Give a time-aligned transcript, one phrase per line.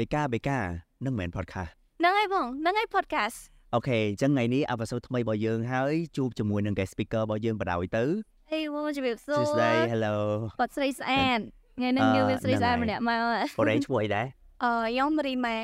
[0.00, 0.58] បេកាបេកា
[1.04, 3.38] នឹងមិនមែន podcast ហ្នឹងហើយបងហ្នឹងហើយ podcast
[3.74, 8.04] អូខេអញ្ចឹងថ្ងៃនេះអបសូតថ្មីរបស់យើងហើយជួបជាមួយនឹង guest speaker របស់យើងបដ ாய் ទៅ
[8.52, 10.16] អីបងជំរាបសួសួរស្ដី hello
[10.60, 11.40] គាត់ស្រីស្អាត
[11.78, 13.20] ថ្ងៃនេះយើងមានស្រីស្អាតម្នាក់មក
[13.60, 14.26] បរិយឈ្មោះអីដែរ
[14.64, 15.58] អឺខ្ញុំរីម៉ែ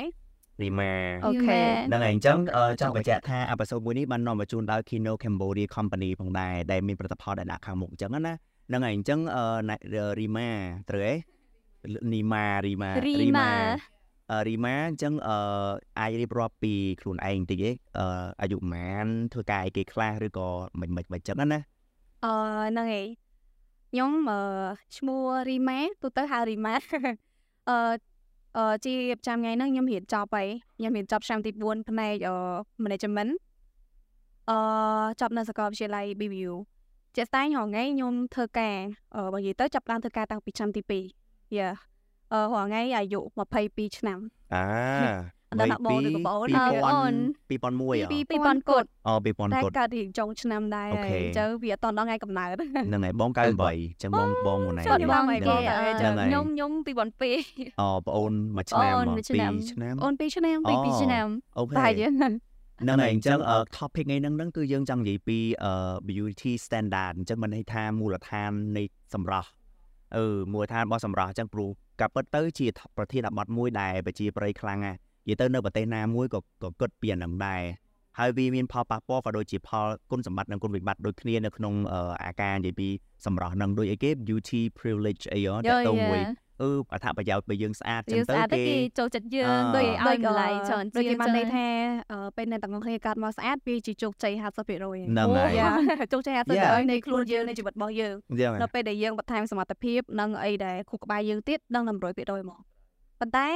[0.61, 0.93] រីម៉ា
[1.25, 8.33] អូខេហ្នឹងហើយអញ្ចឹងអឺចង់បញ្ជាក់ថាអបសូតមួយនេះបាននាំមកជូនដល់ Kino Cambodia Company ផងដែរដែលមានផលិតផលដែលដាក់ខាងមុខអញ្ចឹងណា
[8.67, 10.49] ហ្នឹងហើយអញ្ចឹងអឺរីម៉ា
[10.89, 11.13] ត្រូវទេ
[12.13, 13.96] នីម៉ារីម៉ារីម៉ាអឺ
[14.47, 15.35] រីម៉ាអញ្ចឹងអឺ
[15.99, 18.05] អាចរៀបរាប់ពីខ្លួនឯងបន្តិចឯងអឺ
[18.41, 20.47] អាយុប៉ុន្មានធ្វើការអីគេខ្លះឬក៏
[20.79, 21.59] មិនមិនមិនអញ្ចឹងណា
[22.25, 22.33] អឺ
[22.69, 23.07] ហ្នឹងហើយ
[23.91, 24.39] ខ្ញុំអឺ
[24.97, 26.75] ឈ្មោះរីម៉ែទូទៅហៅរីម៉ែ
[27.69, 27.77] អឺ
[28.57, 32.35] អឺជាប្រចាំថ្ងៃហ្នឹងខ្ញុំរៀនចប់ហើយខ្ញុំរៀនចប់ឆ្នាំទី4ផ្នែកអឺ
[32.83, 33.31] management
[34.49, 34.57] អឺ
[35.21, 36.53] ចប់នៅសាកលវិទ្យាល័យ BBU
[37.15, 38.75] ជាក់ស្ដែងរហងៃខ្ញុំធ្វើការ
[39.15, 40.81] អឺបើនិយាយទៅចាប់ផ្ដើមធ្វើការតាំងពីឆ្នាំទី
[41.19, 41.69] 2យ៉ា
[42.33, 43.19] អឺរហងៃអាយុ
[43.59, 44.19] 22ឆ្នាំ
[44.53, 47.13] អាអត់ដល់បងឬក៏បង2000អើអូន
[47.49, 55.55] 2001 2000គាត់អូ2000តែគាត់កើតរៀងចុងឆ្នាំដែរអូខេហើយអញ្ចឹងវាអត់តដល់ថ្ងៃកំណើតហ្នឹងហើយបង98អញ្ចឹងបងបងមុនឯងចូលបងអីគេ
[55.99, 62.33] ហ្នឹងអហើយឺខ្ញុំខ្ញុំ2002អូបងអូនមួយឆ្នាំអូនមកមួយឆ្នាំ2ឆ្នាំអូន2ឆ្នាំអូពី2ឆ្នាំអូខេតែយើងហ្នឹង
[63.01, 65.73] ហើយអញ្ចឹងអឺ topic ថ្ងៃហ្នឹងហ្នឹងគឺយើងចង់និយាយពីអឺ
[66.09, 69.49] beauty standard អញ្ចឹងមិនន័យថាមូលដ្ឋាននៃសម្រស់
[70.15, 72.67] អឺមូលដ្ឋានរបស់សម្រស់អញ្ចឹងព្រោះ កាពិតទៅជា
[72.97, 74.97] ប្រធានបទមួយដែលប្រជាប្រិយខ្លាំងណាស់
[75.27, 77.61] និយាយទៅនៅប្រទេសណាមួយក៏ក៏គិតពីអាហ្នឹងដែរ
[78.19, 82.87] ហើយវាមានផលប៉ះពាល់ក៏ដូចជាផលគុណសម្បត្តិនិងគុណវិបត្តិដូចគ្នានៅក្នុងអឺអាការនិយាយពី
[83.25, 86.19] សម្រស់ហ្នឹងដូចអីគេ beauty privilege អីហ៎តើទៅមួយ
[86.61, 91.67] អឺអត្ថប្រយោជន៍បើយើងស្អាតអញ្ចឹយើងងទៅស្អាតទៅគេគេចូលចិត្តយើងអឺដូចឲ្យតម្លៃដូចច្រើនដូចជាគេងបានន័យចឹងថា
[92.11, 95.69] អឺពេលអ្នកទាំងអស់គ្នាកើតមកស្អាតវាជាជោគជ័យ50%ហើយហ្នឹងហើយយ៉ា
[96.13, 96.43] ជោគជ័យ Yeah.
[96.83, 102.59] 50%នៃខ្លួនយើងនៃជីវិតរបស់យើងអញ្ចឹងហើយនៅពេលដែលយើងបន្ថែមសមត្ថភាពនិងអីដែលខួរក្បាលយើងទៀតដឹងតែ100%ហ្មង
[103.19, 103.49] ប៉ុន្តែ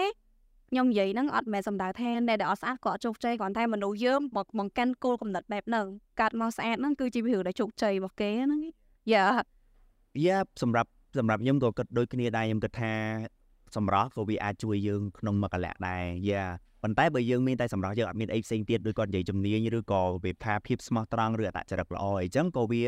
[0.71, 5.85] ខ្ញុំនិយាយហ្នឹងអត់មែនសំដៅថាអ្នកដែលអត់ស្អាតក៏អត់ជោគជ័យគ្រាន់តែមនុស្សយើងមកបង្កាន់គោលគំនិតបែបហ្នឹង
[6.19, 8.61] កាត់មកស្អាតហ្នឹងគឺជាវិធីដែលជោគជ័យរបស់គេហ្នឹង
[9.13, 9.25] យ៉ា
[10.25, 12.93] យ៉ាសម្រាប់ សម្រាប់ខ្ញុំក៏គិតដូចគ្នាដែរខ្ញុំគិតថា
[13.75, 16.43] សម្រស់ក៏វាអាចជួយយើងក្នុងមួយកលៈដែរយ៉ា
[16.83, 22.83] ប៉ុន្តែបើយើងមានតែសម្រស់យើងអត់មានអីផ្សេងទៀតដូចគាត់និយាយជំនាញឬក៏វាថាភាពស្មោះត្រង់ឬអត្តចរិតល្អអីចឹងក៏វា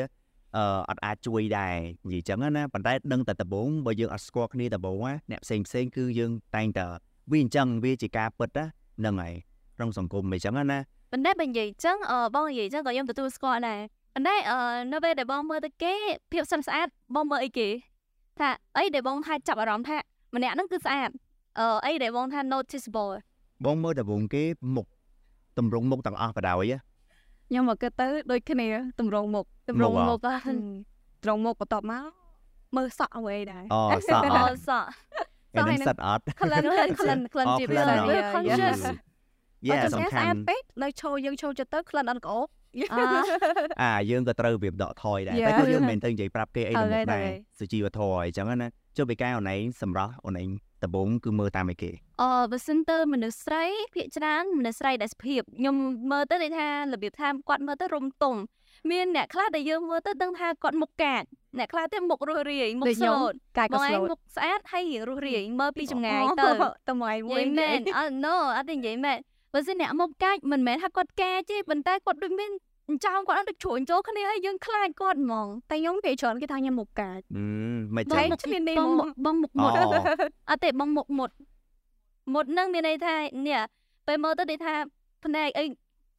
[0.58, 1.76] អឺអត់អាចជួយដែរ
[2.08, 6.86] និយាយចឹងណាប៉ុន្តែដឹងតែដំបូងបើយើងអត់ស្គាល់គ្នាដំបូងណាអ្នកផ្សេងផ្សេងគឺយើងតែងតែ
[7.32, 8.66] វាអញ្ចឹងវាជាការពិតណា
[9.00, 9.34] ហ្នឹងហើយ
[9.78, 10.80] ក្នុងសង្គមអីចឹងណា
[11.12, 13.80] ប៉ុន្តែបើនិយាយចឹងអឺបងនិយាយចឹងក៏ខ្ញុំទទួលស្គាល់ដែរ
[14.14, 14.58] ប៉ុន្តែអឺ
[14.92, 15.94] នៅពេលដែលបងមើលទៅគេ
[16.32, 17.70] ភាពស្អាតស្អាតបងមើលអីគេ
[18.40, 19.98] ថាអីដែលបងថាចាប់អារម្មណ៍ថា
[20.36, 21.10] ម្នាក់ហ្នឹងគឺស្អាត
[21.60, 23.12] អឺអីដែលបងថា noticeable
[23.66, 24.44] បងមើលដំបូងគេ
[24.76, 24.88] មុខ
[25.58, 26.74] តម្រង់មុខទាំងអស់បដ ாய்
[27.48, 28.68] ខ្ញុំមកគិតទៅដូចគ្នា
[29.00, 30.54] តម្រងមុខតម្រងមុមុខខអ្ហ៎ហ៎
[31.24, 32.04] ត្រង់មុខបន្ទាប់មក
[32.76, 34.88] មើលសក់អ្វីដែរអូសក់អអូត់សក់
[35.56, 39.02] ឯនឹងសិតអត់ក្លិនក្លិនក្លិនក្លិនអូជាក្លិនពិសេសអ่ะ
[39.68, 42.48] យ៉ា conscious យ៉ាបើសំស្អាខាន់តពេកនៅឈរយើងឈរចិត្តទៅក្លិនអត់ក្អូប
[42.94, 43.06] អឺ
[43.82, 45.48] អាយើងក៏ត្រូវវាដកថយដែរ Yeah.
[45.48, 48.68] តែក៏យើងមិនមែនទៅនិយាយប្រាប់គេអីទៅមុខហើយដែរហើយសុជីវធម៌អីចឹងណា
[48.98, 50.50] ចុះពីកាយអូនឯងសម្រាប់អូនឯង
[50.84, 51.92] ដំបូងគឺមើលតាមអីគេ
[52.22, 53.64] អឺបើសិនទៅមនុស្សស្រី
[53.94, 55.76] ភាគច្រើនមនុស្សស្រីដែលសុភាពខ្ញុំ
[56.12, 58.36] មើលទៅដូចថារបៀបថាគាត់មើលទៅរំទុំ
[58.92, 61.24] មានអ្នកខ្លះដែលយើងមើលទៅដឹងថាគាត់មុខកាច
[61.58, 66.50] អ្នកខ្លះទៀតមុខរស់រាយមុខដូចខ្ញុំស្លូតកាយបក៏ងឯស្លូងតមុខស្អាតហើយរៀងរស់រាយមើលពីចម្ងាយទៅ
[66.90, 69.18] តំងនិមួយយាយមែនអត់ no អត់ទេនិយាយមែន
[69.54, 72.52] បើសិនអ្នកមុខកាចមិនមែនថាគាត់កាចទេប៉ុន្តែគាត់ដូចមាន
[72.90, 77.44] អញ្ចោមគាត់អត់ដូចជ្រួញចូលគ្នាហើយយើងខ្លាចគាត់ហ្មងតែខ្ញុំពេលច្រើនគេថាខ្ញុំមុខកាចអឺ
[77.96, 79.72] មិនតែចឹងគ្មាននេះបងហ្មមុងខបងមុខអូមុត
[80.50, 81.32] អត់ទេបងមុខមុត
[82.34, 83.16] មុតហ្នឹងមានន័យថា
[83.48, 83.62] នេះ
[84.08, 84.76] ពេលមើលទៅដូចថា
[85.26, 85.66] ភ្នែកអី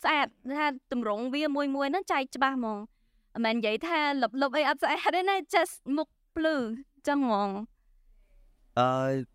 [0.02, 0.26] ស្អាត
[0.58, 2.78] ថាតម្រងវាមួយមួយហ្នឹងចែកច្បាស់ហ្មង
[3.34, 6.56] មិនមែននិយាយថាលុបលុបអីអត់ស្អាតទេណា just មុខភ្លឺ
[7.08, 7.50] ចឹងហ្មង
[8.78, 9.33] អឺ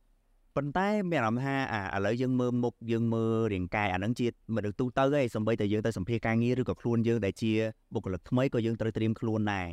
[0.59, 7.51] ប៉ុន្តែមានអារម្មណ៍ថាអាឥឡូវយើងមើលមុខយើងមើលរាងកាយអាហ្នឹងជាមនុស្សទូទៅឯងសំបីតែយើងទៅសម្ភាសការងារឬក៏ខ្លួនយើងដែលជា
[7.93, 9.67] បុគ្គលិកថ្មីក៏យើងត្រូវត្រៀមខ្លួនដែរ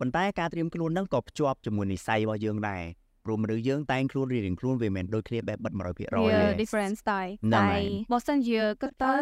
[0.00, 2.82] ប៉ុន្តែការត្រៀមខ្លួនហ្នឹងក៏ភ្ជាប់ជាមួយនិស្ស័យរបស់យើងដែរ
[3.24, 9.16] ព្រោះមនុស្សយើងតែងខ្លួនរៀងៗខ្លួនវាមិនមែនដូចគ្នាបែបបិទ100%ទេវា different style ហ្នឹងហើយបើសិនជាគិតទៅ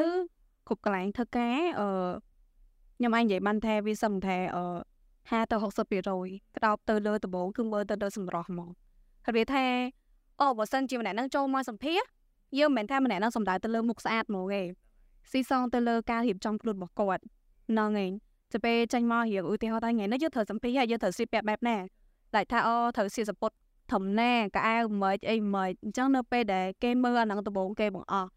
[0.68, 1.88] គ្រប់កន្លែងធ្វើការអឺ
[2.96, 4.64] ខ្ញុំអាចនិយាយបានថាវាសឹងថាអឺ
[5.30, 8.70] 50ទៅ60%ក្តោបទៅលើដំបូងគឺមើលទៅលើសម្រស់ហ្មង
[9.26, 9.64] ហើយវាថា
[10.40, 12.02] អូបើសិនជាម្នាក់ហ្នឹងចូលមកសម្ភាស
[12.58, 14.62] យើងមិនមែនថាម្នាក់ហ្នឹងសំដៅទៅលើមុខស្អាតហ្មងទេ
[15.30, 17.22] ស៊ីសងទៅលើការរៀបចំខ្លួនរបស់គាត់
[17.70, 18.12] ហ្នឹងឯង
[18.52, 21.76] ទៅពេលចាញ់មករៀបឧទាហរណ៍ថាថ្ងៃនេះយើងត្រូវសម្ភាសហើយយើងត្រូវស្លៀកពាក់បែបណា
[22.34, 23.50] តែថាអូត្រូវស្លៀកសពុត
[23.92, 28.28] ធំណាកៅអៅមិនអីមិនអញ្ចឹងនៅពេលដែលគេមើលអាហ្នឹងដំបូងគេបង្អស់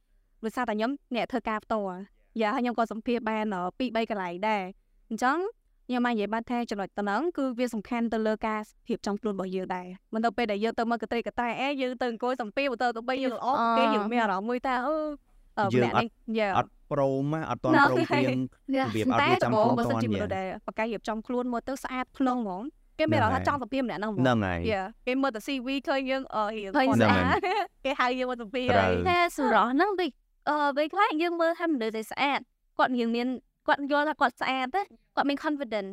[0.44, 1.96] ដោយសារតែខ្ញុំអ្នកធ្វើការផ្ទាល់
[2.42, 3.56] យ៉ាហើយខ្ញុំក៏សម្ភាសបាន2
[3.96, 4.64] 3កន្លែងដែរ
[5.10, 5.38] អញ្ចឹង
[5.88, 8.60] ខ្ញុំអាចនិយាយបានថាចំណុចតំណឹងគឺវាសំខាន់ទៅលើការ
[8.90, 13.48] រៀបចំខ្លួនរបស់យើងដែរមិនទៅពេលដែលយើងទៅមកកត្រេកតែអេយើងទៅអង្គុយសំពីទៅទៅបីយើងល្អ
[13.78, 16.10] គេយើងមានអារម្មណ៍មួយថាអឺយើងអត់
[16.58, 18.40] អត់ប្រូមអត់តន់ប្រូមព្រៀង
[18.80, 22.64] របៀបអត់រៀបចំខ្លួនបើសិនជាមនុស្សដែលបកកាយរៀបចំខ្លួនមើលទៅស្អាតក្នុងហ្មង
[23.00, 24.60] គេមានអារម្មណ៍ថាចង់ទៅពីម្នាក់ហ្នឹងហ្មងហ្នឹងហើយ
[25.08, 27.38] គេមើលទៅ CV ឃើញយើងអឺរៀបស្អាត
[27.86, 30.10] គេហៅយើងមកទៅពីហើយតែសម្រស់ហ្នឹងដូច
[30.50, 32.40] អឺពេលខ្លះយើងមើលថាមនុស្សដែលស្អាត
[32.78, 33.28] គាត់យើងមាន
[33.68, 34.82] គាត់យល់ថាគាត់ស្អាតទេ
[35.16, 35.90] គាត់មាន confident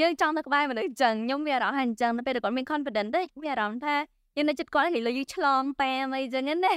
[0.00, 3.94] យើងចង់ទៅក្បែរមនុស្សអញ្ចឹងខ្ញុំមានអារម្មណ៍ថាអញ្ចឹងនៅពេលដែលគាត់មាន confident ទេមានអារម្មណ៍ថា
[4.36, 6.74] យើងនៅចិត្តគាត់គេលើយើងឆ្លងតាមអីចឹងណាតែ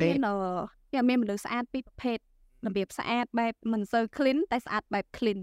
[0.00, 0.34] មានអឺ
[0.92, 2.18] វាមានមនុស្សស្អាតពីរប្រភេទ
[2.66, 5.40] របៀបស្អាតបែបមិនសូវ clean តែស្អាតបែប clean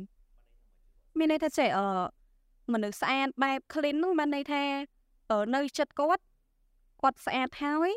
[1.18, 1.86] មានន័យថាចេះអឺ
[2.74, 4.64] មនុស្សស្អាតបែប clean នោះបានន័យថា
[5.56, 6.24] នៅចិត្តគាត់
[7.02, 7.92] គាត់ស្អាតហើយ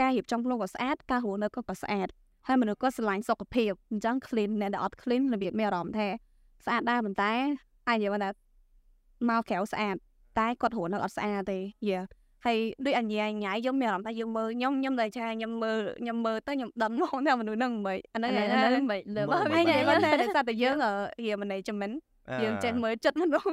[0.00, 2.08] ការរៀបចំខ្លួនក៏ស្អាតការរស់នៅក៏ក៏ស្អាត
[2.46, 6.08] ហើយមនុស្សក៏ស្រឡាញ់សុខភាពអញ្ចឹង clean អ្នកដែលអត់ clean របៀបមានអារម្មណ៍ថា
[6.64, 7.32] ស្អាតដែរប៉ុន្តែ
[7.88, 8.30] អាចនិយាយថា
[9.28, 9.96] មកក្រៅស្អាត
[10.38, 11.58] តែគាត់រស់នៅអត់ស្អាតទេ
[11.88, 11.98] យេ
[12.46, 20.76] ហើយដូចអញ្ញាញ៉ៃខ្ញុំមានអារម្មណ៍ថាយើងមើលខ្ញុំខ្ញុំតែថាខ្ញុំមើលខ្ញុំមើលទៅខ្ញុំដឹងហ្មងថាមនុស្សហ្នឹងមិនអាហ្នឹងអាហ្នឹងមិនលើបើមិនតែគាត់តែតែតែយើង
[21.24, 21.94] រៀ management
[22.42, 23.46] យើងចេះមើលចិត្តមនុស្ស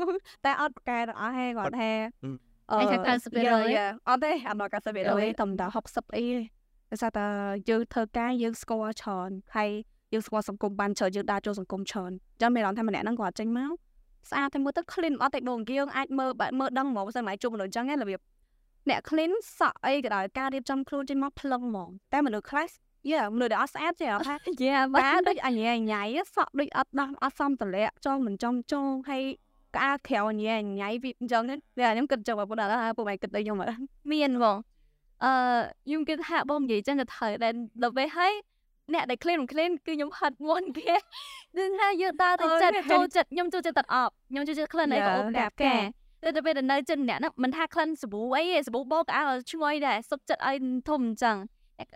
[0.46, 1.92] តែអត់ប្រកែទាំងអស់ហេគាត់ថា
[2.72, 2.78] អឺ
[4.10, 6.26] អត់ទេអត់ដល់90%តំតា60អី
[6.92, 7.26] ដោយសារតែ
[7.70, 9.70] យើងធ្វើការយើងស្គាល់ច្រើនហើយ
[10.14, 13.72] យើងស្គាល់សង្គមបានច្រើនយើងដើរចូលសង្គមច្រើនអញ្ចឹងមានអារម្មណ៍ថាម្នាក់ហ្នឹងគាត់ចេញមក
[14.30, 18.20] ស្អាតតែមើលទៅ clean អត់តែបងយើងអាចមើលមើលដឹងហ្មងបើសិនមកជួបមនុស្សអញ្ចឹងឯងរបៀប
[18.90, 22.68] អ្នក clean សក់អីក៏ដោយការរៀបចំខ្លួនចេញមកភ្លឹងហ្មងតែមនុស្សខ្លះ
[23.12, 26.04] យ៉ាមនុស្សដែលអត់ស្អាតចេះអត់ថាយ៉ាបានដូចអញ្ញាញ៉ៃ
[26.36, 29.24] សក់ដូចអត់ដោះអត់សមតម្លាក់ចងមិនចំចងហើយ
[29.76, 31.56] ក្អាក្រៅអញ្ញាញ៉ៃវាអញ្ចឹងតែ
[31.94, 33.58] ខ្ញុំគិតចឹងបងប្អូនថាពួកម៉ែគិតដូចខ្ញុំ
[34.12, 34.56] មានហ្មង
[35.24, 35.32] អឺ
[35.86, 37.50] ខ្ញុំគិតថាបងនិយាយចឹងទៅត្រូវតែ
[37.84, 38.34] ដល់ពេលហើយ
[38.94, 40.96] អ្នកដែល clean clean គឺខ្ញុំហិតមុនគេ
[41.58, 45.76] គឺថាយើងដើរទៅចិត្តចូលចិត្តខ្ញុំចូលចិត្តទឹកអប់ខ្ញុំចូលចិត្ត clean អីក៏អូនកាប់កា
[46.24, 50.58] តែទៅពេលដែលនៅចិត្តអ្នកហ្នឹងមិនថា clean សាប៊ូអីទេសាប៊ូបោកអើឈ្ងុយដែរសុខចិត្តឲ្យ
[50.90, 51.38] ធំអញ្ចឹង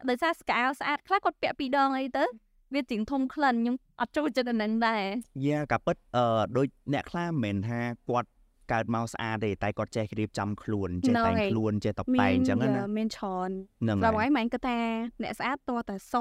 [0.09, 2.25] ដោយសារស្កាស្អាតខ្លះគាត់ពាក់ពីរដងអីទៅ
[2.73, 5.03] វាជាងធំក្លិនខ្ញុំអត់ចូលចិត្តអាហ្នឹងដែរ
[5.45, 7.79] យ៉ាកាពិតអឺដូចអ្នកខ្លះមិនមែនថា
[8.09, 8.29] គាត់
[8.73, 13.49] កើតមកស្អាតទេតែគាត់ចេះរៀបចំខ្លួនចេះតែងខ្លួនចេះតបតែងអញ្ចឹងណាមានច្រើន
[13.81, 14.79] ហ្នឹងហើយហើយមិនគាត់ថា
[15.23, 16.15] អ្នកស្អាតតតែស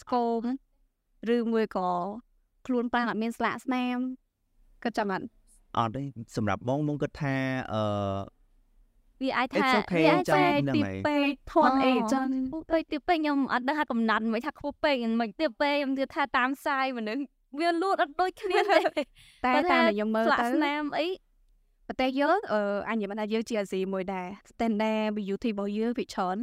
[0.00, 0.42] ស្គម
[1.34, 1.90] ឬមួយក៏
[2.66, 3.96] ខ្លួនប្រាំងអត់មានស្លាកស្នាម
[4.82, 5.24] គាត់ចាំអត់
[5.76, 6.02] អត់ទេ
[6.36, 7.34] សម្រាប់បងបងគិតថា
[7.72, 7.82] អឺ
[9.22, 10.44] វាអាចថាវាអាចថា
[10.76, 12.28] ទីពេកធាត់អីចឹង
[12.72, 17.22] ដូចទីពេកខ្ញុំអត់ដឹងថាកំណត់មិនថាខ្ពស់ពេកមិនទីពេកខ្ញុំគិតថាតាមផ្សាយមនុស្ស
[17.60, 19.02] វាលួតអត់ដូចគ្នាទេ
[19.44, 21.06] តែតាមខ្ញុំមើលទៅស្នាមអី
[21.88, 26.36] ប្រទេសយើងអឺអញនិយាយថាយើងជាអាស៊ីមួយដែរ standard beauty របស់យើងវាច្រើន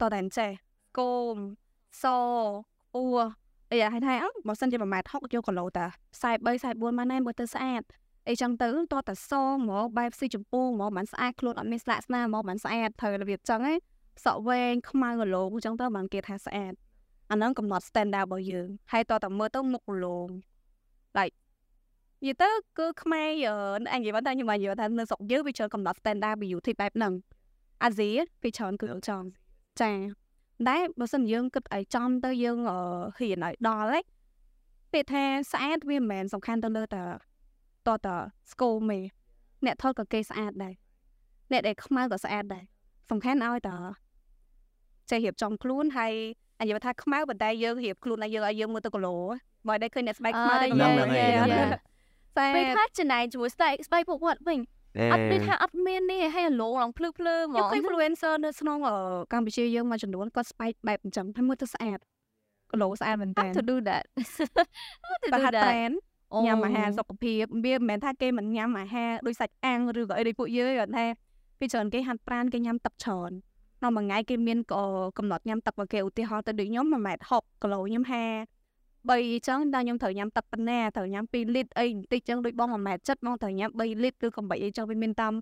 [0.00, 0.50] តតែចេះ
[0.98, 1.36] គោម
[2.02, 2.04] ស
[2.94, 3.04] អ៊ូ
[3.70, 5.86] អីឲ្យថាអបើសិនជា1ម៉ែត្រ60យកគីឡូតា
[6.22, 7.82] 43 44ម៉ែត្រណែមើលទៅស្អាត
[8.28, 13.78] អីចឹងទៅតតសហ្មងបែបស៊ីចម្ពោះហ្មងមិនស្អាតខ្លួនអត់មានស្លាកស្នាមហ្មងមិនស្អាតត្រូវរបៀបចឹងឯង
[14.24, 16.72] សក់វែងខ្មៅគីឡូចឹងទៅបានគេថាស្អាត
[17.30, 20.18] អាហ្នឹងកំណត់ standard របស់យើងហើយតតមើលទៅមុខគីឡូ
[21.18, 21.34] like
[22.24, 23.28] និយាយទៅគឺខ្មែរ
[23.92, 27.12] អញនិយាយថាខ្ញុំនិយាយថានៅស្រុកយើងវាច្រើនកំណត់ standard beauty បែបហ្នឹង
[27.82, 28.10] អាស៊ី
[28.42, 29.26] វាច្រើនគឺចង់
[29.80, 29.92] ចា
[30.68, 34.04] តែបើសិនយើងគិតឲ្យចំទៅយើងហ៊ានឲ្យដល់ឯង
[34.92, 37.02] ពេលថាស្អាតវាមិនមែនសំខាន់ទៅលើតែ
[37.86, 38.08] តត
[38.52, 39.00] ស្គមទេ
[39.64, 40.74] អ្នកថតក៏គេស្អាតដែរ
[41.52, 42.64] អ្នកដែលខ្មៅក៏ស្អាតដែរ
[43.10, 43.70] សំខាន់ឲ្យត
[45.10, 46.12] ចេះរៀបចំខ្លួនហើយ
[46.60, 49.16] អញ្ចឹងថាខ្មៅប៉ុន្តែយើងរៀបខ្លួនឲ្យយើងឲ្យយើងមើលទៅគីឡូ
[49.68, 51.95] មកដែរឃើញអ្នកស្បែកខ្មៅដែរហ្នឹងហ្នឹងហើយ
[52.38, 54.60] តែពេលថាចំណាយជាមួយស្បែកស្បែកពួកគាត់វិញ
[55.12, 58.78] អត់ដូចថាអត់មាននេះឲ្យឡងឡងភ្លឺភ្លឺហ្មង influencer នៅក្នុង
[59.32, 61.98] កម្ពុជាយើងមួយចំនួនគាត់ស្បែកបែបអញ្ចឹងហើយមើលទៅស្អាត
[62.70, 64.04] គីឡូស្អាតមែនតើ to do that
[65.24, 65.90] to do that
[66.46, 71.06] ញ៉ាំអាហារសុខភាពវាមិនមែនថាគេមិនញ៉ាំអាហារដូចសាច់អាំងឬក៏អីដូចពួកយើងគាត់ថា
[71.58, 73.30] ពីច្រើនគេហាត់ប្រានគេញ៉ាំទឹកច្រើន
[73.82, 74.58] នៅមួយថ្ងៃគេមាន
[75.18, 78.55] កំណត់ញ៉ាំទឹករបស់គេឧទាហរណ៍ទៅដូចខ្ញុំ1ម៉ែត្រ60គីឡូខ្ញុំ50
[79.06, 85.34] 3អញ្ចឹងដល់ខ្ញុំត្រូវញ៉ាំទឹកប៉ុណ្ណាត្រូវញ៉ាំ2លីត្រអីបន្តិចអញ្ចឹងដូចបង1ម៉ែត្រចិត្តបងត្រូវញ៉ាំ3លីត្រឬក៏8អីចឹងវាមានតាម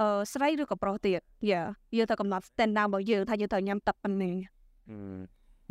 [0.00, 1.60] អឺស្រីឬក៏ប្រុសទៀតយ៉ា
[1.96, 4.38] យើងត្រូវកំណត់ standard របស់យើងថាយើងត្រូវញ៉ាំទឹកប៉ុណ្ណានិ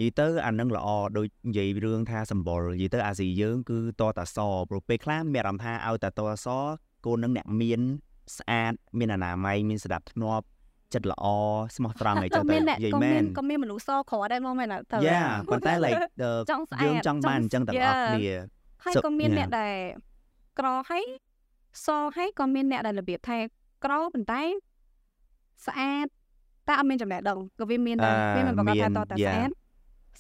[0.02, 4.38] យាយទៅអានឹងល្អដូចនិយាយរឿងថាសម្បុរនិយាយទៅអាស៊ីយើងគឺតតាស
[4.70, 6.48] ព្រោះពេលខ្លះមានអារម្មណ៍ថាឲ្យតែតតាស
[7.06, 7.82] កូននឹងអ្នកមាន
[8.38, 10.46] ស្អាតមានអនាម័យមានស្ដាប់ធ្នាប់
[10.94, 11.26] ចិត្តល្អ
[11.76, 15.22] ស្មោះត្រង់អីចឹងទៅនិយាយមែនក៏មានមនុស្សសក្រដែរមកមែនទៅយ៉ា
[15.52, 16.02] ប៉ុន្តែ like
[16.84, 18.36] យើងចង់បានអញ្ចឹងទាំងអស់គ្នា
[18.84, 19.76] ហើយក៏មានអ្នកដែល
[20.60, 21.04] ក្រហើយ
[21.86, 23.38] សហើយក៏មានអ្នកដែលរបៀបថា
[23.86, 24.42] ក្រប៉ុន្តែ
[25.68, 26.08] ស្អាត
[26.68, 29.50] តែអត់មានចំណេះដឹងក៏វាមានដែរវាមិនប្រកាសថាតតែស្អាត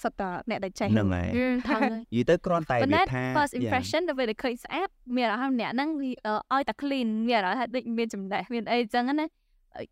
[0.03, 1.27] សិតតែអ្នកដែលចេះហ្នឹងហើយ
[1.69, 3.61] ថឹងនិយាយទៅគ្រាន់តែប៉ុន្វាតែថា first Yeah.
[3.61, 6.11] impression ទៅពេលដែលឃើញស្អាតមានអារម្មណ៍អ្នកហ្នឹងវា
[6.51, 9.25] អឺឲ្យតែ clean មានអារម្មណ៍ថាដូចមានចំណេះមានអីចឹងណា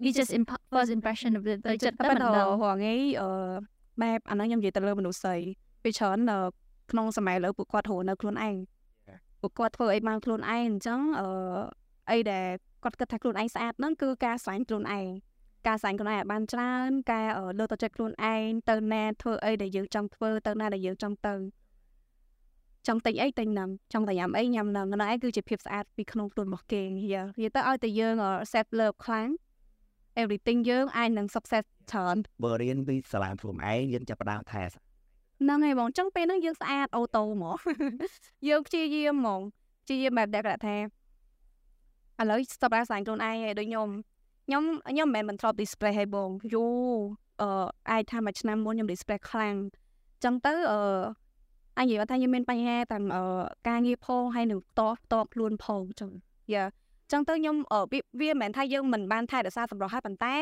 [0.04, 3.30] you just imp- first impression ទៅទៅចិត្តទៅតែមិនមិនដឹងរងថ្ងៃអឺ
[4.02, 5.38] បែបអាហ្នឹងខ្ញុំនិយាយទៅលើមនុស្សស្រី
[5.84, 6.40] ពេលច្រើនអឺ
[6.92, 8.56] ក្នុងសម័យឥឡូវពួកគាត់រស់នៅខ្លួនឯង
[9.42, 11.28] ពួកគាត់ធ្វើអីបានខ្លួនឯងអញ្ចឹងអឺ
[12.12, 12.48] អីដែល
[12.84, 15.08] គាត់គិតថាខ្លួនឯងស្អាតហ្នឹងគឺការស្វែងខ្លួនឯង
[15.68, 21.36] ការស្វែងខ្លួនឯងឲ្យបានច្រើនការអឺលើកទៅចិត្តខ្លួនឯងទៅណាធ្វើអីដែលយើងចង់ធ្វើទៅណាដែលយើងចង់ទៅ
[22.88, 29.28] ចង់ទិញអីទិញហ្នឹងចង់តែញ៉ាំអីញ៉ាំហ្នឹងហ្នឹងឯងគឺជាភាពស្អាតពីក្នុងខ្លួនរបស់គេនិយាយនិយាយទៅឲ្យតែយើងអឺ self love ខ្លាំង
[30.22, 37.56] everything យើងអាចនឹង success ច្រើនបើរៀនពីសាលាខ្លួនឯងយើងចាប់ផ្ដើមថែហ្នឹងហើយបងអញ្ចឹងពេលហ្នឹងយើងស្អាតអូតូហ្មង
[38.48, 39.42] យើងព្យាយាមហ្មង
[39.84, 40.78] ព្យាយាមបែបដែលគាត់ថា
[42.20, 43.90] ឥឡូវស្ទប់អាសាញ់ខ្លួនឯងហើយដូចខ្ញុំ
[44.48, 46.66] ខ្ញុំខ្ញុំមិនមែនមិនធ្លាប់ display ឲ្យបងយូ
[47.42, 50.80] អឺអាចថាមួយឆ្នាំមុនខ្ញុំ display ខ្លាំងអញ្ចឹងទៅអឺ
[51.78, 53.24] អញនិយាយថាខ្ញុំមានបញ្ហាទាំងអឺ
[53.68, 56.12] ការងារផងហើយនឹងតបតបខ្លួនផងអញ្ចឹង
[56.54, 60.36] យ៉ាអញ្ចឹងទៅខ្ញុំអឺវាវាមិនមែនថាយើងមិនបានថែរក្សាសម្រស់ហើយប៉ុន្តែ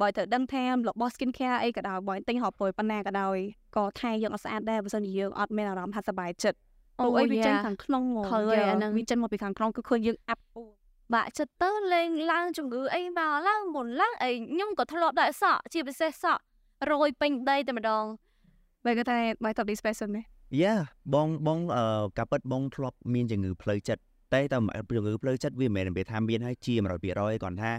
[0.00, 3.36] បើត្រូវដឹងថារបស់ skin care អីក៏ដោយបើទិញរាប់រយប៉ុណ្ណាក៏ដោយ
[3.76, 6.58] ក៏ថែយើងអត់ស្អាតដែរបើមិនជាយើងអត់មានអារម្មណ៍ថាសប្បាយចិត្ត
[6.98, 10.62] ព្រោះអីវាចេញខាងក្នុងហ្មងឃើញហើយអាហ្នឹងវាចេញមកពីខាងក្នុងគឺឃើញយើងអាប់ពូ
[11.14, 16.42] បាក់ចិត្តទៅលេងឡើងជំងឺអីមកឡើងមុនឡើងអីខ្ញុំក៏ធ្លាប់ដែរសក់ជាពិសេសសក់
[16.90, 18.04] រយពេញដីតែម្ដង
[18.84, 20.22] បើគាត់ថាបើតប display សិនទេ
[20.62, 20.74] យ៉ា
[21.14, 21.84] បងបងអឺ
[22.18, 24.02] កាពិតបងធ្លាប់មានជំងឺផ្លូវចិត្ត
[24.34, 24.56] តែតែ
[24.96, 27.72] ជំងឺផ្លូវចិត្តវាមិនមែននិយាយថាមានហើយជា100%គាត់ថា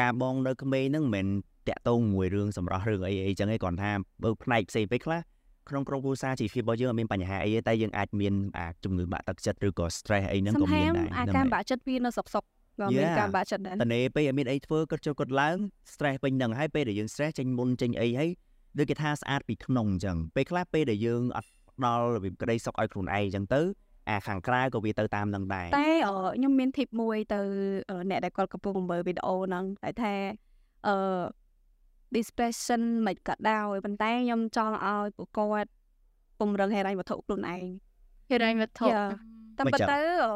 [0.00, 3.90] ការបងនៅក្មេងហ្នឹងមិនមែនតាក់ទងមួយរឿងសម្រាប់រឿងអីអីចឹងឯងគាត់ថា
[4.22, 5.20] បើផ្នែកផ្សេងពេកខ្លះ
[5.68, 13.18] ក្នុងក្រុមគ្រួសារជីវភាពរបស់យើងអត់មានបញ្ហាអីទេតែយើងអាចមានអាជំងឺបាក់ទឹកចិត្តឬក៏ stress អីហ្នឹងក៏មានដែរអាហ្នឹងការហើយបាក់ចិត្តវានៅសុកសុកក៏មាន Yeah.
[13.20, 15.56] ការបាក់ចិត្តដែរតនេពេលអត់មានអីធ្វើគាត់ចូលគាត់ឡើង
[15.92, 18.30] stress ពេញហ្នឹងហើយពេលដែលយើង stress ចេញមុនចេញអីហើយ
[18.78, 23.60] ដូចគេថាស្អាតពីក្នុងអញ្ចឹងពេលខ្លះពេលដែលយើងអត់ផ្ដល់របៀបក្តីសុខឲ្យខ្លួនឯងអញ្ចឹងទៅ
[24.08, 27.40] អាខាងក្រៅក៏វាទៅតាមនឹងដែរតែអឺខ្ញុំមាន tip មួយទៅ
[27.90, 30.14] អឺអ្នកដែលគាត់កំពុងមើលវីដេអូហ្នឹងតែថា
[30.86, 30.94] អឺ
[32.16, 35.70] dispression មិនក៏ដោយប៉ុន្តែខ្ញុំចង់ឲ្យពួកគាត់
[36.38, 37.66] ពង្រឹងហេរញ្ញវត្ថុខ្លួនឯង
[38.30, 39.10] ហេរញ្ញវត្ថុ Yeah.
[39.58, 40.32] តាមពិតទៅអឺ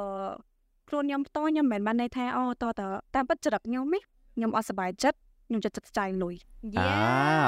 [0.89, 2.81] ខ្លួនខ្ញុំផ្ទាល់ខ្ញុំមិនមែនបានន័យថាអូតត
[3.15, 4.03] តាមពិតចរិតខ្ញុំនេះ
[4.37, 5.19] ខ្ញុំអត់សប្បាយចិត្ត
[5.53, 6.35] ខ្ញុំចិត្តចិត្តចាយលុយ
[6.79, 6.89] អា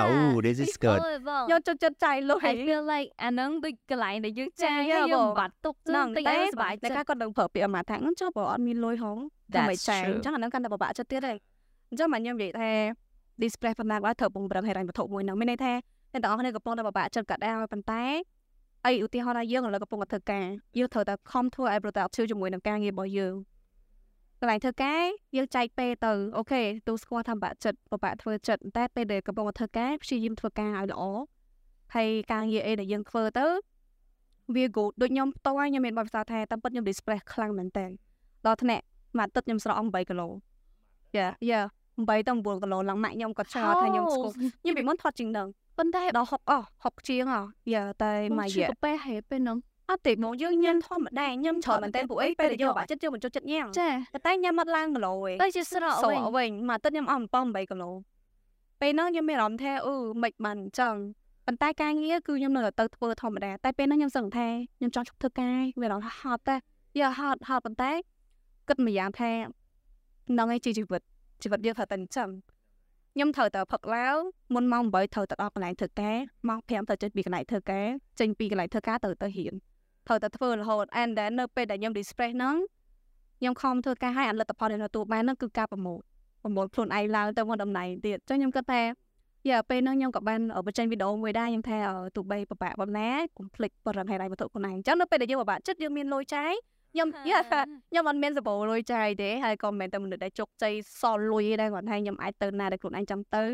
[0.08, 1.00] អូ this is good
[1.48, 10.14] ខ្ញុំចិត្តចិត្តចាយលុយ I feel like អាហ្នឹងដូចកន្លែងដែលយើងចាយ Yeah, ហើយយើងបងបាត់ទុកហ្នឹងទៅតែយើងសប្បាយតែចិត្តគាត់នឹងប្រើពាក្យអាម៉ាថាហ្នឹងចុះបើអត់មានលុយហងធ្វើ That's មិនចាយ true.
[10.14, 11.38] អញ្ចឹងអាហ្នឹងកាន់តែពិបាកចិត្តទៀតហើយ
[11.90, 12.70] អញ្ចឹងមកខ្ញុំនិយាយថា
[13.42, 15.72] display ប៉ុណ្ណាក៏ត្រូវពង្រឹងហេរញ្ញវត្ថុមួយហ្នឹងមានន័យថា
[16.12, 18.02] អ្នកទាំងអស់គ្នាកំពុងតែពិបាកចិត្តក៏ដែរប៉ុន្តែ
[18.86, 20.46] អីឧទាហរណ៍ថាយើងឥឡូវកំពុងតែធ្វើការ
[20.78, 23.34] យើងត្រូវតែខំធ្វើឲ្យ productive ជាមួយនឹងការងាររបស់យើង
[24.44, 25.04] កន្លែងធ្វើការ
[25.36, 31.02] យើងចែកពេលទៅអូខេទូស្គាល់ថាពិបាកចិត្តពិបាកធ្វើចិត្តតែពេលដែលកំពុងតែធ្វើការព្យាយាមធ្វើការឲ្យល្អ
[31.94, 33.46] ហើយការងារអីដែលយើងធ្វើទៅ
[34.54, 37.86] វា good ដូចខ្ញុំផ្ទាល់ខ្ញុំមានបទពិសោធន៍ថាតាមពិតខ្ញុំ display ខ្លាំងមែនតើ
[38.46, 38.84] ដល់ថ្នាក់
[39.18, 40.28] មួយអាទិត្យខ្ញុំស្រក8គីឡូ
[41.16, 41.60] យ៉ាយ៉ា
[41.92, 45.48] 8ទៅ9គីឡូឡើងម៉ាក់ខ្ញុំក៏ឆ្ងល់ថាខ្ញុំស្គាល់ខ្ញុំពីមុនថតជាងនឹង
[45.78, 49.58] ប៉ុន្តែដល់60អស់60ជាងអស់យ៉ាតែមកមួយជាយ៉ាកាហ្វេហេពេលហ្នឹង
[49.90, 57.90] អត់ទេមកយើងញ៉ាំធម្មតាញ៉ាំច្រើនមែនតើពួកអីពេលដែលយើងបាក់ចិត្តយើងមិនចូលចិត្តញ៉ាំចាប៉ុន្តែញ៉ាំអត់ឡើងគីឡូឯងទៅជាស្រកស្រវិញកវិញមួយអាទិត្យខ្ញុំអស់7 8គីឡូ
[58.80, 60.94] ពេលហ្នឹងខ្ញុំមានអារម្មណ៍ថាអឺមិនបានអញ្ចឹង
[61.46, 64.48] ប៉ុន្តែការងារគឺខ្ញុំនៅតែទៅធ្វើធម្មតាតែពេលហ្នឹងខ្ញុំសឹងថា
[64.78, 66.56] ខ្ញុំចង់ឈប់ធ្វើការវាអារម្មណ៍ថាហត់តែ
[66.98, 67.92] យ៉ាហត់ហត់ប៉ុន្តែ
[68.68, 69.32] គិតម្យ៉ាងថា
[70.28, 71.02] ហ្នឹងឯងជាជីវិត
[71.42, 72.28] ជីវិតយើងត្រូវតែអញ្ចឹង
[73.14, 74.16] ខ្ញុំត្រូវតែផឹកឡាវ
[74.54, 76.16] មុនម៉ោង8ត្រូវទៅដល់កន្លែងធ្វើការ
[76.48, 77.86] ម៉ោង5ត្រូវចេញពីកន្លែងធ្វើការ
[78.20, 79.54] ចេញពីកន្លែងធ្វើការទៅទៅហ៊ាន
[80.06, 82.56] ត្រូវតែធ្វើរហូត and then នៅពេលដែលខ្ញុំ display ហ្នឹង
[83.38, 85.98] ខ្ញុំខំធ្វើការឲ្យអលទ្ធផលដែលទទួលបានហ្នឹងគឺការប្រមូល
[86.42, 88.82] ប្រមូលខ្លួនឯងឡើងទៅមកតំណែងទៀតអញ្ចឹងខ្ញុំគិតថា
[89.50, 96.52] យ៉ាពេលហ្នឹងខ្ញុំក៏បានអឺបញ្ចេញវីដេអូមួយដែរខ្ញុំថាអឺទោះបីពិបាកប៉ុណ្ណាកុំភ្លេចបរិបទហេតុឯងវត្ថុខ្លួនឯងអញ្ចឹងនៅពេលដែលយើងពិបាកចិត្តយើងមានលុយចាយ
[96.92, 103.44] ខ្ញុំយ៉ាខ្ញុំអត់មានសបោលុយចាយទេហើយក៏មិនមែនតែមនុស្សដែលជោគជ័យសល់លុយទេដែរគាត់ថាខ្ញុំអាចទៅណាដែលខ្លួនឯងចាំទៅ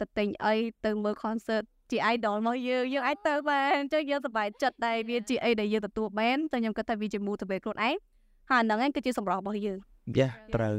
[0.00, 7.96] ទៅទិញអីទៅមើល concert ជា idol មកយើងយើងអាចទៅបានអញ្ចឹងយើងសប្បាយចិត្តដែរវាជាអីដែលយើងទទួលបានតែខ្ញុំគិតថាវាជា motivate ខ្លួនឯង
[8.50, 9.78] ហើយហ្នឹងឯងគឺជាសម្រស់របស់យើង
[10.18, 10.76] យ៉ាត្រូវ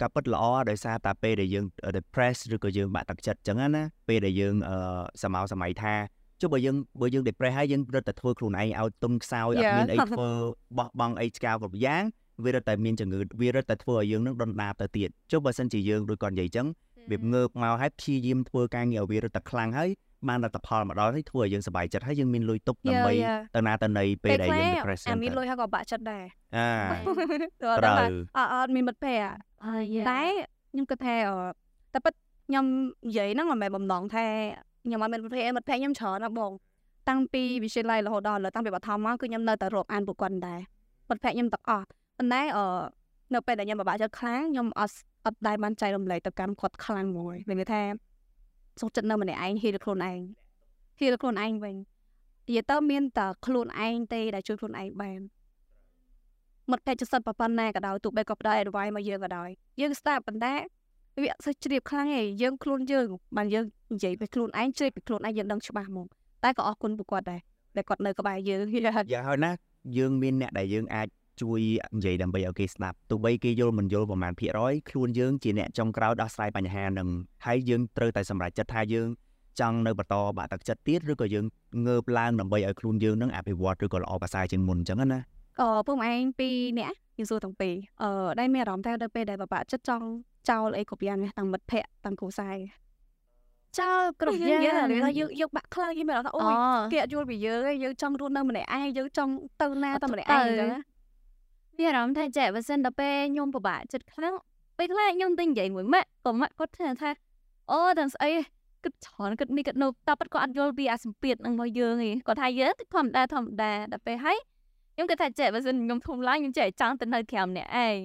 [0.00, 1.64] ការពិតល្អដោយសារតែពេលដែលយើង
[1.96, 4.76] depress ឬក៏យើងបាក់ទឹកចិត្តអញ្ចឹងណាពេលដែលយើងអឺ
[5.22, 5.94] សម័យសម័យថា
[6.40, 9.76] ចុះបើយើងបើយើង depress ហើយយើងរត់តែធ្វើខ្លួនឯងឲ្យទុនខ្សោយអត់ Yeah.
[9.78, 10.28] មានអីធ្វើ
[10.78, 12.02] បោះបង់អីឆ្កៅគ្រប់យ៉ាង
[12.44, 16.66] វារត់តែមានជំងឺវារត់តែធ្វើឲ្យយើងនឹងដុនដាបទៅទៀតចុះបើសិនជាយើងដូចគាត់និយាយអញ្ចឹង
[17.10, 19.90] វាងើបមកហើយព្យាយាមធ្វើការងារឲ្យវារត់តែខ្លាំងហើយ
[20.28, 23.54] បានលទ្ធផលមកដល់ហើយធ្វើឲ្យយើងសប្បាយចិត្តហើយយើងមានលុយទុកដើម្បី Yeah, yeah.
[23.54, 26.24] ទៅណាទៅណីពេលដែលយើង depress អាមានលុយហើយក៏បាក់ចិត្តដែរ
[26.56, 26.68] អា
[27.62, 28.04] ទោះត្រូវតែ
[28.36, 29.30] អត់អត់មានមិត្តភ័ក្តិ
[29.66, 30.22] អើយតែ
[30.72, 31.36] ខ្ញុំគិតថាអឺ
[31.94, 32.14] តែពិត
[32.48, 32.64] ខ្ញុំ
[33.06, 34.26] និយាយហ្នឹងមិនមែនបំណងថា
[34.84, 36.52] ខ្ញុំអត់មានមិត្តភ័ក្តិមិត្តភ័ក្តិខ្ញុំច្រើនណាស់បង
[37.08, 40.60] តាំងពីវិទ្យាល័យរហូតដល់ឥឡូវតាំងពីបឋមមកគឺខ្ញុំនៅតែរាប់អានពួកគាត់ដែរ
[41.08, 41.84] មិត្តភក្តិខ្ញុំទាំងអស់
[42.18, 42.66] ប៉ុន្តែអឺ
[43.34, 47.82] នៅពេលដែលខ្ញុំពិបាកចិត្តខ្លាំងខ្ញុំអត់អត់ដែរបានចែករំលែកទៅកាន់គាត់ខ្លាំងមួយមានន័យថា
[48.80, 50.20] សុខចិត្តនៅម្នាក់ឯងហ៊ីលខ្លួនឯង
[50.98, 51.76] ហ៊ីលខ្លួនឯងវិញ
[52.48, 55.20] និយាយទៅមានតែខ្លួនឯងទេដែលជួយខ្លួនឯងបាន
[56.70, 59.48] មិត្តភក្តិចិត្តសិតប៉ុណ្ណាក៏ដោយទោះបីក៏ផ្ដល់ advice មកយើងក៏ដោយ
[59.80, 60.54] យើងស្ដាប់ប៉ុន្តែ
[61.22, 66.06] វាអត់សូវជ្រាបខ្លាំងទេយើងខ្លួនយើងបានយើងនិយាយពីខ្លួនឯងជ្រាបពីខ្លួនឯងយើងដឹងច្បាស់ហ្មង
[66.44, 67.40] តែក៏អរគុណពួកគាត់ដែរ
[67.76, 69.52] ដែលគាត់នៅក្បែរយើងយ៉ាហើយណា
[69.96, 71.08] យើងមានអ្នកដែលយើងអាច
[71.40, 71.60] ជួយ
[71.96, 77.08] និយាយដើម្បីឲ្យគេស្ដាប់ទោះបីគេយល់មិនយល់ប្រហែលភាគរយខ្លួនយើងជាអ្នកចុងក្រោយដោះស្រាយបញ្ហានឹង
[77.46, 79.08] ហើយយើងត្រូវតែសម្រេចចិត្តថាយើង
[79.60, 81.44] ចង់នៅបន្តបាក់ទឹកចិត្តទៀតឬក៏យើង
[81.86, 85.20] ងើបឡើងដើម្បីឲ្យខ្លួនយើងនឹងអភិវឌ្ឍឬក៏ល្អប្រសើរជាងមុនអញ្ចឹងណា
[85.60, 90.06] អឺពុកម៉ែឯងពីរអ្នកយើងសួរទាំងពីរអឺដែលមានអារម្មណ៍ថាដល់ពេលដែលបបាក់ចិត្តចង់
[90.50, 92.56] ចោលអីគ្រប់យ៉ាងទាំងមិត្តភ័ក្តិទាំងគ្រួសារ
[93.78, 94.72] ចោលគ្រប់យ៉ាងយើ
[95.28, 96.54] ងយើងបាក់ខ្លាំងគេមានអារម្មណ៍ថាអូយ
[96.92, 100.70] គេអត់យល់ពីយើងឯងយើងចង់រស់នៅម្នាក់ឯងយើងចង់ទៅណាតែម្នាក់ឯងអញ្ចឹង
[101.78, 104.34] មានអារម្មណ៍ថាចេះបើសិនដល់ពេលខ្ញុំពិបាកចិត្តខ្លាំង
[104.78, 107.10] ពេលខ្លះខ្ញុំទៅនិយាយមួយម៉ាក់ក៏ម៉ាក់គាត់ថាថា
[107.70, 108.30] អូទាំងស្អី
[108.84, 114.38] គិតច្រើនគិតនេះគិតនោះតែប៉ាត់គាត់អត់យល់ពីអាសម្ពាធនឹងមកយើងឯងគាត់ថាយើងធម្មតាធម្មតាដល់ពេលហើយ
[114.94, 117.96] ខ្ញុំគិតថាចេះបើសិនខ្ញុំធំឡើងខ្ញុំចេះចង់ទៅនៅក្រៅម្នាក់ឯង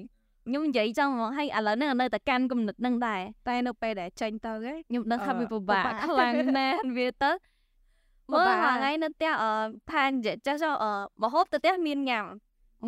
[0.47, 4.51] ខ្ញុំនិយាយចង់មកឲ្យឥឡូវហ្នឹងនៅតែកាន់គំនិតហ្នឹងដែរតែនៅពេលដែលចេញទៅ
[4.89, 7.31] ខ្ញុំដឹងថាវាពិបាកខ្លាំងណាស់វាទៅ
[8.31, 9.51] មើលថ្ងៃនៅផ្ទះអឺ
[9.91, 10.91] ថានិយាយចាស់ចុះអឺ
[11.23, 12.25] មហូបទៅផ្ទះមានញ៉ាំ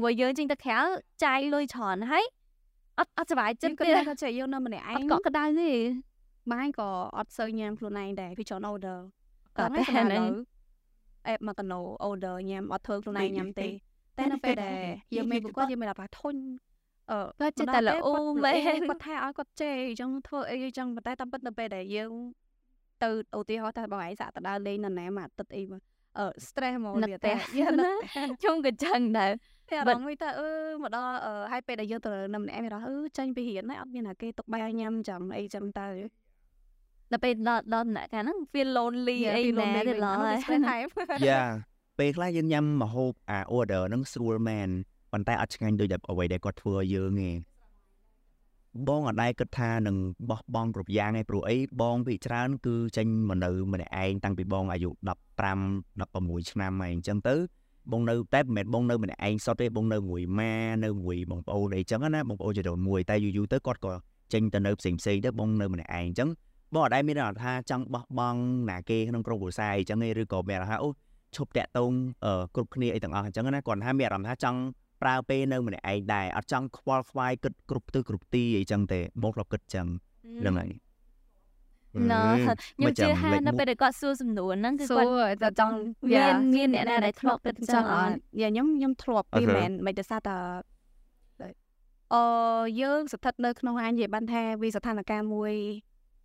[0.01, 0.79] មួយយើងចេញទៅក្រៅ
[1.24, 2.25] ចាយលុយច្រើនហើយ
[3.00, 5.72] អត់អត់សុបាយចិត្តទៀតគាត់ចេះយើងនៅម្នាក់ឯងក៏ក្តៅទេ
[6.51, 8.98] បាយក៏អត់សូវញ៉ាំខ្លួនឯងដែរពីច្រើន order
[9.58, 10.25] ក៏តែហ្នឹង
[11.27, 11.79] អេបមកកណូ
[12.10, 13.67] order ញ៉ាំអត់ធ្វើខ្លួនឯងញ៉ាំទេ
[14.17, 14.81] តែនៅពេលដែល
[15.15, 16.36] យើងមានពួកគាត់យើងមានអារម្មណ៍ធុញ
[17.12, 18.10] អឺគាត់ចេះតែល្អ
[18.46, 22.12] មែនគាត់ថាឲ្យគាត់ចេះអញ្ចឹងធ្វើអីអញ្ចឹងប៉ុន្តែតាមពិតនៅពេលដែលយើង
[23.03, 25.81] ទៅឧទាហរណ៍ថាបងឯងសាក់ទៅដើរលេងនៅណាមួយអាទិត្យអីមក
[26.17, 29.31] អឺ stress ហ្មងវាតែខ្ញុំក៏ចឹងដែរ
[29.69, 30.49] តែអារម្មណ៍មួយថាអឺ
[30.81, 31.11] មកដល់
[31.51, 35.88] ហើយពេលដែលយើងទៅនៅម្នាក់ឯងមានអារម្មណ៍អឺចាញ់ពីរៀនហើយអត់មានអាគេទុកបាយញ៉ាំចាំអីចឹងទៅ
[37.11, 40.35] ដល់ពេលដល់ដល់អ្នកកាលហ្នឹង feel lonely អីណាទេឡើយ
[41.29, 41.43] យ៉ា
[41.99, 44.69] ពេលខ្លះយើងញ៉ាំម្ហូបអា order ហ្នឹងស្រួលមែន
[45.11, 47.32] ប៉ុន្តែអត់ឆ្ងាញ់ដូចអ្វីដែលគាត់ធ្វើឲ្យយើងទេ
[48.88, 49.97] បងអត់ដែរគិតថានឹង
[50.29, 57.36] បោះបង់គ្រប់យ៉ាងឯងព្រោះអីបងពីច្រើន គឺចេញមកនៅម្នាក់ឯងតាំងពីបងអាយុ15 16ឆ្នាំហើយអញ្ចឹងទៅ
[57.93, 63.93] បងនៅតែមិនមែនបងនៅម្នាក់ឯងសុទ្ធទេបងនៅមួយម៉ានៅមួយបងប្អូនអីចឹងណាបងប្អូនចំនួនមួយតែយូរយូរទៅគាត់ក៏
[64.34, 66.30] ចេញទៅនៅផ្សេងផ្សេងទៅបងនៅម្នាក់ឯងអញ្ចឹង
[66.73, 70.89] បងអត់ដែរមានអារម្មណ៍ថាចង់បោះបង់ណាគេក្នុងក្រុមគ្រួសារអីចឹងទេឬក៏មានអារម្មណ៍ថាអូ
[71.36, 71.91] ឈប់តាក់ទង
[72.56, 74.60] គ្រប់គ្នាអីទាំងអស់អញ្ចឹងណាគាត់ថាមានអារម្មណ៍ថាចង់
[75.02, 79.88] ប្រើពេលនៅម្នាក់ឯងដែរអត់ចង់ខ្វល់ខ្វាយគិតគ្រប់ទិសគ្រប់ទីអីចឹងទេបងធ្លាប់គិតចឹង
[80.41, 80.71] ហ្នឹងហើយ
[82.12, 85.75] ណ៎ខ្ញុំជឿថានៅពេលដែលគាត់សួរសំណួរហ្នឹងគឺគាត់តែចង់
[86.12, 90.38] មានមានអ្នកណាដែលធ្លាប់គិតចឹងអត់យ៉ាខ្ញុំខ្ញុំធ្លាប់ពីមែនមិនដោយសារតែ
[92.13, 92.23] អឺ
[92.82, 95.54] យើងស្ថិតនៅក្នុងអាននិយាយបានថាវាស្ថានភាពមួយ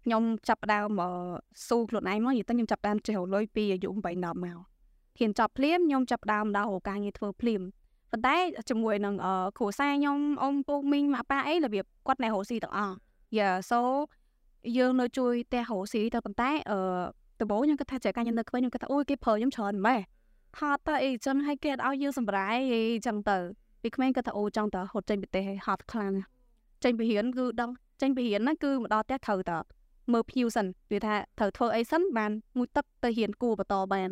[0.04, 0.88] ខ្ញុំចាប់ផ្ដើម
[1.68, 4.58] ស៊ូខ្លួនឯងមកនិយាយទៅខ្ញុំចាប់ផ្ដើមចេះលុយពីអាយុ8 10មក
[5.18, 7.62] ហ៊ានចប់ភ្លាមខ្ញុំចាប់ផ្ដើមដល់រកការងារធ្វើភ្លាម
[8.10, 8.36] ប៉ុន្តែ
[8.70, 9.14] ជាមួយនឹង
[9.58, 12.94] គ្រួសារខ្ញុំអ៊ំពូមីងម៉ាក់ប៉ាអីរបៀបគាត់ណែរកស៊ីទាំងអស់
[13.38, 13.80] យ៉ាសូ
[14.78, 16.78] យើងនៅជួយផ្ទះរកស៊ីទៅប៉ុន្តែអឺ
[17.40, 20.00] ដំបូងខ្ញុំគិតថាចែកការខ្ញុំនៅក្មេងខ្ញុំគិតថាអូយគេប្រើខ្ញុំច្រើនម៉េះ
[20.58, 23.38] ហត់ទៅអីចឹងឲ្យគេឲ្យយើងសម្រាយអីចឹងទៅ
[23.82, 26.14] ពីក្មេងគិតថាអូចង់ទៅហត់ចេញប្រទេសហត់ខ្លាំង
[26.84, 29.52] ចេញពីរៀនគឺដឹងចេញពីរៀនហ្នឹងគឺមកដល់ផ្ទះត្រូវត
[30.12, 34.10] មើលភីវសិនវាថាត្រូវធ្វើអីសិនបានមួយទឹកទៅរៀនគួរបន្តបាន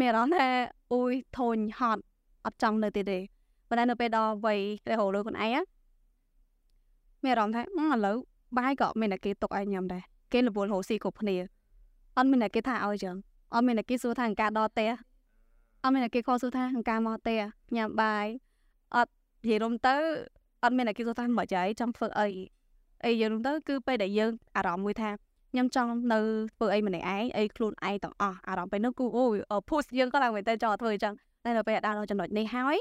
[0.00, 0.48] មានអារម្មណ៍ថា
[0.92, 2.02] អូយធុញហត់
[2.44, 3.18] អត់ចង់នៅទៀតទេ
[3.68, 5.62] ប៉ុន្តែនៅពេលដល់វ័យរហូតលើខ្លួនឯង
[7.24, 7.64] មានអារម្មណ៍ថាឥ
[8.06, 8.16] ឡូវ
[8.58, 11.36] បាយក៏មានតែគេទុកឲ្យញ៉ាំដែរគេរវល់រកស៊ីគ្រប់គ្នា
[12.16, 13.16] អត់មានតែគេថាឲ្យចឹង
[13.54, 14.90] អត់មានតែគេសួរថាអង្ការដល់ផ្ទះ
[15.82, 17.40] អត់មានតែគេខកសួរថាអង្ការមកផ្ទះ
[17.76, 18.26] ញ៉ាំបាយ
[18.96, 19.10] អត់
[19.42, 19.96] និយាយរំទៅ
[20.64, 22.28] អត់មានតែគេសួរថាមិនចៃចង់ធ្វើអី
[23.04, 25.10] អីយើងទៅគឺពេលដែលយើងអារម្មណ៍មួយថា
[25.50, 26.18] ខ្ញុំចង់នៅ
[26.56, 29.06] ធ្វើអីម្នាក់ឯងអីខ្លួនឯងទាំងអស់អារម្មណ៍ពេលនោះគឺ
[29.50, 32.76] អូ push យើងក៏ឡើងមែនតើចង់ធ្វើអញ្ចឹងតែដល់ពេលដល់ចំណុចនេះហើយ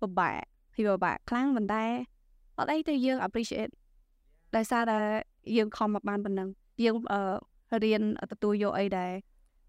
[0.00, 0.36] ពិបាក
[0.74, 1.84] ពីពិបាកខ្លាំងប៉ុន្តែ
[2.58, 3.72] អត់អីទៅយើង appreciate
[4.56, 4.98] ដោយសារតែ
[5.56, 6.48] យើងខំមកបានប៉ុណ្ណឹង
[6.84, 9.12] យើងអឺរៀនទទួលយកអីដែរ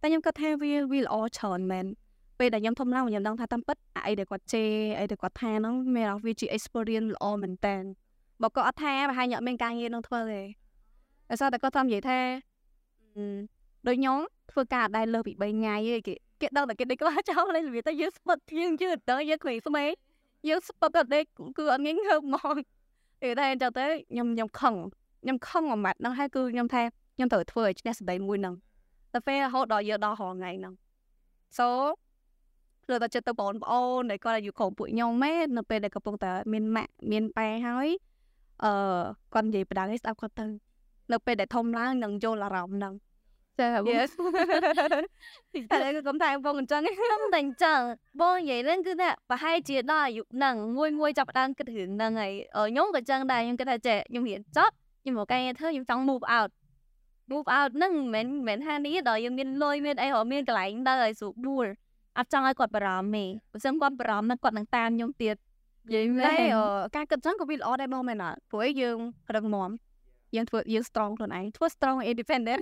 [0.02, 1.86] តែខ្ញុំគិតថាវាវាល្អច្រើនមែន
[2.39, 7.76] ពេលដែលខ្ញុំធំឡើងខ្ញុំដឹងថាតាមពិតអីដែលគាត់ជេរអីដែលគាត់ថាហ្នឹងមានវាជា experience ល្អមែនតើ
[8.41, 10.41] បើគាត់អត់ថាប្រហែលខ្ញុំអត់មានការងារនឹងធ្វើទេ
[11.30, 12.19] ដោយសារតែគាត់តាមនិយាយថា
[13.88, 14.17] ដូចខ្ញុំ
[14.52, 19.86] ធ្វើការដែរលើសពី3ថ្ងៃទេគេគេដឹងតែគេដេកខ្លះចោលលេងរបៀបតែយើងស្ពឹកយើងយឺតដល់យើងគ្រីស្មេ
[20.48, 21.24] យើងស្ពឹកអត់ដេក
[21.58, 22.56] គឺអត់ងាយងើបហ្មង
[23.24, 24.76] គេតែអញ្ចឹងទៅខ្ញុំខ្ញុំខឹង
[25.24, 26.82] ខ្ញុំខឹងមួយម៉ាត់ហ្នឹងហើយគឺខ្ញុំថា
[27.16, 28.56] ខ្ញុំត្រូវធ្វើឲ្យឈ្នះសម្ដីមួយហ្នឹង
[29.14, 30.74] តែពេលរហូតដល់យើងដល់រងថ្ងៃហ្នឹង
[31.58, 31.68] so
[32.90, 37.90] លើតែចិត្តទៅបងប្អូនដែលគាត់អាយុគ្រប់ពួកខ្ញុំម៉ែនៅពេលដែលកំពុងតែមានម៉ាក់មានប៉ែហើយ
[38.64, 38.72] អឺ
[39.34, 40.46] គាត់និយាយបដៅឲ្យស្ដាប់គាត់ទៅ
[41.12, 42.94] នៅពេលដែលធំឡើងនឹងយល់អារម្មណ៍ហ្នឹង
[43.60, 44.12] ចា Yes
[45.72, 47.80] តែគឺកុំថែមបងអញ្ចឹងខ្ញុំតែអញ្ចឹង
[48.22, 56.52] បងនិយាយហ្នឹងគឺថាប្រហែលជាដល់អាយុហ្នឹងមួយមួយចាប់ផ្ដើមគិតរឿងហ្នឹងហើយអឺខ្ញុំក៏អញ្ចឹងដែរខ្ញុំគិតថាចេះខ្ញុំរៀនចប់ខ្ញុំមកកែធ្វើខ្ញុំចង់ move out
[57.32, 61.66] move out ហ្នឹងមិនមែនមិនហានេះដល់យើងមានលុយមានអីរកមានកន្លែងទៅឲ្យស្រួលដួល
[62.18, 65.36] អត់ចង់ឲ្យគាត់បារម្ភទេបើមិនគាត់បារម្ភហ្នឹងគាត់នឹងតាមខ្ញុំទៀត
[65.86, 68.98] និយាយមែតែនអឺការគិតអញ្ចឹងក៏វាល្អដែរបងមែនអត់ព្រោះឯងយើង
[69.36, 69.70] រឹងមាំ
[70.36, 72.62] យើងធ្វើយើង strong ខ្លួនឯងធ្វើ strong and independent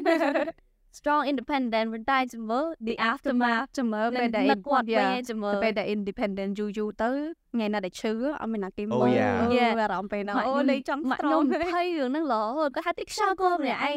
[0.97, 7.11] strong independent ប៉ុន្តែជំរឿ the aftermath ចាំមើលពេលដែលនឹកគាត់វិញ Yeah ជំរឿទៅពេលដែល independent យូរយូរទៅ
[7.53, 9.33] ថ្ងៃណាដែលឈឺអត់មានណាគេមើ Oh, ល yeah.
[9.41, 9.71] អឺ Yeah.
[9.81, 13.95] អារម្មណ៍ពេលហ្នឹងម៉ាក់អូខ្ញុំលេងចង់ម៉ាក់ strong ខ្ញុំភ័យរឿងហ្នឹងរហូតគាត់ថាតិចខ្យល់គោម្នាក់ឯង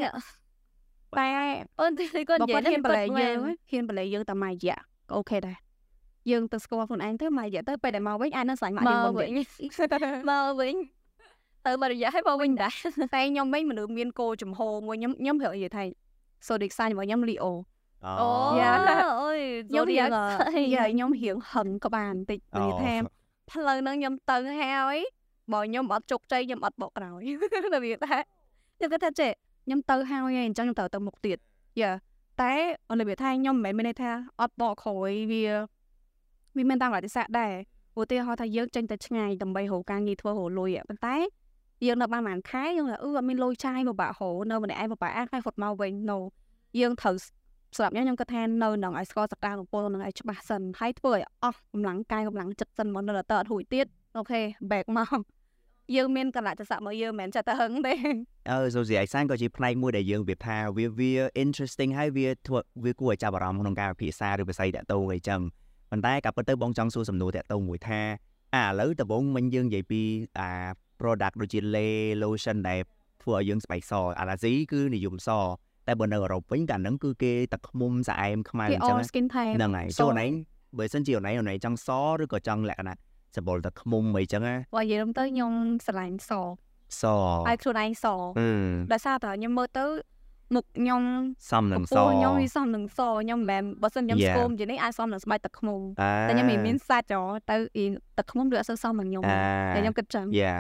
[1.19, 1.29] តែ
[1.81, 5.57] អូនទីគាត់បើនិយាយគាត់ហ៊ានបលែងយើងមែនហ៊ានបលែងយើងតែមួយរយៈក៏អូខេដែរ
[6.31, 10.75] យើងទៅស្គាល់ខ្លួនឯងទៅមួយរយៈទៅពេលដែលមកវិញអាចនឹងស្លាញ់ម៉ាក់យើងមកមុនវិញទៀតមកវិញ
[11.67, 12.75] ទៅមករយៈឲ្យមកវិញដែរ
[13.15, 15.85] តែខ្ញុំវិញមនុស្សមានគោលចំហមួយខ្ញុំខ្ញុំប្រហែលនិយាយថា
[16.47, 17.45] zodiac sign របស់ខ្ញុំ Leo
[18.05, 18.29] អូអូ
[18.61, 18.79] Yeah.
[19.21, 20.11] អូយខ្ញុំរៀង Zodiac
[20.75, 22.95] យ៉ាខ្ញុំរៀងហឹងក៏បានបន្តិចនិយាយថា
[23.51, 24.99] ផ្លូវហ្នឹងខ្ញុំទៅហើយ
[25.53, 27.23] បើខ្ញុំអត់ជោគជ័យខ្ញុំអត់បកក្រោយ
[27.75, 28.19] តែវាថា
[28.77, 29.33] ខ្ញុំគិតថាចេះ
[29.67, 31.39] ខ្ញុំទៅហើយហើយអញ្ចឹងខ្ញុំត្រូវទៅមុខទៀត
[31.81, 31.93] យ៉ា
[32.43, 32.53] តែ
[32.89, 35.43] អត់របៀបថាខ្ញុំមិនមែនមានន័យថាអត់បកក្រោយវា
[36.57, 37.53] វាមានតាមរយៈទេសៈដែរ
[38.01, 41.17] ឧទាហរណ៍ថាយើងចេញទៅឆ្ងាយដើម្បីរកការងារធ្វើរកលុយប៉ុន្តែ
[41.87, 46.19] យើងនៅបានប្រហែលខែយើងថាអឺអត់មានលុយចាយពិបាករកនៅម្នាក់ឯងពិបាកអាចហើយផុតមកវិញ no
[46.81, 47.17] យើងត្រូវ
[47.77, 55.19] សម្រាប់ខ្ញុំខ្ញុំគិតថានៅនឹងឲ្យស្គាល់សក្តានុពលនឹងឲ្យច្បាស់សិនហើយធ្វើឲ្យអស់កម្លាំងកាយកម្លាំងចិត្តសិនមកនៅតែអត់រួចទៀតអូខេ back មក
[55.97, 57.95] យើងមានកលៈទេសៈមកយើងមិនមែនចិត្តទៅហឹងទេ
[58.51, 65.41] អឺ social design ក៏ជាផ្នែកមួយដែលយើងវាថាវាវា interesting ហើយវាធ្វើវាគួរឲ្យចាប់អារម្មណ៍ក្នុងការពិភាក្សាឬភាសាតាក់ទងអីចឹង
[65.91, 68.01] ប៉ុន្តែការពិតទៅបងចង់សួរសំណួរតាក់ទងមួយថា
[68.55, 70.03] អាឥឡូវដំបូងមិញយើងនិយាយពី
[70.39, 70.51] អា
[71.01, 72.81] product ដូចជា lay lotion ដែល
[73.23, 75.31] ធ្វើឲ្យយើងស្បែកសអាឡាស៊ីគឺនិយមស
[75.87, 80.27] តែបើនៅអឺរ៉ុបវិញកាលហ្នឹងគឺគេទឹកឃ្មុំស្អែមខ្មៅគេអញ្ចឹង all skin type ហ្នឹងហើយសចូលណៃ
[80.79, 81.89] បើសិនជាអូនឯងអូនឯងចង់ស
[82.23, 82.97] ឬក៏ចង់លក្ខណៈ
[83.37, 85.53] សបល់ទឹកឃ្មុំអីចឹងណាបើនិយាយទៅខ្ញុំ
[85.87, 86.33] ស្រឡាញ់ស
[87.01, 87.05] ស
[87.49, 88.07] ហើយខ្លួនឯងស
[88.39, 88.51] អឺ
[88.93, 89.87] ដោយសារតែខ្ញុំមើលទៅ
[90.55, 91.03] មុខខ្ញុំ
[91.51, 94.37] សំនឹងសពោះខ្ញុំវាសមនឹងសខ្ញុំមិនមែនបើសិនខ្ញុំ Yeah.
[94.37, 97.87] ស្គមជានេះអាចសមនឹងស្បែកទឹកឃ្មុំអាតែខ្ញុំមិនមានសាច់ហ៎ទៅអ៊ី
[98.19, 99.39] ទឹកឃ្មុំវាអត់សូវសមនឹងខ្ញុំអា
[99.75, 100.55] តែខ្ញុំគិតចឹងយ៉ា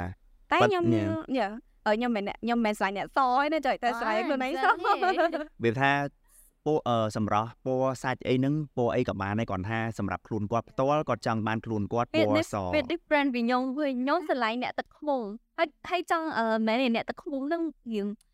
[0.54, 1.14] តែ But ខ្ញុំ yeah.
[1.38, 1.48] យ៉ា
[1.86, 4.66] អឺខ្ញុំមិនអ្នកខ្ញុំមិនស្រឡាញ់អ្នកសឯណាចុយតែស្រឡាញ់ខ្លួនឯងស
[5.64, 5.92] វាថា
[6.66, 15.20] ពណ៌អឺសម្រស់ពណ៌សាច់អីហ្នឹងពណ៌អីក៏បានដែរគាត់ថាសម្រាប់ខ្លួនគាត់ផ្ទាល់គាត់ចង់បានខ្លួនគាត់ពវាណ៌នេះសវា different ពីខ្ញុំវិញខ្ញុំស្រឡាញ់អ្នកទឹកឃ្មុំ
[15.58, 17.62] ហើយហើយចង់អឺមែនទេអ្នកទឹកឃ្មុំហ្នឹង
[17.92, 18.33] រៀងចង់រៀ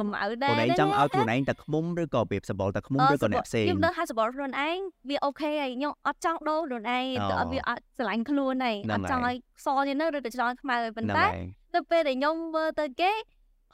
[0.00, 4.78] កម្អៅដែរខ្លួនឯងចង់ឲ្យខ្លួនឯងទឹកឃ្មុំឬក៏ប្រៀបសបល់ទឹកឃ្មុំឬក៏អ្នកផ្សេងខ្ញុំដឹងថាសបល់ខ្លួនឯង
[5.08, 13.12] វាអូខេហើយខ្ញុំអត់ចង់ដូរខ្លួនឯងអូទៅអត់វាអត់ស្រឡាញ់ខ្លួនឯងហ្នឹងអត់ចង់ហើឲ្យយសជាងនោះឬក៏ចង់ឲ្យខ្មៅហើយប៉ុន្ហ្នឹងតែហើយទៅពេលដែលខ្ញុំមើលទៅគេ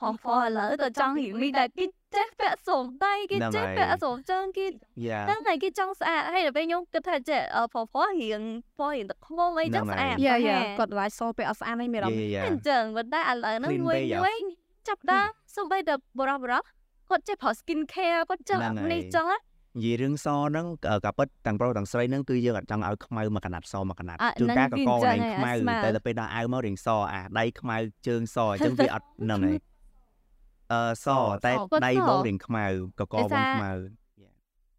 [0.00, 4.66] ហោះហ្វឥឡូវទៅចង់រៀងនេះដែរគេចេះពាក់សូមដៃគេហ្នឹងចេះហើយពាក់សូមជើងគេ
[5.06, 8.40] យ៉ាហ្នឹងហើយគេចង់ស្អាតហើយដល់ពេលខ្ញុំគិតថាចេះអឺផផរៀង
[8.78, 16.62] ផរៀងទឹកខ្មុំអីចឹងហ្នឹងស្អាហើយតយ៉ាប្រហែយ៉ាលគាត់ឡាយសពេលអត់ស្អាតឯងមានអារម្មណ៍យ៉ាអញ្ចឹងប៉ុន្តែឥឡូវហ្នឹង Clean មួយពេកហ៎មួយ ចាប់ដើមសូម្បីតែបរោះបរោះ
[17.10, 29.58] គាត់ចេះប្រើ skin care គាត់ចេះហ្នឹងហើយនេះចឹងណានិយាយរឿងសហ្នឹងអឺក៏ពិតទាំងប្រុសទាំងស្រីហ្នឹងគឺយើងអត់ចង់ឲ្យខ្មៅមកកណាត់សមកកណាត់អ่ะជួនកាលហ្នឹងកកគឺឯងអញ្ចឹងខ្មៅហើយស្មើតែដល់ពេលដល់អាវមករៀងសអាដៃខ្មៅជើងសអញ្ចឹងវាអត់ហ្នឹងហើយ
[30.72, 31.08] អឺស
[31.44, 32.64] តែសគាត់ដៃសបងរៀងខ្មៅ
[33.00, 33.72] កកដោយបងសារខ្មៅ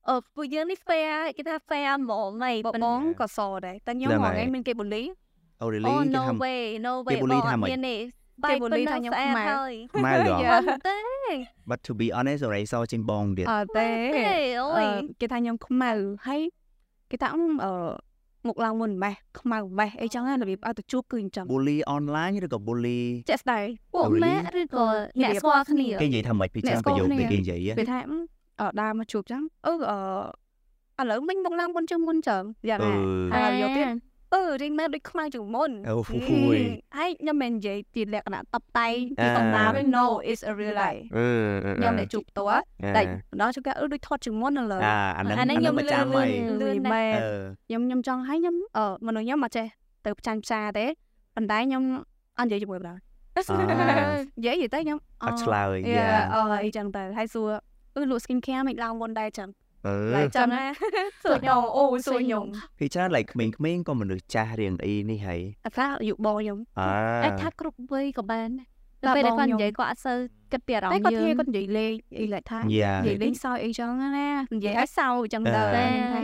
[0.10, 5.04] អឺពួកយើងនេះ fair គេថា fair ហ្មងហីបប៉ុន្បតែងក៏សដែរតែខ្ញុំហ្នឹងហហើយងៃមានគេបូលី
[5.62, 9.74] អូ really អូគេ no ថា way no គេ way បូលីបងអថាត់ម៉េច បែកប៉ុណ្ណឹងស្អាតហើយ
[10.06, 10.98] ម៉ែលទេ
[11.70, 13.88] But to be honest រ៉េសចេញបងទៀតអត់ទេ
[14.60, 14.88] អូយ
[15.22, 15.92] គេថាខ្ញុំខ្មៅ
[16.28, 16.42] ហើយ
[17.12, 17.42] គេថាអឺ
[18.48, 24.86] មកឡើងមុនម៉េះខ្មៅម៉េះអីចឹងរបៀបឲ្យទៅជួបគឺអញ្ចឹង bully online ឬក៏ bully ចាក់ស្ដែងពួកម៉ែឬក៏
[25.22, 28.00] អ្នកស្គាល់គ្នាគេនិយាយថាម៉េចពីចាំប្រយោគដែលគេនិយាយគេថា
[28.62, 29.74] អឺដើរមកជួបចឹងអឺ
[31.02, 32.96] ឥឡូវមិញមកឡើងមុនជាងមុនចឹងយ៉ាងណា
[33.34, 33.88] ហើយយកទៀត
[34.36, 36.16] អឺរៀងមែនដូចខ្មៅជាងមុនអូហូ
[36.56, 36.60] យ
[36.98, 41.28] ហើយខ្ញុំមិននិយាយពីលក្ខណៈតបតែងពីអាសំណាវិញ no it's a real life អឺ
[41.78, 42.62] ខ្ញុំតែជួបផ្ទាល់
[42.98, 49.66] តែម្ដងជួបគេអឺដូចថតជាងមុនឥឡូវអាអាហ្នឹងអាហ្នឹងអាហ្នឹងប្រចាំខ្ញុំលឿហើយនលឿនណាស់មែនអឺខ្ញុំខ្ញុំចង់ឲ្យខ្ញុំអឺមនុស្សខ្ញុំមកចេះ
[50.06, 50.86] ទៅផ្ចាញ់ផ្សារទេ
[51.36, 51.84] ប៉ុន្តែខ្ញុំ
[52.40, 53.00] អត់និយាយជាមួយបណ្ដោយ
[54.38, 57.50] និយាយទៅខ្ញុំអត់ឆ្លើយយ៉ាយ៉ាអឺអីចឹងទៅហើយសួរ
[57.96, 59.65] អឺលក់ skin care មិនឡើងមុនដែរចឹងអឺ
[60.16, 60.64] ឡើយចឹងណា
[61.24, 62.46] សួរខ្ញុំអូសួរខ្ញុំ
[62.80, 66.82] ពីច្រើន like ក្មេងៗក៏មនុស្សចាស់រៀងអីនេះហើយអាខ្លះអាយុបងខ្ញុំអ
[67.24, 68.50] អាចើថាគ្រប់វ័យក៏បាន
[69.04, 70.18] តែតែពេលដែលបងគាត់ខ្ញុំនិយាយគាត់អត់សូវ
[70.52, 74.10] គិតពីអារម្មតែណ៍គាត់យើធាងគាត់និយាយលេងអីឡែកថាយ៉ានិយាយលេងសើចអីចឹងណា
[74.54, 76.24] និយាយឲ្យសើចចឹងទៅតែខ្ញុំថា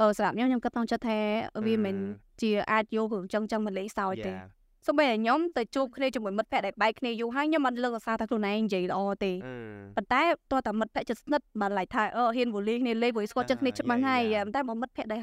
[0.00, 1.18] អឺសម្រាប់ខ្ញុំខ្ញុំគិតក្នុងចិត្តថា
[1.66, 1.96] វាមិន
[2.42, 9.32] ជាអាចយករឿងចឹងចឹងមកលេងសើចទេយ៉ា សូម្បីតែខ្ញុំទៅជួបគ្នាជាមួយមិត្តភក្តិដែលបែកគ្នាយូរហើយខ្ញុំមិនលើកអាសាថាខ្លួនឯងនិយាយល្អទេ
[9.96, 15.22] ប៉ុន្តែតើតាមិត្តភក្តិជិតស្និទ្ធបានឡៃថាអឺហ៊ានវូលីគ្នាលេងវូលីស្គាល់ចិត្តគ្នាច្បាស់ហើយប៉ុន្តែបើមិត្តភក្តិដែល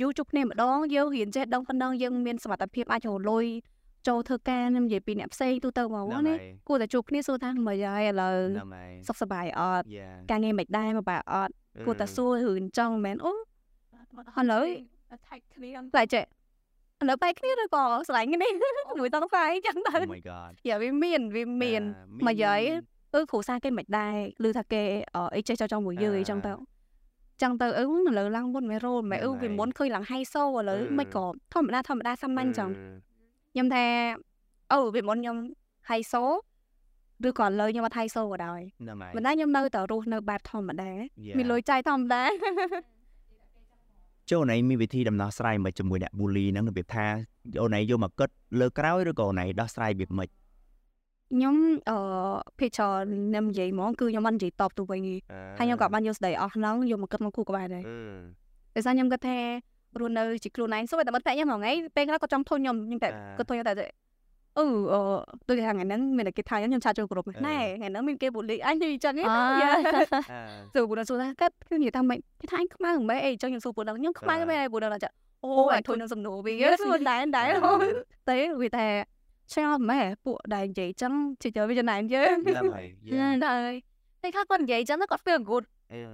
[0.00, 3.44] យូរជួបគ្នាម្ដងយើងរៀនចេះដឹងប៉ុណ្ណឹងយើងមានសមត្ថភាពអាចរលុយ
[4.08, 11.52] ចូលធ្វើការខ្ញុំនិយាយពីអ្នកផ្សេងទូទៅមកហ្នឹងណាហើយគួរតែជួបគ្នាសួរថាមិនហើយឥឡូវហ្នឹងហើយសុខសប្បាយអត់យ៉ាការងារមិនដែរមកបែអត់
[11.86, 13.36] គួរតែសួររឿងចង់មែនអូឥ
[14.52, 14.66] ឡូវ
[15.28, 16.24] ថៃគ្នាតែចេះ
[17.02, 18.48] ឥឡូវបែកគ្នាឬក៏ស្រឡាញ់គ្នា
[19.00, 21.82] មួយតង់ស្អីចឹងទៅ Oh my god យ៉ាវាមានវាមាន
[22.26, 22.60] មកយាយ
[23.14, 24.14] អឺគ្រូសាគេមិនដែរ
[24.46, 24.82] ឬថាគេ
[25.14, 26.52] អអីចេះចោចចង់មួយយើងអីចឹងទៅ
[27.42, 32.70] ចឹងទៅអឺឥឡូវឡើងមុនមិនរោលមិនអឺវាមុនឃើញឡើងហៃសូឥឡូវមិនក៏ធម្មតាធម្មតាសាមញ្ញចឹង
[33.52, 33.84] ខ្ញុំថា
[34.72, 35.36] អូវាមុនខ្ញុំ
[35.90, 36.22] ហៃសូ
[37.26, 40.90] ឬក៏ឥឡូវខ្ញុំអត់ហៃសូក៏ដោយហ្នឹងហើយមិនដែរខ្ញុំនៅតែរស់នៅបែបធម្មតា
[41.26, 41.36] Yeah.
[41.38, 42.22] មានលុយចាយធម្មតា
[44.30, 47.06] ចូលអូនឯងមានវិធីដំណោះស្រាយមកជាមួយអ្នក bully ហ្នឹងរបៀបថា
[47.62, 48.28] អូនឯងយកមកគិត
[48.60, 50.28] លើក្រោយឬក៏អូនឯងដោះស្រាយរបៀបម៉េច
[51.32, 51.56] ខ្ញុំ
[51.90, 51.98] អឺ
[52.58, 55.14] ភាគច្រើនខ្ញុំនិយាយហ្មងគឺខ្ញុំមិននិយាយតបទៅវិញទេ
[55.58, 57.82] ហើយខ្ញុំក៏បានយកស្ដីអស់ហ្នឹងយកមកគិតមកគូក្បែរដែរ
[58.74, 59.38] ដោយសារខ្ញុំគិតថា
[60.00, 63.74] រស់នៅជាខ្លួនឯងសូម្បីតែមិត្តភក្តិខ្ញុំហ្នឹងឯងពេលខ្លះក៏ចង់ធុញខ្ញុំខ្ញុំតែអាគាត់ធុញខ្ញុំតែ
[64.58, 65.00] អឺអឺ
[65.48, 70.04] ដូចថាថ្ងៃហ្នឹងមានតែគេថាខ្ញុំខ្ញុំឆាចូលគ្រប់អឺណែថ្ងៃហ្នឹងមានគេបូលីអញនិយាយចឹងអណាឺយ៉ាអឺ
[70.74, 75.10] សួរពូដល់សួរថាគាត់ខ្ញុំនិយាយថាម៉េចគេថាអញខ្មៅមិនមែនអីចឹងខ្ញុំសួរពូដល់ខ្ញុំខ្មៅមែនពូដល់ថា
[75.44, 77.48] អូអញធុញនឹងសំណួរវិញសួរដែរដែរ
[78.28, 78.86] តែវាតែ
[79.52, 81.12] ឆ្ងល់ម៉ែពួកដែលនិយាយចឹង
[81.42, 82.86] ជិះទៅវាចំណាយយើងហ្នឹងហើយ
[83.20, 83.72] ណាដែរ
[84.22, 85.64] តែខ្លះគាត់និយាយចឹងទៅគាត់ feel good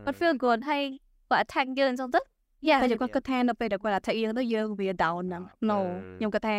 [0.05, 0.83] គាត់ feel good ហើយ
[1.31, 2.21] គាត់ attack យើងចឹងទៅ
[2.69, 5.79] យ៉ាតែគាត់គិតថានៅពេលដែលគាត់ attack យើងទៅយើងវា down ហ្នឹង no
[6.19, 6.57] ខ្ញុំគិតថា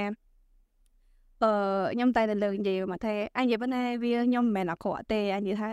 [1.43, 1.53] អឺ
[1.93, 5.69] ខ្ញុំតែតែលើកនិយាយមកថាអញនិយាយប៉ុណ្ណាវាខ្ញុំមិនមែនអាក្រក់ទេអញនិយាយថា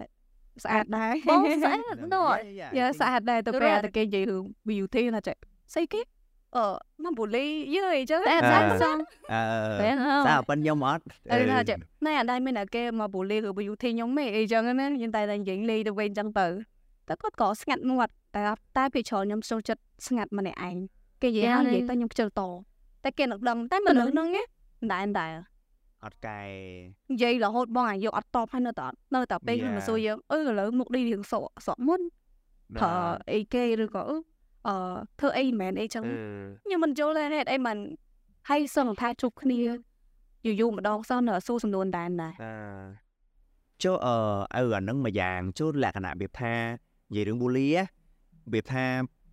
[0.64, 2.42] ស្អាតដែរបងស្អាតហ្នឹងណូហើយ
[2.78, 3.84] យ៉ាស្អាតដែរទៅពេល Correct.
[3.86, 5.36] តែគេនិយាយរឿង beauty ណាចេះ
[5.74, 6.00] ស្អីគេ
[6.56, 6.64] អឺ
[7.04, 8.90] មកបូលីយើអីចឹងតែអឺតែសា
[9.32, 9.40] អឺ
[9.80, 9.90] តែ
[10.26, 11.02] សាប៉ុនខ្ញុំអត់
[11.32, 11.76] អឺថាចេះ
[12.06, 16.46] ណែអត់ដែរមានតែគេមកបូលីឬ beauty ខ្ញុំទេអីចឹងណាខ្ញុំតែតែនិយាយលេងទៅវិញចឹងទៅ
[17.08, 18.42] តែគាត់ក៏ស្ងាត់មាត់តែ
[18.76, 20.76] តែពេលច្រើនខ្ញុំចូលចិត្តស្ងាត់ម្នាក់ឯង
[21.22, 22.42] គេនិយាយហើយនិយាយទៅខ្ញុំខ្ជិលត
[23.04, 24.42] តែគេនឹងដឹងតែមនុស្សហ្នឹងណា
[24.80, 25.30] មិនដែរមិនដែរ
[26.04, 26.40] អត់កែ
[27.12, 29.78] និយាយរហូតបងអាយកអត់តបហើយនៅតែអត់នៅតែពេលខ្ញុំ Yeah.
[29.78, 32.00] មកសួរយើងអឺឥឡូវមុខនេះរៀងសក់សក់មុន
[32.78, 32.94] ប្រើ
[33.32, 34.16] អីគេឬក៏អឺ
[34.66, 34.74] អឺ
[35.20, 36.04] ធ្វើអីមិនមែនអីចឹង
[36.64, 37.76] ខ្ញុំមិនយល់ទេហេតុអីមិន
[38.48, 39.60] ហើយសឹងថាជួបគ្នា
[40.46, 42.52] យូរយូរម្ដងសោះនៅតែសួរសំណួរដែរដែរអឺ
[43.82, 44.14] ចូលអឺ
[44.56, 46.54] អឺអាហ្នឹងមួយយ៉ាងចូលលក្ខណៈរបៀបថា
[47.08, 47.84] និយាយរឿង bully ណារ
[48.52, 48.84] បៀបថា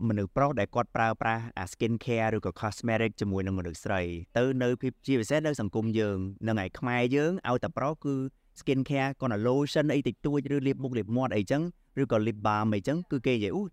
[0.09, 4.01] មនុស្សប្រុសដែលគាត់ប្រើប្រាស់អា skin care ឬក៏ cosmetic ជាមួយនឹងមនុស្សស្រី
[4.37, 8.15] ទៅនៅភាពជាពិសេសនៅសង្គមយើងនឹងឯខ្មែរយើងឲ្យតែប្រុសគឺ
[8.59, 11.61] skin care គាត់តែ lotion អីតិចតួចឬលាបមុខលាបមាត់អីចឹង
[12.01, 13.63] ឬក៏ lip balm អីចឹងគឺគេនិយាយអូ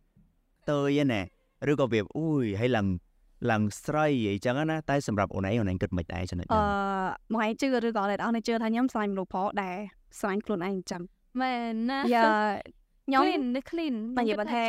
[0.70, 1.20] តើយឯណែ
[1.70, 2.86] ឬក៏វាអូយហើយឡើង
[3.50, 6.64] ឡើងស្រីអីចឹងណាតែសម្រាប់អូនឯងអូនឯងគិតមិនដែរចំណុចអឺហ្នឹង
[7.32, 9.76] មកឯងជឿឬក៏អ្នកនរជឿថាខ្ញុំស្រឡាញ់មនុស្សប្រុសដែរ
[10.18, 11.02] ស្រឡាញ់ខ្លួនឯងអញ្ចឹង
[11.40, 12.26] មែនណាយ៉ា
[13.06, 14.66] ខ្ញុំ clean នឹក clean មិននិយាយបន្តែ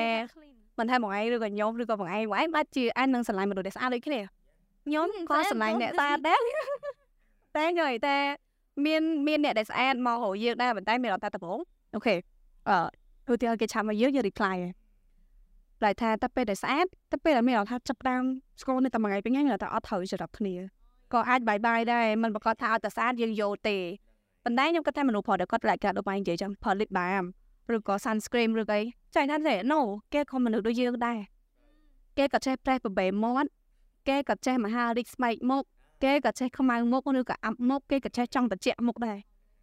[0.80, 4.20] មិនថាបងឯងឬក៏ខ្ញុំឬក៏បងឯងបងឯងបាច់ជាអាចនឹងស្រឡាញ់មនុស្សដែលស្អាតដូចគ្នា
[4.86, 6.40] ខ្ញុំក៏ស្រឡាញ់អ្នកស្អាតដែរ
[7.56, 8.18] តែខ្ញុំនិយាយតែ
[8.86, 11.60] មានមានអ្នកដែលស្អាតមករកយើងដែរប៉ុន្តែមានអត់តែដំបង
[11.96, 12.16] អូខេ
[12.70, 14.74] អឺឧទាហរណ៍គេឆាប់មកយើងយើង reply ហើយ
[15.84, 18.24] តែថាតែពេលដែលស្អាតតែពេលដែលមានអត់ថាចាប់ផ្ដើម
[18.62, 20.56] ស្គាល់នៅតែមួយថ្ងៃពីរថ្ងៃនៅតែអត់ត្រូវចរិតគ្នា
[21.14, 23.78] ក៏អាចបាយបាយដែរមិនប្រកាសថាឲ្យតែស្អាតយើងយកទេ
[24.44, 27.26] ប៉ុន្តែខ្ញុំគិតថាមនុស្សប្រុសដែលគាត់ lại កាដូចបងនិយាយចឹងផល lip balm
[27.76, 28.82] ឬក៏ sunscreen ឬអី
[29.16, 29.80] ចាញ់ថាទេ no
[30.14, 31.20] គេក៏មនុស្សដូចយើងដែរ
[32.18, 33.50] គេក៏ចេះប្រេះប្របែមាត់
[34.08, 35.64] គេក៏ចេះមហារីកស្បែកមុខ
[36.04, 39.18] គេក៏ចេះខ្មៅមុខឬក៏អាប់មុខគេក៏ចេះចង់ត្រជាក់មុខដែរ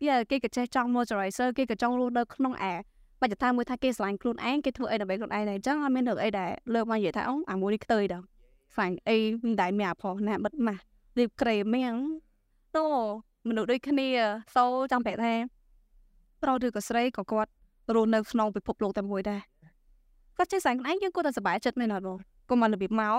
[0.06, 2.74] យ៉ាគេក៏ចេះចង់ moisturizer គេក៏ចង់រស់នៅក្នុងអា
[3.20, 8.24] បច្ចុប្បន្នមួយថាគេស្រឡាញ់ខ្លួនឯងគេធ្វើអីដើម្បីខ្លួនឯងដែរអញ្ចឹងអត់មានរឿងអីដែលលើកមកនិយាយថាអូអាមួយនេះខ្ទើយដល់
[8.74, 10.82] ស្វាញ់អីមិនដែរមានអាផុសណាបិទម៉ាស់
[11.18, 11.94] រៀបក្រេមៀង
[12.76, 12.86] តោ
[13.48, 14.08] មនុស្សដូចគ្នា
[14.54, 15.34] សូចង់ប្រាប់ថា
[16.42, 17.50] ប្រុសឬក៏ស្រីក៏គាត់
[17.94, 19.40] រស់នៅក្នុងពិភពលោកតែមួយដែរ
[20.36, 22.18] គាត់ចេះស្រឡាញ់ខ្លួនឯងយើងគាត់តែសប្បាយចិត្តមែនអត់បង
[22.50, 23.16] កុំមករបៀបមក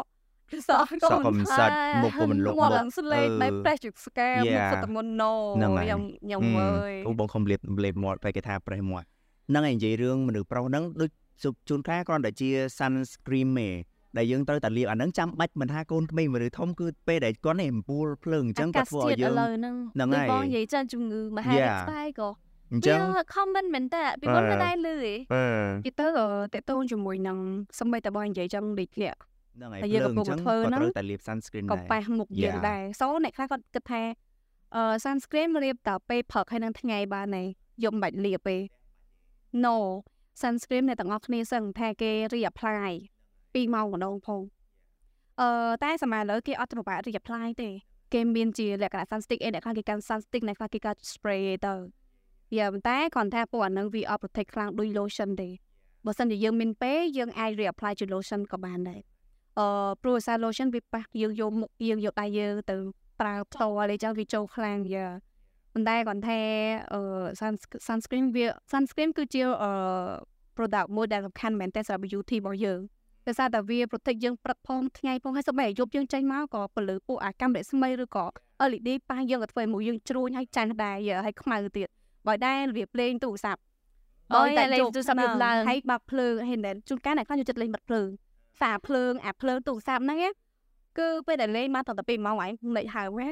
[0.52, 1.70] សក់សក់ក៏មិនសិត
[2.04, 4.72] មុខក៏មិនលុកមាត់មុខឡើងស្លេកបែប fresh ជឹកស្កែមុខ Yeah.
[4.72, 9.08] សុទ្ធតែមុនណូហ្នឹងហើយខ្ញុំខ្ញុំអើយអូបងខំលេបលេបមាត់ពេលគេថាប្រេះមាត់
[9.50, 11.10] ហ្នឹងឯងនិយាយរឿងមនុស្សប្រុសហ្នឹងដូច
[11.44, 13.70] ជប់ជួនកាលគ្រាន់តែជា sunscreen ទេ
[14.18, 21.80] ដែលយើងត្រូវតែលាបអាហ្នឹងចាំបាច់មិនថាកូនក្មេងមនុស្សធំគឺពេលដែលគាត់នេះអំពូលភ្លើងអញ្ចឹងគាត់ធ្វើឲ្យយើងឥឡូវហ្នឹងហ្នឹងហើយដូចបងនិយាយចឹងជំងឺមហារីក Yeah.
[21.82, 22.30] ស្បែកក៏
[22.72, 25.44] អញ្ចឹងវា common មែនតើពីមុនមិនដែរលឺទេអឺ
[25.86, 26.08] គេទៅ
[26.54, 27.38] តេតូនជាមួយនឹង
[27.80, 32.66] សម្បីតែបងនិយាយចឹងដូចគ្នាហ្នឹងហើយតែភ្យើងលើងកំពុអងញ្ចឹងធ្វើគាត់ហ្នឹងត្រូវតែលាប sunscreen ក៏ដែរប៉ះមុខយើង Yeah.
[32.70, 34.02] ដែរសូអ្នកខ្លះគាត់គិតថា
[34.76, 37.44] អឺ sunscreen រៀបតែពេលព្រឹកហើយនឹងថ្ងៃបានទេ
[37.84, 38.58] យកមិនបាច់លាបទេ
[39.66, 39.76] No
[40.42, 42.92] sunscreen អ្នកទាំងអស់គ្នាសឹងថាគេ reapply
[43.34, 44.42] 2ម៉ោងម្ដងផង
[45.42, 45.50] អឺ
[45.84, 47.70] តែសម័យឥឡូវគេអត់ប្របាក់ reapply ទេ
[48.14, 51.74] គេមានជាលក្ខណៈ sunstick អីអ្នកខ្លះគេកាន់ sunstick អ្នកខ្លះគេកាន់ spray ទៅ
[52.58, 55.50] យ៉ាប៉ុន្តែគ្រាន់តែពួកអានឹងវាអត់ protect ខ្លាំងដូច lotion ទេ
[56.06, 59.02] បើសិនជាយើងមានពេលយើងអាច reapply ជា lotion ក៏បានដែរ
[59.60, 59.68] អឺ
[60.02, 62.76] ព្រោះសារ lotion វាប៉ះយើងយកមុខយើងយកដៃយើងទៅ
[63.20, 65.06] ប្រើផ្ទាល់អីចឹងវាចូលខ្លាំងយ៉ា
[65.74, 66.40] ប៉ុន្តែគាត់ថា
[66.94, 67.00] អឺ
[67.88, 69.72] sunscreen វា sunscreen គឺជាអឺ
[70.56, 72.80] product មួយដែលសំខាន់មែនទែនសម្រាប់ beauty របស់យើង
[73.28, 78.26] ដោយសារតែវា protect យើងព្រឹកផងថ្ងៃផងហើយសូម្បីតែយប់យើងចេញមកក៏ពលឺពួកអាកាំរស្មីឬក៏
[78.70, 81.90] LED ប៉ះយើងក៏ធ្វើឲ្យមួយយើងជ្រួញហើយចាញ់ដែរហើយខ្មៅទៀត
[82.28, 83.62] បើដែររបៀបលេងទូរស័ព្ទ
[84.36, 88.08] បើតែលេងទូរស័ព្ទលើឡើងហើយបើកភ្លើងហើយតែជួនកាលអ្នកខ្លះចូលចិត្តលេងបិទភ្លើង
[88.62, 90.20] សារភ្លើងអាភ្លើងទូរស័ព្ទហ្នឹង
[91.00, 93.28] គឺពេលដែលលេងមកតទៅ2ម៉ោងហើយលេចហើមហ៎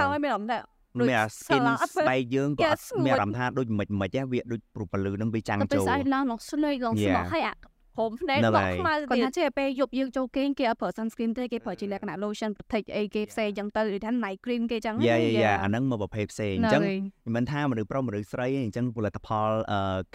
[0.00, 0.58] ហើយមានអារម្មណ៍ថា
[0.98, 1.62] មានអា skin
[1.94, 2.70] ស្បែកយើងក៏
[3.06, 7.54] មានអារម្មណ៍ថាដូចមិនមិនវាដូចព្រោះពលឺនឹងវាចាំងចូលទៅស្អីឡើងឡងស្លេកឡងស្មោះហើយអា
[7.98, 16.82] ហូមភ្នែកបោះខ្មៅគាត់ថាចេះពេលយប់យើងចូលគេងគេអត់ប្រើ sunscreen ទេគេប្រើជាលក្ខណៈ lotion protect អីគេផ្សេងអញ្ចឹងទៅឬថា night cream គេអញ្ចឹងយ៉ាយ៉ាអាហ្នឹងមកប្រភេទផ្សេងអញ្ចឹង
[17.36, 19.50] មិនថាមនុស្សប្រុសមនុស្សស្រីអញ្ចឹងផលិតផល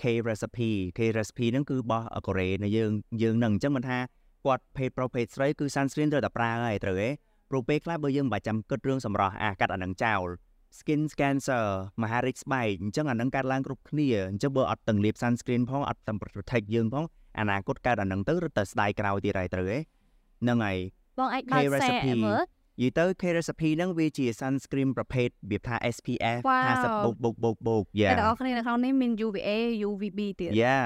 [0.02, 2.92] K recipe K recipe ហ្នឹងគឺរបស់កូរ៉េនៅយើង
[3.24, 3.98] យើងហ្នឹងអញ្ចឹងមិនថា
[4.46, 7.10] គាត់ភេទប្រុសភេទស្រីគឺ sunscreen ត្រូវតែប្រើហើយត្រូវទេ
[7.50, 10.28] ព្រោះពេលខ្លះបើយើងមិនបាច់ចាំគិតរឿងសម្រស់អាកាត់អាហ្នឹងចោល
[10.80, 11.66] skin cancer
[12.04, 17.06] មហារីកស្បែកអញ្ចឹងអានឹងកើតឡើងគ្រប់គ្នាអញ្ចឹងបើអត់ទាំងលាប sunscreen ផងអត់ទាំង protect យើងផង
[17.40, 19.78] អនាគតកើតអានឹងទៅរត់ទៅស្ដាយក្រោយទៀតហើយត្រូវទេ
[20.42, 20.78] ហ្នឹងហើយ
[21.20, 22.42] បងអាចបើកសែមើល
[22.82, 26.40] យីទៅ K recipe ហ្នឹងវាជា sunscreen ប្រភេទវាថា SPF
[26.76, 29.50] 50បូកបូកបូកបូកយ៉ាតែបងប្អូននៅក្នុងនេះមាន UVA
[29.88, 30.80] UVB ទៀតយ៉ា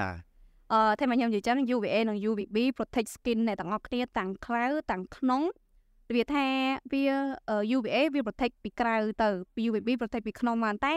[0.74, 5.42] អឺតែមកខ្ញុំនិយាយចឹង UVA និង UVB protect skin អ្នកទាំងអស់គ្នាទាំងក្រៅទាំងក្នុង
[6.16, 6.46] វាថា
[6.92, 7.04] វា
[7.76, 9.30] UVA វា protect ពីក្រៅទៅ
[9.68, 10.96] UVB protect ពីក្នុងមកតែ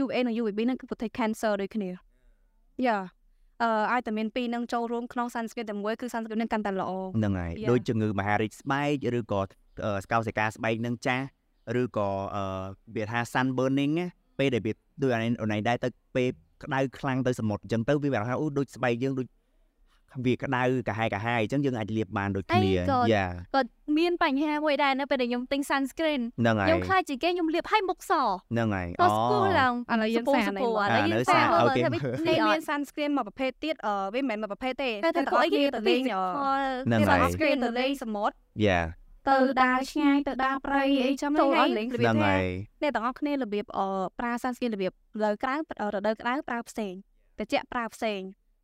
[0.00, 1.90] UVA និង UVB ហ្នឹងគឺ protect cancer ដូចគ្នា
[2.86, 3.19] យ៉ាអឺ
[3.92, 9.40] ឲ្យតែមានពីរនឹងចូលរួមក្នុង sunscreen តែមួយគឺ sunscreen នឹងកាន់តែល្អហ្នឹងហើយដូចជំងឺមហារីកស្បែកឬក៏
[10.04, 11.24] ស្កោសិកាស្បែកនឹងចាស់
[11.80, 12.44] ឬក៏អឺ
[12.96, 13.94] វាថា sun burning
[14.38, 16.28] ពេលដែលវាដូចអូនឯងដែរទៅពេល
[16.64, 19.26] ក្តៅខ្លាំងទៅសមុទ្រអញ្ចឹងទៅវាថាអូដូចស្បែកយើងដូច
[20.24, 22.70] វាក្តៅកាហាយកាហាយអញ្ចឹងយើងអាចលាបបានដូចគ្នា
[23.12, 23.60] យ៉ាក៏
[23.98, 28.12] មានបញ្ហាមួយដែរនៅពេលដែលខ្ញុំទិញ sunscreen ហ្នឹងហើយខ្ញុំខ្លាចជាគេខ្ញុំលាបឲ្យមុខស
[28.52, 38.34] ហ្នឹងហើយអូស្គូឡើងឥឡូវយើងសាឥឡូវយើងសាអូខេនេះមាន sunscreen មួយប្រភេទទៀតអឺវាមិនមែនមួយប្រភេទទេតែតែអីគេទៅលេងហ្នឹងហើយ sunscreen ទៅលេងសមុទ្រ
[38.66, 38.80] យ៉ា
[39.28, 42.34] ទៅដើរឆ្ងាយទៅដើរព្រៃអីចាំហ្នឹងហើយរបៀបថា
[42.82, 43.64] អ្នកទាំងអស់គ្នារបៀប
[44.18, 45.54] ប្រើ sunscreen របៀបរដូវក្រៅ
[45.94, 46.94] រដូវក្តៅប្រើផ្សេង
[47.38, 48.20] ត្រជាក់ប្រើផ្សេង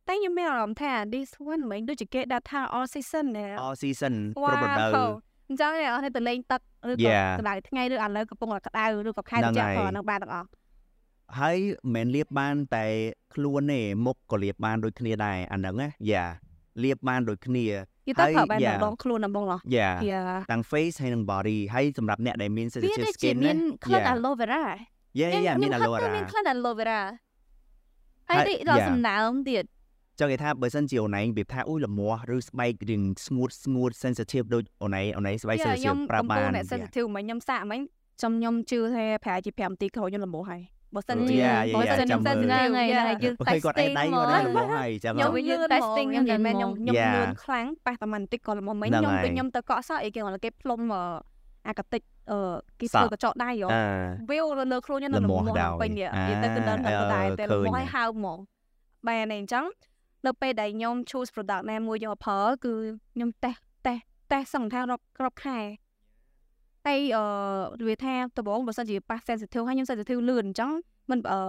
[0.07, 5.11] តែខ្ញុំមានអារម្មណ៍ថា this one មិនដូចជាគេដាក់ថា all season ណែ all season គ្រប់រដូវ
[5.49, 10.47] អញ្ចឹងអ្នកនរទៅលេងទឹកឬក៏ក្តៅថ្ងៃឬឥឡូវកំពុងតែក្តៅឬក៏ខែត្រជាក់ផងនឹងបានទាំងអស់
[11.39, 11.57] ហើយ
[11.95, 12.85] មិនមែនលាបបានតែ
[13.33, 16.25] ខ្លួនទេមុខក៏លាបបានដូចគ្នាដែរអាហ្នឹងណាយ៉ា
[16.83, 17.65] លាបបានដូចគ្នា
[18.07, 19.91] យីទៅប្រើបានម្ដងខ្លួនម្ដងឡោះយ៉ា
[20.51, 24.63] ទាំង face ហើយនិង body ហើយសម្រាប់អ្នកដែលមាន sensitive skin ណាមានក្លិន aloe vera
[25.19, 27.01] យ៉ាយ៉ាមាន aloe vera មានក្លិន aloe vera
[28.29, 29.65] ហើយដល់សំណើមទៀត
[30.19, 37.79] ចឹងគេថាបើសិនជាអូនឯងវាថាអ៊ុយលមាស់ឬស្បែករៀងស្ងួតស្ងួត sensitive ដូចអូនឯងអូនឯងស្បែក sensitive ប្រាប់បានខ្ញុំ sensitive មិនខ្ញុំសាកមិញ
[38.19, 40.61] ខ្ញុំខ្ញុំជឿថាប្រហែលជា5នាទីក្រោយខ្ញុំលមាស់ហើយ
[40.95, 41.35] បើសិនជា
[41.75, 50.79] បើសិនខ្ញុំ sensitive ថ្ងៃណាយើង testing គាត់ឯងដៃគាត់លមាស់ហើយចាំខ្ញុំយើង testing ខ្ញុំនិយាយមែនខ្ញុំខ្ញុំលឿនខ្លាំងប៉ះតែបន្តិចក៏លមាស់មិញខ្ញុំពេលខ្ញុំទៅកក់សក់អីគេគាត់គេផ្លុំ
[51.67, 52.01] អាកតិច
[52.31, 52.39] អឺ
[52.79, 53.67] គេធ្វើកញ្ចក់ដៃហ៎
[54.29, 54.37] វា
[54.71, 58.39] លើខ្លួនខ្ញុំនៅលមាស់ពេញនិយាយទៅគឺដល់ទៅដែរតែលមាស់ឲ្យហើមហ្មង
[59.07, 59.65] បែរនេះអញ្ចឹង
[60.25, 62.73] នៅពេលដែលខ្ញុំ choose product ណាមួយយកប្រើគឺ
[63.13, 65.59] ខ្ញុំតេស្តតេស្តតេស្តសង្ឃថារាប់គ្រប់ខែ
[66.87, 70.71] ហើយអឺវាថាដំបូងបើសិនជាប៉ះ sensitive ហើយខ្ញុំ sensitive លឿនអញ្ចឹង
[71.09, 71.39] មិនអឺ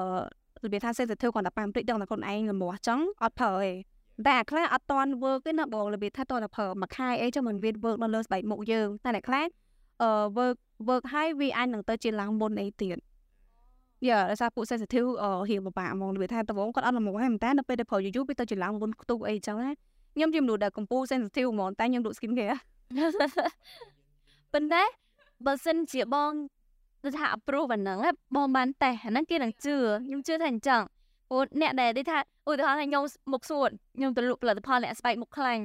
[0.64, 3.70] របៀបថា sensitive គាត់តែប៉ះព្រិចដឹងតែខ្លួនឯងលមាស់អញ្ចឹងអត់ប្រើទេ
[4.26, 9.46] តែអាខ្លះអត់តន់ work ទេណាបងរបៀបថាតន់តែប្រើមួយខែអីចឹងមិនវា work នៅលើស្បែកមុខយើងតែអ្នកខ្លះ
[10.02, 10.56] អឺ work
[10.88, 12.96] work ហើយវាអាចនឹងទៅជាឡើងមុនអីទៀត
[14.06, 15.08] យ៉ាដោយសារពួក sensitive
[15.50, 19.70] រៀងពិបាកហ្មងវាថាដំបូងគាត់អត់ល្មមហើយតែនៅពេលដែលប្រើយូរៗវាទៅច្រឡំមុនខ្ទុះអីចឹងណា
[20.14, 22.58] ខ្ញុំជាមនុស្សដែលកំពូល sensitive ហ្មងតែខ្ញុំលក់ skin care
[24.52, 24.82] ប៉ុន្តែ
[25.46, 26.32] បើសិនជាបង
[27.04, 27.98] ទៅថា approve អាហ្នឹង
[28.36, 30.82] បងបានតេស្តអាហ្នឹងគេនឹងជឿខ្ញុំជឿថាអញ្ចឹង
[31.30, 32.18] ព្រោះអ្នកដែលនិយាយថា
[32.48, 35.64] ឧទាហរណ៍ថាខ្ញុំមុខស្ងួតខ្ញុំទៅលក់ផលិតផលអ្នកស្បែកមុខខ្លាញ់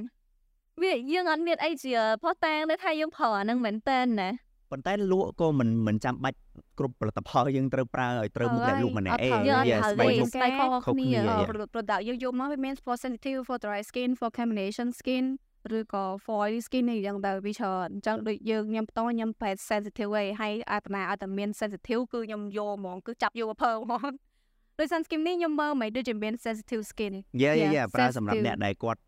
[0.81, 4.29] វាយើងអត់មានអីជាផុសតាងទេថាយើងប្រើអាហ្នឹងមែនតើណា
[4.73, 6.37] ប៉ុន្តែលក់ក៏មិនមិនចាំបាច់
[6.79, 11.19] គ្រប់ផលិតផលយើងត្រូវប្រើឲ្យត្រូវមុខអ្នកលក់ម្នាក់ឯងយើងស្បែកមុខស្បែកខុសគ្នា
[11.73, 15.25] product យើងយកមកវាមាន for sensitive for dry skin for combination skin
[15.77, 24.11] ឬក៏ for oily skin នេះយ៉ាងទៅវាច្រើនអញ្ចឹងដូចយើងខ្ញុំផ្ទាល់ខ្ញុំប្រែ sensitive ឯងហើយអាតាណាឲ្យតែមាន sensitive គឺខ្ញុំយកហ្មងគឺចាប់យកទៅហ្មង
[24.79, 28.99] ដោយ sunscreen នេះខ្ញុំមើលមិនដូចជាមាន sensitive skin យ៉ាយ៉ាយ៉ាប្រើសម្រាប់អ្នកដែលគាត់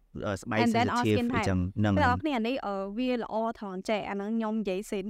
[0.42, 5.06] ស្បែក And then all sensitive skin អញ្ type ចឹងហ្នឹងតែហើយអ្នកគ្នានេះអឺវាល្អត្រង់ចេះអាហ្នឹងខ្ញុំនិយាយសិន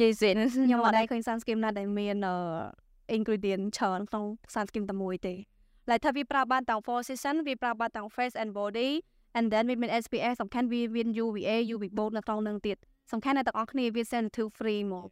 [0.00, 2.36] និយាយសិនខ្ញុំអត់ដែរឃើញ sunscreen ណាដែលមានអឺ
[3.16, 4.24] ingredient ច្រើនក្នុង
[4.54, 5.34] sunscreen តែមួយទេ
[5.90, 8.90] like ថាវាប្រើបានទាំង four season វាប្រើបានទាំង face and body
[9.36, 12.76] and then វាមាន SPF សំខាន់វាមាន UVA UV bold នៅក្នុងនឹងទៀត
[13.12, 15.08] សំខាន់ណាស់ទាំងអស់គ្នាវា sensitive free មក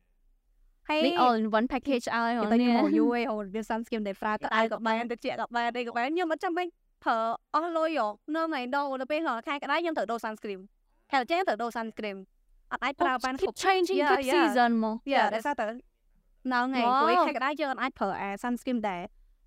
[0.89, 6.71] ហើយនេះ all in one package ឲ្យតែហ្នឹងខ្ញុំមកយូរឯងអូវា sunscreen ដែលប្រើក្តៅក៏បានទឹកជាក់ក៏បានអីក៏បានខ្ញុំអត់ចាំបាច់
[7.05, 7.19] ប្រើ
[7.55, 10.61] អស់លុយហ៎នៅថ្ងៃដងទៅពេលខែក្តៅខ្ញុំត្រូវដូរ sunscreen
[11.11, 12.19] ខែចេះត្រូវដូរ sunscreen
[12.73, 14.35] អត់អាចប្រើបានគ្រប់ keep changing Yeah, keep yeah.
[14.37, 15.75] season មកយ៉ាដោយសារតែនៅ
[16.65, 17.01] ថ្ងៃ Wow.
[17.01, 19.03] ព្រោះខែក្តៅយើងអត់អាចប្រើអា sunscreen ដែរ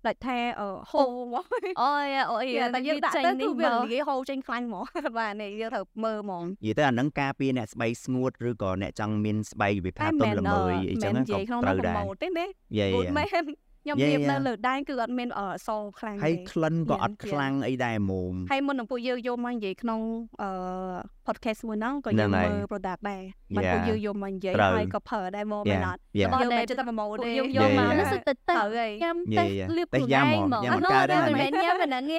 [0.06, 1.44] ដូចថាអឺហូរមក
[1.82, 2.44] អូយអូយ
[2.74, 4.84] តែយើងដាក់ទៅនេះគឺវាមកនិយាយហូរចេញខ្លាញ់ហ្មង
[5.18, 12.46] បាទនេះយើងត្រូវមើលហ្មងនិយាយទៅអាហ្នឹងការពារអ្នកស្បែកស្ងួតឬក៏អ្នកចង់មានស្បែកវិភាតែទុំមិនល្មើយអីចឹងមិននិក៏យាយក្នុងត្រូវប្រដែរម៉ូទទេណា
[12.78, 13.26] យេគូតមែន
[13.84, 14.46] ខ្ញុំ Yeah, រៀបនៅ yeah.
[14.46, 15.68] លើដែនគឺអត់មានអស
[15.98, 20.00] ខ្លាំងហើយទេក្លិនក៏អត់ Yeah, ខ្លាំងអីដែរហ្មងហើយមុននឹងពួកយើងយកមកនិយាយក្នុង
[20.42, 20.50] អឺ
[21.26, 23.22] podcast មួយហ្នឹងក៏យើងហ្នឹងហើយមើល product ដែរ
[23.56, 23.74] បាត់ Yeah.
[23.74, 27.98] ពួកយើងយកមកនិយាយត្រូវហើយក៏ប្រើដែរមកមែនអត់យ៉ាបោះយើងដែមិនរចិត្តតែប្រម៉ូទពួកទេយើងយក Yeah, មក yeah.
[28.00, 32.18] នោះសិតទៅទៅត្រូវហើយញ៉ាំយេទៅយេលៀបតែខ្លួនញ៉ាំឯងហ្មងមកញ៉ាំអាមិននោះកើតទេតែអាមិននេះមែនញ៉ាំប៉ុណ្ណឹងទេ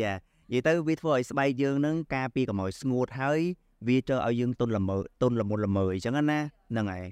[0.00, 3.40] យ៉ានិយាយទៅវាធ្វើឲ្យស្បែកយើងហ្នឹងការពារកុំឲ្យស្ងួតហើយ
[3.88, 6.40] វាចូលឲ្យយើងទន់ល្មើទន់ល្មុនល្មើអញ្ចឹងណា
[6.70, 7.04] ហ្នឹងហើយ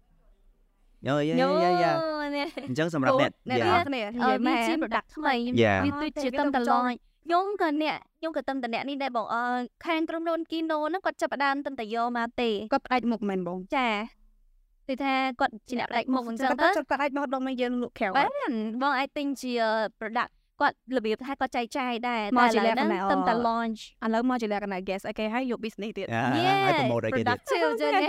[1.09, 1.93] យោយ៉ាយ៉ាយ៉ា
[2.37, 5.35] នេះអញ្ចឹងសម្រាប់អ្នកអ្នកយ៉ានរគ្នានិអឺយាយវាមែនជា product ថ្មី
[5.65, 5.81] Yeah.
[5.85, 6.95] វាដូចជាតែវាតំតទៅចូលឡយ
[7.25, 9.43] ខ្ញុំក៏អ្នកខ្ញុំក៏តំតអ្នកនេះដែរបងអឺ
[9.87, 13.89] ខាងក្រុមហ៊ុនគីណូហ្នឹងគាត់ចាប់ផ្ដើមតំតយកមកទេគាត់ផ្ដាច់មុខមែនបងចា
[14.89, 18.53] គឺថាគាត់ជាអ្នកផ្ដាច់មុខអញ្ចឹងគាត់ទៅគាត់ផ្ដាច់មកដល់មកយើងលក់ក្រៅបាន
[18.83, 19.53] បង I think ជា
[20.01, 20.31] product
[20.61, 28.09] គាត់របៀបថាគាត់ចែកចាយដែរមកតែជាឥឡូវលក្ខហ្នឹងណៈតំតែអឺ launch ឥឡូវមកជាលក្ខណៈ guest អីគេហើយយក business ទៀតអា Yeah ឲ្យប្រម៉ូទឲ្យគេទៀត productive ចឹងទេ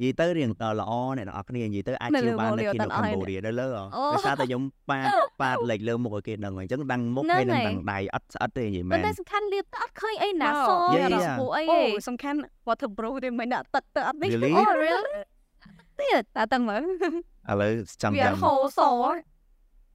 [0.00, 5.06] និយាយទៅរៀងដល់ល្អអ្នកនរអគ្នានិយាយទៅអាចនៅជឿលើបានមុខនៅនេះគីណូអត់ឲ្យកម្ពុជានៅលើហ៎អូដោយសារតែខ្ញុំប៉ាត
[5.42, 11.26] ប៉ាតលេខលើមុខឲ្យគេដឹងហើយអញ្ចឹងដឹងមុខហ្នឹងហើយនឹងហើយដឹងដៃអត់ស្អិតទេនិយាយមែប៉ុនន្តែសំខាន់លៀបទៅអត់ឃើញអីណាអូស Yeah, ឬ yeah.
[11.26, 12.38] ស្ពូអីអូទេសំខាន់
[12.68, 14.52] water bro ទេមិនដាក់ទឹកទៅអត់នេះ Really?
[14.56, 15.12] អូ really
[16.00, 17.72] ទៀតតែតឹងមើលឥឡូវ
[18.02, 18.80] ចង់វាចាំហូរស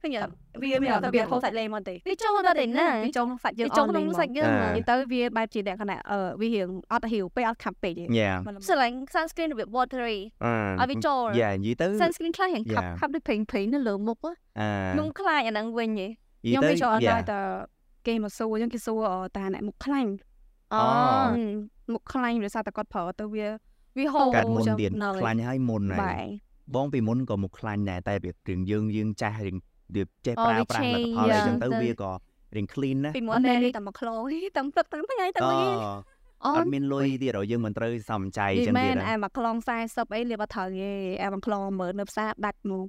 [0.02, 0.32] ឃើញអត់
[0.62, 8.32] វាមានតែវាហូរសាច់លេមកទេវាចូលទៅតែណាវាចូលក្នុងសាច់យើងវាចូលក្នុងសាច់យើងអាហ្មងនិយាយទៅវាបែបជាលក្ខណៈអឺវារៀងអត់ហ៊ីវពេកអត់ខាប់ពេកទេយ៉ា
[8.68, 10.18] ស្រឡាញ់ sunscreen របៀប watery
[10.80, 12.98] អឺឲ្យវាចូលយ៉ានិយាយទៅ sunscreen ខ្លះរៀងខាប់ Yeah.
[13.00, 16.08] ខាប់ដូចព្រេងព្រេងនៅលើមុខហ៎អាខ្ញុំខ្លាចអាហ្នឹងវិញហ៎
[16.44, 17.40] និយាខ្ញុំយទៅវាចូលអត់យ៉ាដែរតែ
[18.06, 20.10] គេមកសួរអញ្ចឹងគេសួរអឺតាអ្នកមុខខ្លាញ់
[20.74, 20.82] អូ
[21.92, 23.46] មុខខ្លាញ់ដោយសារតែគាត់ប្រើទៅវា
[23.98, 29.56] វាហូរកាត់មុនចឹងទៀតនៅខ្លាញ់ហើយមុនហើយបាទបងពីមុនក៏មុខខ្លាញ់ដែរតែវារឿងយើងយើងចាស់រឿង
[29.94, 32.12] វាចេះអូប្រើវាប្រាស់លទ្ធ change ផលអីចឹងទៅទៅវាក៏
[32.56, 35.68] រៀង clean ណាពីមុនតែនេះតែមកក្លោតែទឹកទាំងថ្ងៃទៅអូវិញ
[36.44, 42.86] អូអត់មានលុយទៀតហ៎យើងមិនត្រូវសំចៃនិយាយចឹងមែទៀតនណាអាមកខ្លង40អីលៀបអត់ត្រូវទេអាមកខ្លងមើលនៅផ្សារដាច់មក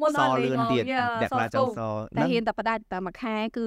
[0.00, 3.66] មុនសអត់លឿនទៀតយ៉ាអ្នកខ្លះចង់សតែហ្នឹងហ៊ានតែផ្ដាច់តែមួយខែគឺ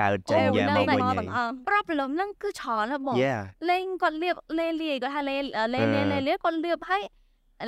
[0.00, 3.36] កើតចេញអូយ៉ានៅមកវិញមកហើទាំងអស់ problem ហ្នឹងគឺច្រើនណាស់បងយយ៉ា
[3.70, 5.36] លេងគាត់លៀបលេលាយគាត់ហៅលេ
[5.74, 7.02] លេលេលេលេគាត់លៀបហើយ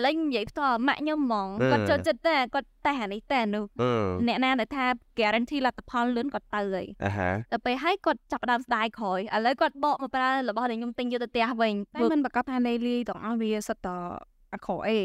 [0.05, 3.91] លេងនិយាយផ្ទាល់ម៉ាក់ខ្ញុំហ្មងគាត់ចូលចិត្តតែគាត់តែអានេះតែនោះអឺ
[4.27, 4.85] អ្នកណាដែលថា
[5.19, 13.89] guarantee លទ្ធផលលឿនគាត់ទៅហើយអាហាដល់ពេលហើយគាត់ចាប់ផ្ដើមស្ដាយក្រោយឥឡូវគាត់បកមកប្រើរបស់ដែលខ្ញុំទិញយកទៅផ្ទះវិញតែមិនប្រកាសថាលេលីទាំងអស់វាសិតត
[14.55, 15.01] អក្រក់អី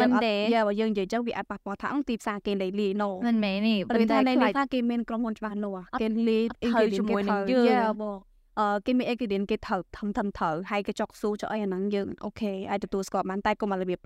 [0.00, 8.18] មិនទេយ៉ាបើយើងនិយាយចឹងវាអាចប៉ះពាល់ថាអង្ទីផ្សារគេលេលីណូមិនមែនទេព្រោះថាលេលីថាគេមានក្រុមហ៊ុនច្បាស់លាស់គេលីអត់ត្រូវជាមួយនឹងយើងយ៉ាបង
[8.58, 14.00] អឺគេមាន ingredient គេត្រូវធំធំត្រូវហើយគេចុកស៊ូចុកអីអាហ្នឹងយើងអូខេអាចទទួលស្គាល់បានតែកុំឲ្យរបៀប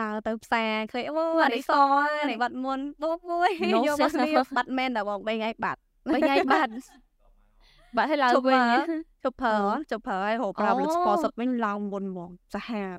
[0.00, 1.72] ដើរទៅផ្សារឃើញអូអានេះស
[2.20, 5.80] អានេះបាត់មុនបោកមួយយកមកស្លៀកបាត់មែនតែបង3ថ្ងៃបាត់
[6.14, 6.72] បីថ្ងៃបាត់
[7.96, 8.88] បាត់ឲ្យឡើងជប់វិញមើល
[9.24, 9.56] ជប់ប្រើ
[9.90, 12.96] ជប់ប្រើឲ្យហៅប្រើអូផលិតស្ពតសុទ្ធវិញឡើងមុនហ្មងសាហាវ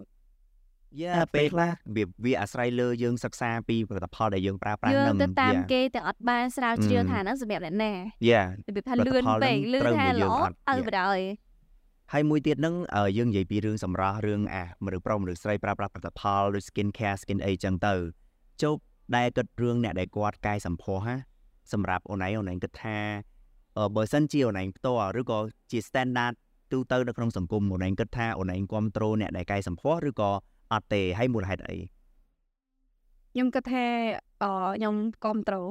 [1.01, 7.93] យ៉ាពេលខ្លះវាវាអាស្រ័យលើយើងសិក្សាពីផលិតផលដែលយើងប្រើប្រាស់យើងហ្នឹងទៅតាមយ៉ាគេទាំងអត់បានស្រាវជ្រាវអឺថាហ្នឹងសម្រាប់អ្នកណា
[8.29, 10.87] យ៉ារបៀបថាផលិតលឿនផលពេកហ្នឹងលឿនត្រូវថាមួយយើងល្អអត់ទៅ Yeah.
[10.87, 11.46] បដ ாய்
[12.13, 17.93] ហើយមួយទៀតហ្នឹងអឺយើងនិយាយពីរឿងសម្រស់រឿងអាមនុស្សប្រុសមនុស្សស្រីប្រើប្រាស់ផលិតផលដូច skin care skin អីចឹងទៅ
[18.61, 18.81] ជប់
[19.15, 21.15] ដែលគិតរឿងអ្នកដែលគាត់កាយសម្ផស្សណា
[21.73, 22.97] សម្រាប់អូនឯងអូនឯងគិតថា
[23.77, 25.39] អឺបើសិនជាអូនឯងផ្ទាល់ឬក៏
[25.71, 26.33] ជា standard
[26.71, 30.31] ទូទៅនៅក្នុងសង្គមអូនឯងគិតថាអូនឯងគ្រប់គ្រងអ្នកដែលកាយសម្ផស្សឬក៏
[30.71, 31.77] អត់ទេហើយមូលហេតុអី
[33.33, 33.85] ខ្ញុំគិតថា
[34.43, 35.65] អឺខ្ញុំគ្រប់ត្រូល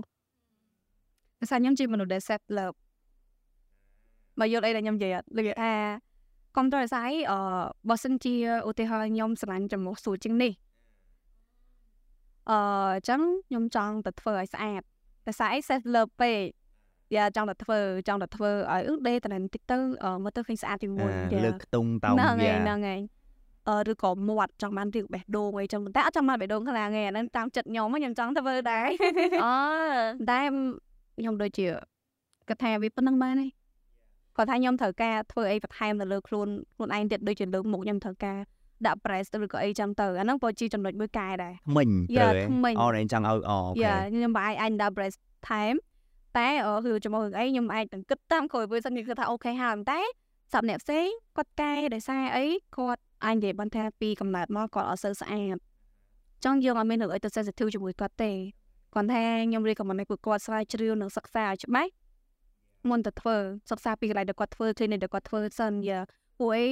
[1.40, 2.76] ភាសាខ្ញុំជាមនុស្សដែល self love
[4.40, 5.72] បើយល់អីដែលខ្ញុំនិយាយអត់លើកថា
[6.56, 7.38] គ្រប់ត្រូលភាសាអីអឺ
[7.88, 8.34] បើសិនជា
[8.68, 10.52] ឧទាហរណ៍ខ្ញុំស្រឡាញ់ចំមុះស្រួលជាងនេះ
[12.50, 12.58] អឺ
[12.94, 14.82] អញ្ចឹងខ្ញុំចង់ទៅធ្វើឲ្យស្អាត
[15.26, 16.42] ភាសាអី self love ពេក
[17.14, 17.78] យ៉ាចង់តែធ្វើ
[18.08, 23.00] ចង់តែធ្វើឲ្យអឺដេតតែបន្តិចទៅអឺមើលទៅឃើញស្អាតជាងមុនអាយ៉ាលើកខ្ទង់តោងហ្នឹងហើយយ៉ាហ្នឹងហើយ
[23.68, 28.88] អឺឬក៏មាត់ចង់បានរៀបបេះដូងអីចឹងប៉ុន្តែអត់ចង់បានបេះដូងខ្លាំងទេអាហ្នឹងតាមចិត្តខ្ញុំហ៎ខ្ញុំចង់ធ្វើដែរ
[29.44, 29.54] អូ
[30.30, 30.40] តែ
[31.18, 31.66] ខ្ញុំដូចជា
[32.48, 33.46] គាត់ថាវាប៉ុណ្្នឹងបានទេ
[34.36, 38.38] គាត់ថាខ្ញុំត្រូវការធ្វើអីបន្ថែមទៅលើខ្លួនខ្លួនឯងទៀតដូចជាលើកមុខខ្ញុំត្រូវការ
[38.86, 45.14] ដាក់ press ទៅឬក៏អីចឹងទៅអាហ្នឹងក៏ជាចំណុចមួយកែដែរថ្មិញយ៉ាត្រូវថ្មិញអូនឯងចង់ឲ្យអូអូខេយ៉ាខ្ញុំបើអាចអាចដាក់ press
[45.48, 45.74] ថែម
[46.38, 50.00] តែអឺគឺជាមួយរឿងអីខ្ញុំអាចនឹងគិតតាមក្រោយពេលសិនខ្ញុំគិតថាអូខេហើយប៉ុន្តែ
[50.52, 51.06] សម្រាប់អ្នកផ្សេង
[51.36, 55.56] គាត់កែដោយសារអីគាត់អាចនិយាយបានថាពីកំណើតមកគាត់អត់សូវស្អាត
[56.44, 58.32] ចង់យើងអត់មានរឿងអីទៅ sensitive ជាមួយគាត់ទេ
[58.94, 61.90] គាត់ថាខ្ញុំរៀបកំណត់ពួកគាត់ស្រាវជ្រាវនិងសិក្សាឲ្យច្បាស់
[62.90, 63.36] មុនទៅធ្វើ
[63.70, 65.98] សិក្សាពីកន្លែងដែលគាត់ធ្វើ clinic ដែលគាត់ធ្វើសិនយ៉ា
[66.38, 66.68] ពួកអី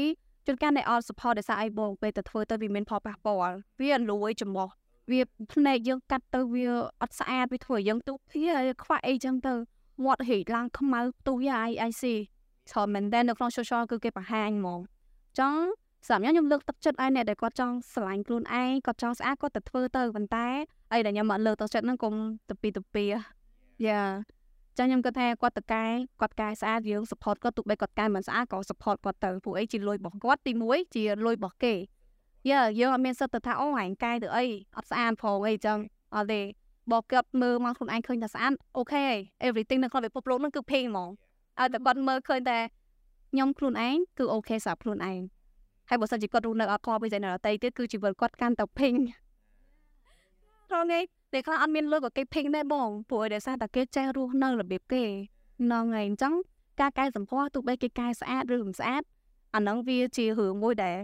[0.47, 4.69] ជួនកាលអ្នកអត់ support ដោយសារអីបងពេលទៅធ្វើទៅវាមានផលប៉ះពាល់វាលួយចំោះ
[5.11, 5.21] វា
[5.53, 6.67] ភ្នែកយើងកាត់ទៅវា
[7.03, 9.55] អត់ស្អាតវាធ្វើឲ្យយើងទុះវាខ្វះអីចឹងទៅ
[10.05, 12.15] មាត់ហេកឡើងខ្មៅទុះយ៉ាអីអីស៊ី
[12.71, 14.81] ច្រើនមែនតើនៅក្នុង social គឺគេបង្ហាញហ្មង
[15.39, 15.61] ចង់
[16.09, 20.47] សម្រាប់ខ្ញុំលើកទឹកចិត្តឲ្យអ្នកដែលគាត់ចង់ស្រឡាញ់ខ្លួនឯងគាត់ចង់ស្អាតគាត់ទៅធ្វើទៅប៉ុន្តែ
[20.93, 22.15] អីដែលខ្ញុំអត់លើកទឹកចិត្តហ្នឹងកុំ
[22.49, 23.05] ទៅពីទៅពី
[23.87, 24.01] យ៉ា
[24.79, 25.85] ចឹងខ្ញុំគិតថាគាត់តកែ
[26.21, 31.75] គាត់កែស្អាតយើង support គាត់ទោះបីគាត់កែមិនស្អាតក៏ support គាត់ទៅពួកអីជាលុយរបស់គាត់ទី1ជាលុយរបស់គេ
[32.49, 34.45] យ៉ាយើងអត់មានសិទ្ធិទៅថាអូហែងកែទៅអី
[34.77, 35.79] អត់ស្អាតផងអីចឹង
[36.15, 36.41] អត់ទេ
[36.93, 39.05] បើគាត់មើលមកខ្លួនឯងឃើញថាស្អាតអូខេ
[39.47, 41.11] everything នៅក្នុងពិភពលោកហ្នឹងគឺពេញហ្មង
[41.61, 42.59] ឲ្យតែគាត់មើលឃើញតែ
[43.33, 45.21] ខ្ញុំខ្លួនឯងគឺអូខេសម្រាប់ខ្លួនឯង
[45.89, 48.93] ហើយបើសិនជាគាត់រស់នៅអត់ខកពីអ្នកដទៃទៀតគឺជីវិតគាត់កាន់តែពេញ
[50.71, 51.03] ត្រង់នេះ
[51.35, 55.05] តែខ្លះអត់មានលុយក៏គេពេញដែរបងព្រោះឲ្យដោយសារតែគេចេះរស់នៅរបៀបគេ
[55.61, 56.35] ហ្នឹងហើយអញ្ចឹង
[56.81, 59.03] ការកែសម្ផស្សទោះបីគេកែស្អាតឬមិនស្អាត
[59.55, 60.97] អាហ្នឹងវាជារឿងមួយដែល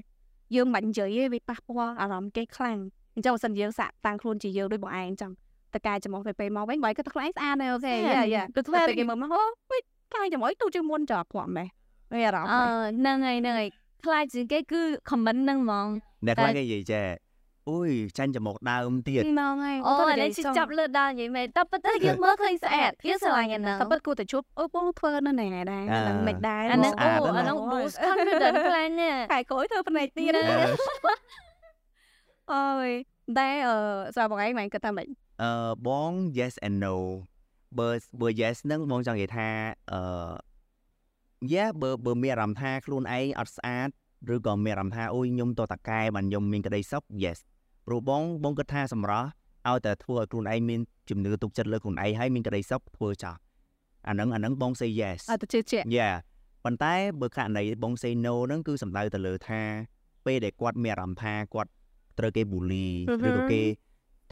[0.54, 2.78] យើងមិននិយាយទេវាប៉ះពាល់អារម្មណ៍គេខ្លាំង
[3.14, 5.32] អញ្ចឹងបើសិនយើងសាក់តាំងខ្លួនជាយើងដូចបងឯងអញ្ចឹង
[5.74, 9.82] តកែចំអស់ទៅពេលមកវិញបើគាត់ខ្លួនឯងស្អាតដែរអូខេយ៉ាយ៉ាគឺធ្វើពេលគេមើលមកហូវិញ
[10.14, 11.68] កាយចំអស់ទូជាងមុនចាព្រមដែរ
[12.12, 12.62] វាអារម្មណ៍អឺ
[12.98, 13.68] ហ្នឹងហើយហ្នឹងហើយ
[14.04, 15.86] ខ្លាចជាងគេគឺ comment ហ្នឹងហ្មង
[16.26, 17.29] អ្នកខ្លះគេនិយាយចេះ
[17.68, 30.42] អុយចាញ់ចំមុកដើមទៀតហ្នឹងហើយអូអានេះជិះចាប់លើដល់និយាយមែនតែប៉ុន្តែយើងមើលឃើញស្អាតវាស្រឡាញ់អាហ្នឹងតែពិតគួរតែជួបអូបងធ្វើនៅណែដែរហ្នឹងមិនដែរអាហ្នឹងស្អាអូតណាស់អាហ្នឹង boost confidence ខ្លាំងណាស់ខែក្រោយធ្វើផ្នែកទៀតណា
[32.52, 32.88] អូយ
[33.38, 33.76] តែអឺ
[34.14, 35.06] ស្រាប់បងឯងមិនគិតថាម៉េច
[35.42, 35.52] អឺ
[35.86, 36.96] បង yes and no
[37.78, 37.88] បើ
[38.20, 39.48] បើ yes ហ្នឹងបងចង់និយាយថា
[39.92, 40.00] អឺ
[41.52, 43.90] yeah បើបើមានអារម្មណ៍ថាខ្លួនឯងអត់ស្អាត
[44.34, 47.38] ឬក៏មានអារម្មណ៍ថាអូយខ្ញុំតតកែបានខ្ញុំមានក្តីសុខ yes
[47.86, 49.28] ព្រោះបងបងគិតថាសម្រស់
[49.68, 53.34] ឲ្យតែធ្វើឲ្យខ្លួនឯងមានជំនឿទុកចិត្តលើខ្លួនឯងហើយមានក្តីសុខធ្វើចោះ
[54.08, 56.14] អាហ្នឹងអាហ្នឹងបង say yes អត់ទៅជឿជាក់ yeah
[56.64, 59.60] ប៉ុន្តែបើករណីបង say no ហ្នឹងគឺសំដៅទៅលើថា
[60.26, 61.70] ពេលដែលគាត់មានអារម្មណ៍ថាគាត់
[62.18, 62.88] ត្រូវគេ bully
[63.26, 63.62] ឬក៏គេ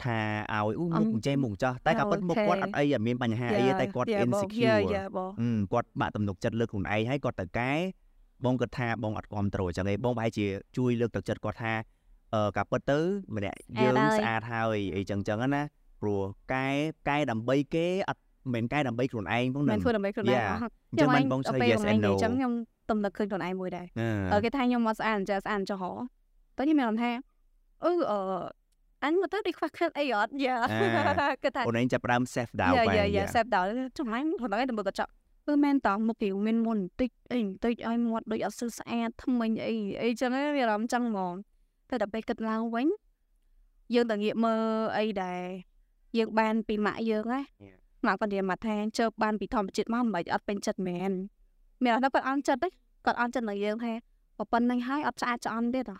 [0.03, 0.21] ថា
[0.55, 7.73] ឲ្យអូមុខអញ្ចេះមុខចោះតែក៏ពិតមុខគាត់អត់អីអត់មានបញ្ហាអីទេតែគាត់ insecure យ៉ាបងអឺគាត់បាក់ទំនុកចិត្តលើខ្លួនឯងហើយគាត់ទៅកែ
[8.45, 11.73] បងគាត់ថាបងអត់គ្រប់ត្រូលអញ្ចឹងឯងបងប្រហែលជាជួយលើកទឹកចិត្តគាត់ថា
[12.35, 12.99] អឺការពិតទៅ
[13.37, 15.63] ម្នាក់យើងស្អាតហើយអីចឹងចឹងណា
[16.01, 16.21] ព្រោះ
[16.53, 16.67] កែ
[17.09, 18.23] កែដើម្បីគេអត់
[18.55, 20.49] មិនមែនកែដើម្បីខ្លួនឯងផងមិននឹងធ្វើដើម្បីខ្លួនឯង Yeah.
[20.51, 20.61] អស់
[20.91, 22.53] អញ្ចឹងមិនបងឆ្លើយ yes and no អញ្ចឹងខ្ញុំ
[22.91, 25.93] ទំនឹកឃើញខ្លួនឯងមួយដែរអឺអឺគេថាខ្ញុំមកស្អាតអញ្ចឹងស្អាតចោះហ៎
[26.57, 27.11] តែខ្ញុំមានអារម្មណ៍ថា
[27.85, 28.19] អឺអឺ
[29.05, 30.57] អញមកទៅដូចខ្វះខាតអីអត់យ៉ា
[31.43, 35.11] គេថាអូនឯងចាប់ផ្ដើម self doubt យ៉ាបែយ៉ាបយ៉ាសេបដល់ចំណាញ់ខ្លួនឯងទៅមើលកញ្ចក់
[35.49, 41.35] គឺមែនតោះមុខគេមានមុនបន្តិចអីបន្តិចឲ្យមាត់ដូចអត់សូវស្អាតថ្មិញអីអីចឹងមានអារម្មណ៍ចឹងហ្មង
[41.89, 42.87] តែដល់ពេលគិតឡើងវិញ
[43.95, 44.63] យើងទៅងាកមើល
[44.99, 45.43] អីដែល
[46.19, 47.41] យើងបានពីម៉ាក់យើងណា
[48.07, 51.11] ម៉ាក់គាត់និយាយមកថាជើបបានពីធម្មជាតិមកមិនបាច់អត់ពេញចិត្តមែន
[51.83, 52.69] មានអារម្មណ៍គាត់អន់ចិត្តទេ
[53.07, 53.93] គាត់អន់ចិត្តនឹងយើងថា
[54.53, 55.99] ប៉ុណ្្នឹងហើយអត់ស្អាតច្អន់ទៀតហ៎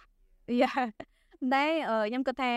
[0.63, 0.73] យ៉ា
[1.55, 2.53] តែអឺខ្ញុំគិតថា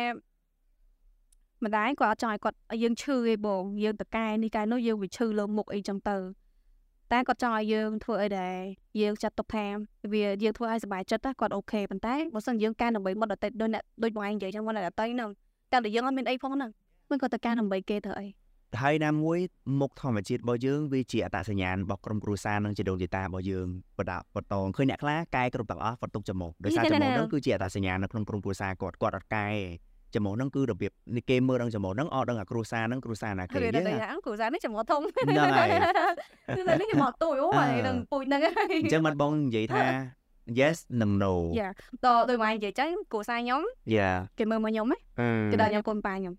[1.66, 6.18] ម្ដាយគាត់អត់ចង់ឲ្យគាត់ឲ្យយើងឈឺឯងបងយើងតកែនេះកែនោះយើងវាឈឺលើមុខអីចឹងទៅ
[7.12, 8.58] តែគាត់ចង់ឲ្យយើងធ្វើអីដែរ
[9.02, 9.66] យើងចាត់ទុកថា
[10.14, 15.30] វាយើងធ្វើឲ្យសុបាយចិត្តណាគាត់អូខេប៉ុន្តែបើសិនយើងកែដើម្បីមុតដតេដូចអ្នកដូចបងឯងនិយាយចឹងមុតដតេហ្នឹង
[15.72, 16.72] តែតែយើងអត់មានអីផងហ្នឹង
[17.10, 18.28] មិនគាត់តកែដើម្បីគេធ្វើអី
[18.82, 19.40] ហើយណាមួយ
[19.80, 29.48] មុខធម្មជាតិរបស់យើងវាជាអត្តសញ្ញាណរបស់ក្រុមគ្រួសារនិងជីដូនជីតារបស់យើងបដបតងឃើញអ្នកខ្លះកែគ្រប់ទាំងអស់គាត់ទុកចំមុខដោយសារចំមុខហ្នឹងគឺជាអត្តសញ្ញាណនៅក្នុងក្រុមគ្រួសារគាត់គាត់អត់កែ
[30.16, 33.94] ចំមុខហ្នឹងគឺរបៀបនេះគេមើលដល់ចំមុខហ្នឹងអត់ដឹងអាគ្រួសារហ្នឹងគ្រួសារណាគេគេយើតែងតែ
[34.26, 35.70] គ្រូសានេះចំមកធំហ្នឹងហើយ
[36.58, 39.84] គឺតែនេះចំមកទួយអូអឺហើយនឹងពូជហ្នឹងហើយអញ្ចឹងមិនបងនិយាយថា
[40.60, 41.70] yes និង no យ៉ា
[42.06, 43.62] តដូចមកនិយាយចឹងគ្រូសាខ្ញុំ
[43.96, 46.34] yeah គេមើលមកខ្ញុំហ៎អឺគេដល់ខ្ញុំកូនប៉ាខ្ញុំ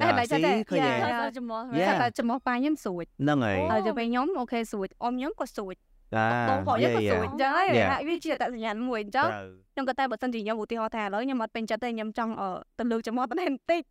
[0.00, 1.94] តែតែតែតែចាតែឃើញយ៉ាទេអត់ចំមោះ Yeah.
[2.02, 5.74] តែចំមកប៉ាខ្ញុំស្រួចហ្នឹងហើយហើយទៅពេលខ្ញុំអូខេស្រួចអ៊ំខ្ញុំក៏ស្រួច
[6.16, 7.88] អាបងប្អូនខ្ញុំក៏ស្រួចអញ្ចឹងហើយ Yeah.
[7.90, 9.46] ហាក់វាជាតសញ្ញាណមួយអញ្ចឹងត្រូវ
[9.78, 12.48] ខ្ញុំក៏តែបើសិនជាខ្ញុំឧទាហរណ៍ថាឥឡូវខ្ញុំអត់ពេញចិត្តទេខ្ញុំចង់អឺ
[12.78, 13.82] ទៅលើកចំមកបន្ថែមបន្តិច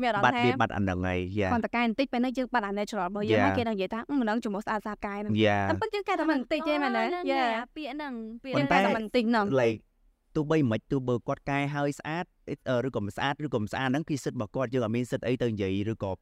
[0.00, 3.46] មានអារម្មបាត់ណ៍ថាវាបាត់អាហ្នឹងហើយ yeah គាត់តកែបន្តិចពេលនេះយើងបាត់អា natural របស់យើង Yeah.
[3.46, 8.12] មកគេនឹងនិយាយថាអឺមិនដឹងចំមកស្អាតស្អាតកាយហ្នឹង yeah តែពិតយើងកែតែមិនបន្តិចទេមែនទេយ៉ាយ៉ាពាក្យហ្នឹង
[8.44, 9.78] ពាក្យប៉ុយើងន្តែកែតែមិនបន្តិចហ្នឹង like
[10.36, 12.24] ទោះបីមិនទោះបើគាត់កែហើយស្អាត
[12.70, 16.12] អឺឬក៏មិនស្អាតឬក៏មិនស្អាតហ្នឹងគឺសិទ្ធិរបស់គាត់យើងអត់មានសិទ្ធិអីទៅនិយាយឬក៏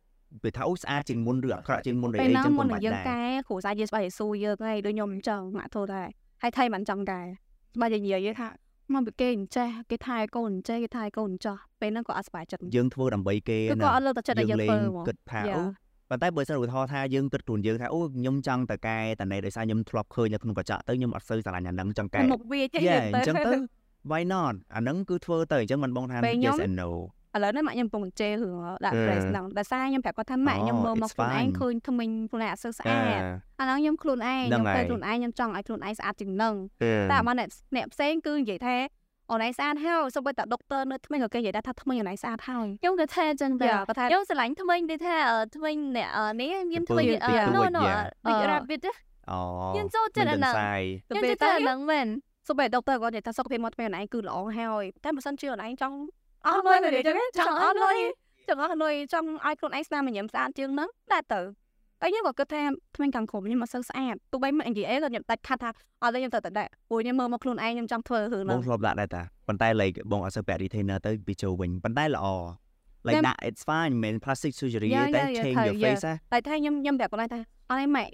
[0.44, 6.08] វាថាអូស្អាតជាងមុនឬអាក្រក់ជាងមុនឬពេលអីណាចឹងមុប៉ុនននឹងបាច់យើងដែរកែគ្រូសាយើងស្បែកស៊ូយើងហើយដូចខ្ញុំអញ្ចឹងម៉ាក់ធ្វើដែរ
[6.42, 7.20] ហើយថៃមិនចាំកែ
[7.74, 8.48] ស្បែកនិយាយថា
[8.94, 15.62] មកពីគេអញ្ចេះគេថែកូនអញ្ចេះគេថែកូនអញ្ចោះពេលហ្នឹងក៏អត់ស្បែកចិត្តយើងធ្វើដើម្បីគេគឺណាក៏អត់លើកទឹកចិត្តឲ្យយើងធ្វើហ្មងគិតថាយ៉ាអូ
[16.10, 23.52] ប៉ុន្តែបើសិនឧទាហរណ៍ថាយើងគិតខ្លួនយើងថាអូខ្ញុំចង់ទៅកែតែណែដោយសារខ្ញុំធ្លាប់ឃើញនៅក្នុងកញ្ចក់ទៅខ្ញុំអត់សូវស្រឡាញ់អាហ្នឹងចង់កែមុខវាចេះយេយើងអទៅញ្ចឹងទៅ
[24.10, 26.90] why not អាហ្នឹងគឺធ្វើទៅអញ្ចឹងមិនបងថាពេលខ្ញុំ yes and no
[27.38, 33.22] ឥឡូវនេះម៉ាក់ខ្ញុំកំពុងជេររឿងដាក់អឺ dress ហ្នឹងដោយសារខ្ញុំប្រាប់គាត់ថាម៉ាក់ខ្ញុំអូមើលមក it's ខ្លួនឯង fine ឃើញថ្មិញខ្លួនឯងអត់សូវស្អឺអាត
[33.60, 38.76] អាហ្នឹងខ្ញុំខ្លួនឯងហ្នឹងខ្ញុំហើទៅយខ្លួនឯងខ្ញុំចង់ឲ្យខ្លួនឯងស្អាតជាងហ្នឹងអឺតែអាមកអ្នកអ្នកផ្សេងគឺនិយាយថា
[39.30, 48.92] អូនឯងស្អាតហើយសូម្បីតែដុកទ័រនៅថ្មិញក៏គេនិយាយដែរថាថ្មិញអូនឯងស្អាតហើយខ្ញុំក៏ថាអញ្ចឹងដែរយ៉ាគាត់ថាខ្ញុំស្រឡាញ់ថ្មីដូចថាអឺថ្មីអ្នកអឺនេះមានថ្មីពីអឺពី no ពី no យ៉ា big អឺ rabbit ទេ
[49.30, 49.40] អូ
[49.74, 52.06] ខ្ញុំចូលចិត្តអាហ្នឹងសាយខ្ញុំទៅពេលចិត្តតែអាហ្នឹងមែន
[52.48, 55.96] សូម្បីតែដុកទ័រគាត់និយាយថាសុខភាពមាត់ថ្មិញអូនឯងគឺល្អហើយតែបើសិនជាអូនឯងចង់
[56.46, 57.96] អស់លុយទៅនិយាយចឹងចង់អស់លុយ
[58.48, 61.40] ចង់អស់លុយចង់ឲ្យខ្លួនឯងស្នាមញញឹមស្អាតជាងហ្នឹងដែរទៅ
[62.00, 62.62] តែខ្ញុំក៏គិតថា
[62.96, 65.70] ថ្មិញខាងក្រុមខ្ញុំអត់សូវស្អាតទោះបីមិននិយាយអីក៏ខ្ញុំដាច់ខាត់ថា
[66.02, 72.26] អត់ទេខ្ញុំទៅតែដែរព្រោះខ្ញុំមើលមកខ្លួនឯងខ្ញុំចង់ធ្វើរឿងបហ្នឹងងធ្លាប់ដាក់ដែរតាប៉ុន្តែ like បងអត់សូវពាក់ retainer ទៅវាចូលវិញប៉ុន្តែល្អ
[73.06, 78.04] like ខ្ញុំដាក់ it's fine មិនមែន plastic surgery យ៉ាទេតែយ៉ាយ៉ា change ត្រូវ your យ៉ា face ណាតែថាខ្ញុំខ្ញុំប្រាប់គាត់ថាអត់ឯងម៉ែ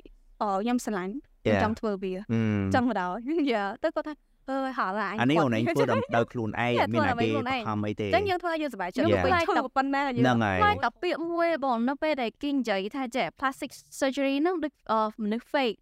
[0.42, 1.12] អខ្ញុំស្រឡាញ់
[1.44, 2.40] ខ្ញុំ Yeah ចង់ធ្វើវាអឺ
[2.74, 3.14] ចង់មកដល់
[3.52, 4.14] យ៉ាទៅគាត់ថា
[4.50, 15.76] អើយហល់អញអានេះគាត់អូនឯងធ្វើដំដោយខ្លួនឯងយ៉ាអត់មានធ្វើអាដើម្បីគេខ្លួនឯងបង្ខំអីទេអញ្ចឹងយើងធ្វើឲ្យយើងសប្បាយចិត្ត Yeah យើងពេញធ្វើប៉ុណ្ណាយើងហ្នឹងហើយខ្លាចតែពាក្យមួយបងនៅពេលដែលគេនិយាយថាចេះ plastic surgery ហ្នឹងដូចអឺមនុស្ស fake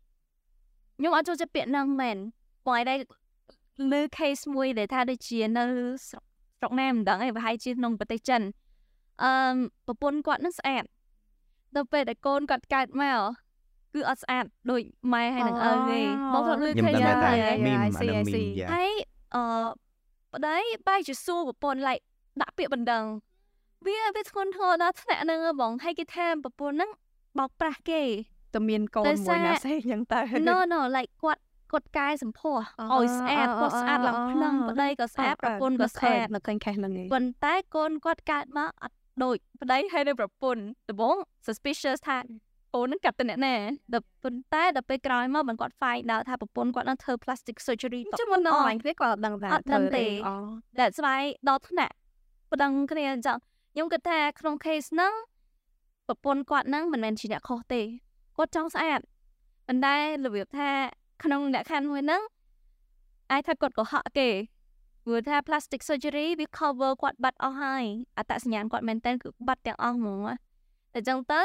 [0.98, 2.16] ខ្ញុំអត់ចូលចិត្តពាក្យហ្នឹងមែន
[2.66, 3.00] បងឯង
[3.92, 5.64] លើ case មួយដែលថាដូចជានៅ
[6.06, 6.24] ស្រុក
[6.58, 8.42] ស្រុកណាមិនដឹងឯងប្រហែលជាក្នុងប្រទេសចិន
[9.22, 9.32] អឺ
[9.86, 10.84] ប្រពន្ធគាត់នឹងស្អាត
[11.74, 13.20] ដល់ពេលដែលកូនគាត់កើតមក
[13.94, 14.82] គឺអត់ស្អាតដូច
[15.12, 16.00] ម៉ែហើយនឹងឪទេ
[16.32, 18.46] បងគាត់លើខ្ញុំ case ដឹងតែហ្នឹងហើយមីម I អា see, នឹង I មីម see.
[18.60, 18.90] យ៉ាហើយ
[19.34, 19.42] អឺ
[20.34, 20.56] ប្តី
[20.88, 22.02] បែរជាសួរប្រពន្ធ like
[22.40, 23.04] ដាក់ពាក្យបណ្ដឹង
[23.86, 26.90] វាវាធ្ងន់ធ្ងរដល់ថ្នាក់ហ្នឹងហ៎បងហើយគេថាប្រពន្ធហ្នឹង
[27.38, 28.02] បោកប្រាស់គេ
[28.54, 41.16] តែមានកូនដោយមួយណាសារផ្សេងអញ្ចឹងទៅ no no like គាត់គាត់កាយសម្ផស្សអូឲ្យស្អាតអូគាត់ស្អាតឡើងអូភ្លឹងប្តីក៏ស្អាតប្រពន្ធក៏ស្អាតនៅឃើញខេសហ្នឹងឯងប៉ុន្តែកូនគាត់កើតមកអត់ដូចប្តីហើយនៅប្រពន្ធដំបូង
[41.46, 42.18] suspicious ថា
[42.74, 43.54] កូនហ្នឹងកាត់ទៅអ្នកណា
[43.92, 50.34] ដល់ប៉ុន្តែដល់ពេលក្រោយមកបានគាត់ find out ថាប្រពន្ធគាត់នឹងធ្វើ plastic surgery តចាំមុននៅអនឡាញគ្នាគាត់អត់ដឹងថាអត់ដឹងទេអូ
[50.80, 51.94] ដែលស្វ័យដល់ថ្នាក់
[52.52, 53.38] ប្តឹងគ្នាអញ្ចឹង
[53.72, 55.12] ខ្ញុំគិតថាក្នុង case ហ្នឹង
[56.08, 57.82] ប្រពន្ធគាត់ហ្នឹងមិនមែនជាអ្នកខុសទេ
[58.36, 59.00] គាត់ចង់ស្អាត
[59.66, 60.70] ប៉ុន្តែរបៀបថា
[61.24, 62.22] ក្នុងលក្ខខណ្ឌមួយហ្នឹង
[63.30, 64.28] អាចថាគាត់កុហកគេ
[65.04, 67.84] ព្រោះថា plastic surgery វា cover គាត់បាត់អស់ហើយ
[68.18, 70.34] អត្តសញ្ញាណគាត់មែនតើគឺបាត់ទាំងអស់ហ្មងណា
[70.92, 71.40] តែអញ្ចឹងទៅ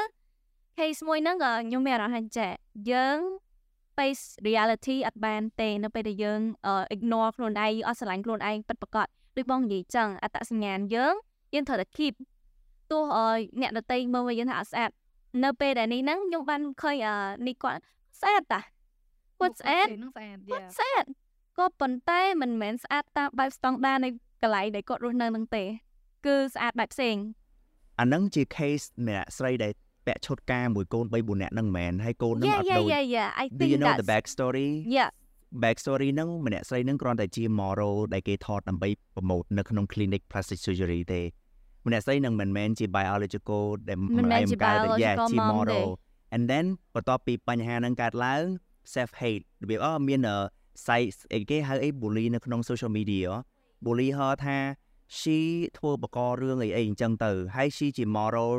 [0.77, 2.47] case មួយហ្នឹងក៏ខ្ញុំមានអារម្មណ៍ថាចា
[2.91, 3.17] យើង
[3.95, 9.07] face reality អត់បានទេនៅពេលដែលយើងអឺ ignore ខ្លួនឯងអត់ស្រឡាញ់ខ្លួនឯងពិតប្រាកដ
[9.37, 11.15] ដូចបងនិយាយចឹងអត្តសញ្ញាណយើង
[11.53, 12.13] យើងត្រូវតែ keep
[12.91, 13.27] ទោះអឺ
[13.61, 14.91] អ្នកដតីមើលមកយើងថាអត់ស្អាត
[15.43, 17.15] នៅពេលដែលនេះហ្នឹងខ្ញុំបានឃើញអឺ
[17.47, 17.81] នេះគាត់
[18.21, 18.61] ស្អាតតា
[19.39, 21.05] គាត់ស្អាតហ្នឹងស្អាតគាត់ស្អាត
[21.57, 24.09] ក៏ប៉ុន្តែមិនមែនស្អាតតាមបែបស្តង់ដារនៃ
[24.41, 25.63] កន្លែងដែលគាត់រស់នៅហ្នឹងទេ
[26.25, 27.15] គឺស្អាតបែបផ្សេង
[27.99, 29.73] អាហ្នឹងជា case ម្នាក់ស្រីដែល
[30.07, 34.09] ពាក់ឈុតការមួយកូន3 4នាក់ហ្នឹងមែនហើយកូនហ្នឹង Yeah អត់ yeah ដូច yeah yeah I Do think you know that's the
[34.13, 35.09] back story yeah
[35.63, 41.21] back story ហ្នឹងម្នាក់ស្រីហ្នឹងគ្រាន់តែជា model ដែលគេថតដើម្បី promote នៅក្នុង clinic plastic surgery ទេ
[41.85, 45.87] ម្នាក់ស្រីហ្នឹងមិនមែនជា biological ដែលមិនមែនជាកើតទេ biological Yeah ជា mom ទេ model
[46.35, 48.43] and then បន្ទាប់ពីបញ្ហាហ្នឹងកើតឡើង
[48.93, 50.37] self hate របៀបអូមានអឺ
[50.85, 53.27] site អីគេហៅអី bully នៅក្នុង social media
[53.85, 54.57] bully ហៅថា
[55.17, 55.37] she
[55.77, 58.51] ធ្វើបករឿងអីអីអញ្ចឹងទៅហើយ she ជា model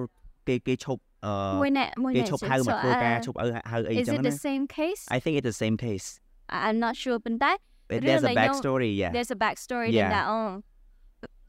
[0.49, 6.07] គេគេឈប់ អឺមួយអ្នកមួយគេអ្នកឈប់ហៅមកធ្វើការឈប់ហៅហៅអីអ Is ញ្ចឹង it ណា the same case I think it's the same case
[6.65, 7.53] I'm not sure ប៉ុន្តែ
[7.91, 10.11] But រឿង there's a ដែលខ្ញុំ back story yeah there's a back story Yeah.
[10.17, 10.41] ដល់អូ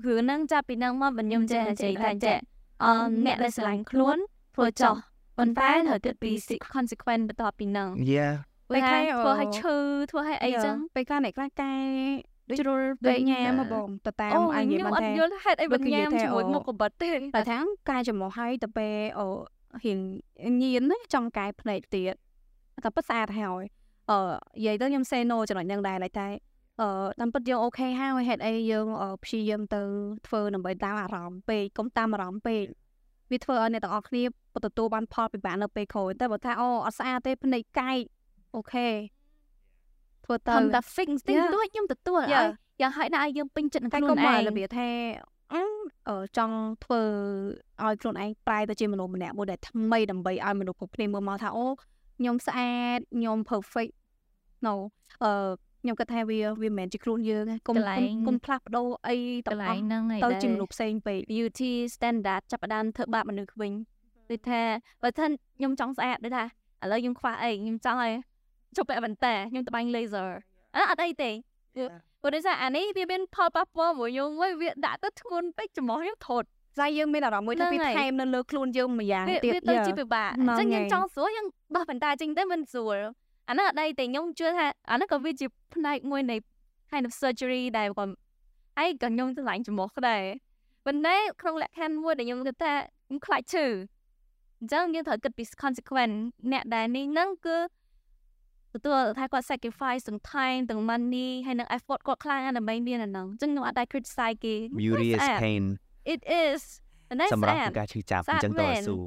[0.05, 2.37] រឿងហ្នឹងចាប់ពីហ្នឹងមកខ្ញុំចេះនិយាយថាចេះ
[2.83, 2.91] អឺ
[3.25, 4.17] អ្នកដែលស្រឡាញ់ខ្លួន
[4.55, 4.95] ធ្វើចោះ
[5.37, 6.31] ប៉ុន្តែត្រូវគិតពី
[6.75, 8.33] consequence បន្ទាប់ពីហ្នឹង yeah
[8.69, 9.75] ពេលខ្លះពេលខ្លះធ្វើឲ្យឈឺ
[10.11, 11.73] ធ្វើឲ្យអីចឹងពេលខ្លះអ្នកខ្លះកែ
[12.59, 17.59] ជ្រុលពេពេកកញ៉ាំមកបងទៅតាមអូអញនិយាយខ្ញុំបានអត់ថាយល់ហេតុអីវាបើគឺនិយាញ៉ាយំថាជាមួយអូមុខកបិតទេតែថា
[17.89, 19.25] កែចំហហើយទៅពេលអូ
[19.83, 19.99] រៀង
[20.61, 22.15] ញៀនណាចង់កែភ្នែកទៀត
[22.83, 23.63] តែពិតស្អាតហើយ
[24.09, 24.19] អឺ
[24.57, 26.27] និយាយទៅខ្ញុំ say no ចំណុចហ្នឹងដែរតែ
[26.81, 26.89] អឺ
[27.19, 29.81] តាមពិតយើងអូខេហើយហេតុអីយើងអឺព្យាយាមទៅ
[30.27, 32.63] ធ្វើដើម្បីតាមអារម្មណ៍ពេកកុំតាមអារម្មណ៍ពេក
[33.31, 34.23] វាធ្វើឲ្យអ្នកទាំងអស់គ្នា
[34.65, 37.99] ទទួលបានផលពិបាកនៅពេលក្រោយតែបើថាអូអត់ស្អាតទេភ្នែកកែក
[38.55, 38.87] អូខេ
[40.25, 41.49] ធ្វើទៅខំតែ fix តិច Yeah.
[41.55, 42.45] តួចខ្ញុំទទួល Yeah.
[42.45, 45.38] ឲ្យយ៉ាងហោចណាស់ឲ្យយើងពេញចិត្តនឹងតែខ្លួនក៏មកឯងរបៀបថាអឺអឺ
[46.37, 47.01] ចង់ធ្វើ
[47.83, 51.65] ឲ្យខ្លួនឯងប្រែទៅជាមនុស្សម្នាក់មួយដែលថ្មីដើម្បីឲ្យមនុស្សគ្រប់គ្នាមើលមកថាអូ
[52.19, 53.93] ខ្ញុំស្អាតខ្ញុំ perfect
[54.65, 54.75] no
[55.23, 55.33] អឺ
[55.81, 59.15] ខ្ញុំគិតថាវាវាមិនមែនជាខ្លួនយើងទេកុំកន្លែកុំងកុំផ្លាស់ប្ដូរអី
[59.47, 63.73] កទាំងន្អលែងស់ហ្នឹងឯងទៅដែលជាមនុស្សផ្សេងពេក beauty standard ចាប់ផ្ដើមធ្វើបាបមនុស្សវិញ
[64.29, 64.61] ដូចថា
[65.01, 65.25] បើថា
[65.57, 66.45] ខ្ញុំចង់ស្អាតដូចថា
[66.83, 68.13] ឥឡូវខ្ញុំខ្វះអីខ្ញុំចង់ឲ្យ
[68.75, 70.29] ជប់ពាក់បន្តែខ្ញុំត្បាញ laser
[70.75, 71.31] អឺអត់អីទេ
[72.23, 76.47] ព្រោះដូចថាអានេះវាមានផលប៉ះពាល់មួយខ្ញុំវិញវាដាក់ទៅធ្ងន់ពេកច្រមុះខ្ញុំថត់
[76.77, 81.45] ស្អីយើងមានអារម្មណ៍មួយថាវាថែមនៅលើខ្លួនយើងមួយយ៉ាងវាទៀតវាទៅយ៉ាជាពិបាកអហ្មងញ្ចឹងខ្ញុំហើយចង់ស្រួលខ្ញុំ
[81.75, 82.97] ដោះបន្តែចេញទៅមិនស្រួល
[83.49, 86.35] អានោះអត់ដីទេខ្ញុំជឿថាអានោះក៏វាជាផ្នែកមួយនៃ
[86.91, 88.05] kind of surgery ដែលក៏
[88.77, 90.23] ហើយក៏ខ្ញុំឆ្លាញ់ច្រមុះដែរ
[90.85, 92.73] ប៉ុន្តែក្នុងលក្ខខណ្ឌមួយដែលខ្ញុំគិតថា
[93.07, 93.65] ខ្ញុំខ្លាចឈឺ
[94.59, 96.17] អញ្ចឹងយើងត្រូវគិតពី consequence
[96.51, 97.57] អ្នកដែលនេះហ្នឹងគឺ
[98.73, 105.63] ទទួលថាគាត់ sacrifice ទាំង time ទាំង money ហើយនឹង effort គាត់ខ្លាំងណាស់ដើម្បីមានអាហ្នឹងអញ្ចឹងខ្ញុំអត់ដែរ criticize គេ beauty is ស្អាត pain
[106.13, 106.61] it is
[107.09, 108.97] ប៉ុន្តែសម្ស្រាប់អាតពីការឈឺចាប់ស្អាអតញ្ចឹងតមែនស៊ូ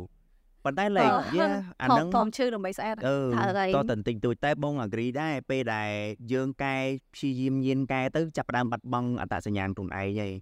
[0.65, 3.19] ប៉ុន្តែ like អឺ yeah អាធំហ្នឹងធំឈឺដើម្បីស្អាតអឺ
[3.59, 5.91] ហើយតតន្តិចតួចតែបង agree ដែរពេលដែល
[6.33, 6.77] យើងកែ
[7.15, 10.33] ព្យាយាមញៀនកែទៅចាប់ផ្ដើមបាត់បង់អត្តសញ្ញាណខ្លួនឯងហើយ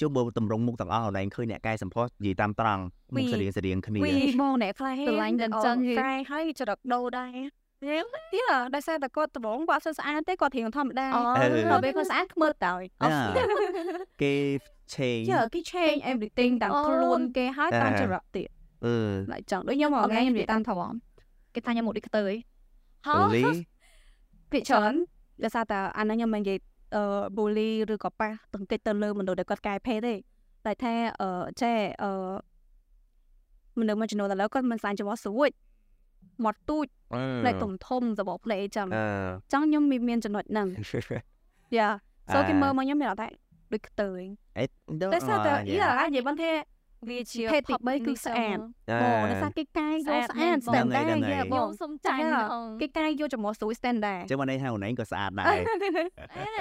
[0.00, 2.82] ជុំបើតម្រង់មុខទាំងអស់អនឡាញឃើញអ្នកកែសម្ផស្សនិយាយតាមត្រង់
[3.14, 4.12] មុខពីសរៀងសរៀងគ្នាពី
[4.42, 7.36] បងអ្នកខ្លះហេស្រឡាញ់តែអញ្ចឹងហេកាយហើយចរិតដូរដែរ
[7.84, 12.72] យើងទៀតដោយសារតែគាត់ដំបងគាត់សើស្អាតទេគាត់រៀងធម្មតាអូអឺដល់ពេលគាត់ស្អាតខ្មើតតើ
[13.02, 13.08] អា
[14.22, 14.34] គេ
[14.94, 18.48] ឆេងយើគេ change everything តាមអូខ្លួនគេហើយតាមអឺចរិតទៀត
[18.84, 18.94] អឺ
[19.32, 20.78] lại chẳng ដូចខ្ញុំមកថ្ងៃខ្ញុំនិយាយតាមធំ
[21.54, 22.32] គេថាខ្ញុំមកដូចខ្ទើយ
[23.06, 23.42] ហោ bully
[24.52, 24.94] ភាគច្រើន
[25.44, 26.58] ដោយសារតែអាហ្នឹងខ្ញុំមិននិយាយ
[26.96, 27.02] អឺ
[27.36, 30.14] bully ឬក៏ប៉ះទង្គិចទៅលើមនុស្សដែលគាត់កែភេទទេ
[30.66, 31.28] តែថាអឺ
[31.62, 32.10] ចេះអឺ
[33.80, 35.50] មនុស្សមួយចំនួនឥឡូវគាត់មិនស្អាតច្រមុះស្រួច
[36.44, 36.86] មកទូច
[37.42, 39.04] ផ្លេកធំធំសបកផ្លេកចឹងអឺ
[39.52, 40.66] ចង់ខ្ញុំមានមានចំណុចហ្នឹង
[41.76, 41.88] យ៉ា
[42.32, 43.28] so គេមើលមកខ្ញុំមានអត់ថា
[43.72, 44.20] ដូចខ្ទើយ
[44.58, 44.64] អេ
[45.14, 46.52] តែសារតែយ៉ានិយាយបានថា
[47.08, 48.58] វាជាភេទទី3គឺស្អាត
[49.02, 55.56] បងដោយសារគេកាយយកស្អាតស្អាតមែន standard ហ្នឹងហើយយ៉ាបបងងសុំចាញ់ចាផងគេកាយយកចំហស្រួយ standard ចឹងមកនេះហៅណៃក៏ស្អាតដែរអែ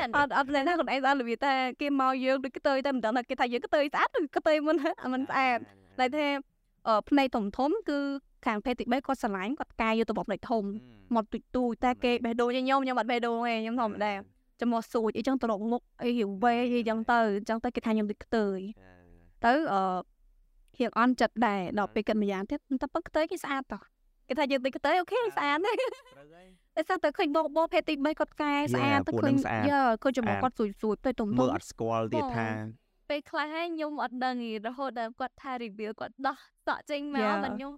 [0.07, 5.57] នអត់អត់លែងថាខ្លួនឯងស្អាតរបៀបតែគេមកយើងដូចខ្ទើយតែមិនដឹងថាគេថាយើងខ្ទើយស្អាតឬខ្ទើយមិនអត់មិនស្អាត
[5.99, 6.27] តែថា
[6.87, 7.99] អឺភ្នែកធំធំគឺ
[8.45, 10.63] ខាងភេទទី3គាត់ស្រឡាញ់គាត់កាយយកទៅបបភ្នែកធំ
[11.15, 14.13] មកទូចទូចតែគេបេះដូងខ្ញុំខ្ញុំអត់បេះដូងទេខ្ញុំធម្មតា
[14.61, 18.59] ចំហស្រួយអីចឹងទៅរកមុខអីរាងវែងអីចឹងទៅអញ្ចឹងទៅគេថាខ្ញុំដូចខ្ទើយ
[19.45, 19.81] ទៅអឺ
[20.77, 23.81] រៀងអន់ចិត្តដែរដល់ពេលគិតម្យ៉ាងទៀតតែពឹកខ្ទើយគេស្អាតតោះ
[24.27, 25.73] គេថាយើងដូចខ្ទើយអូខេស្អាតទេ
[26.75, 32.47] តែស្អាតតែឃើញបងបងភេទទី3គាត់កែស្អាតទៅពួកឃើនឹងញស្អាតយើឃើញចំហស្អាតគាត់ស្រួយស្រួយទៅទុំមើទុំលអត់ស្គាល់ទៀតថា
[33.09, 36.37] ពេលខ្លះហើយខ្ញុំអត់ដឹងទេរហូតដល់គាត់ថា review គាត់ដោះ
[36.67, 37.43] សក់ចេញមក Yeah.
[37.43, 37.73] មិនខ្ញុំ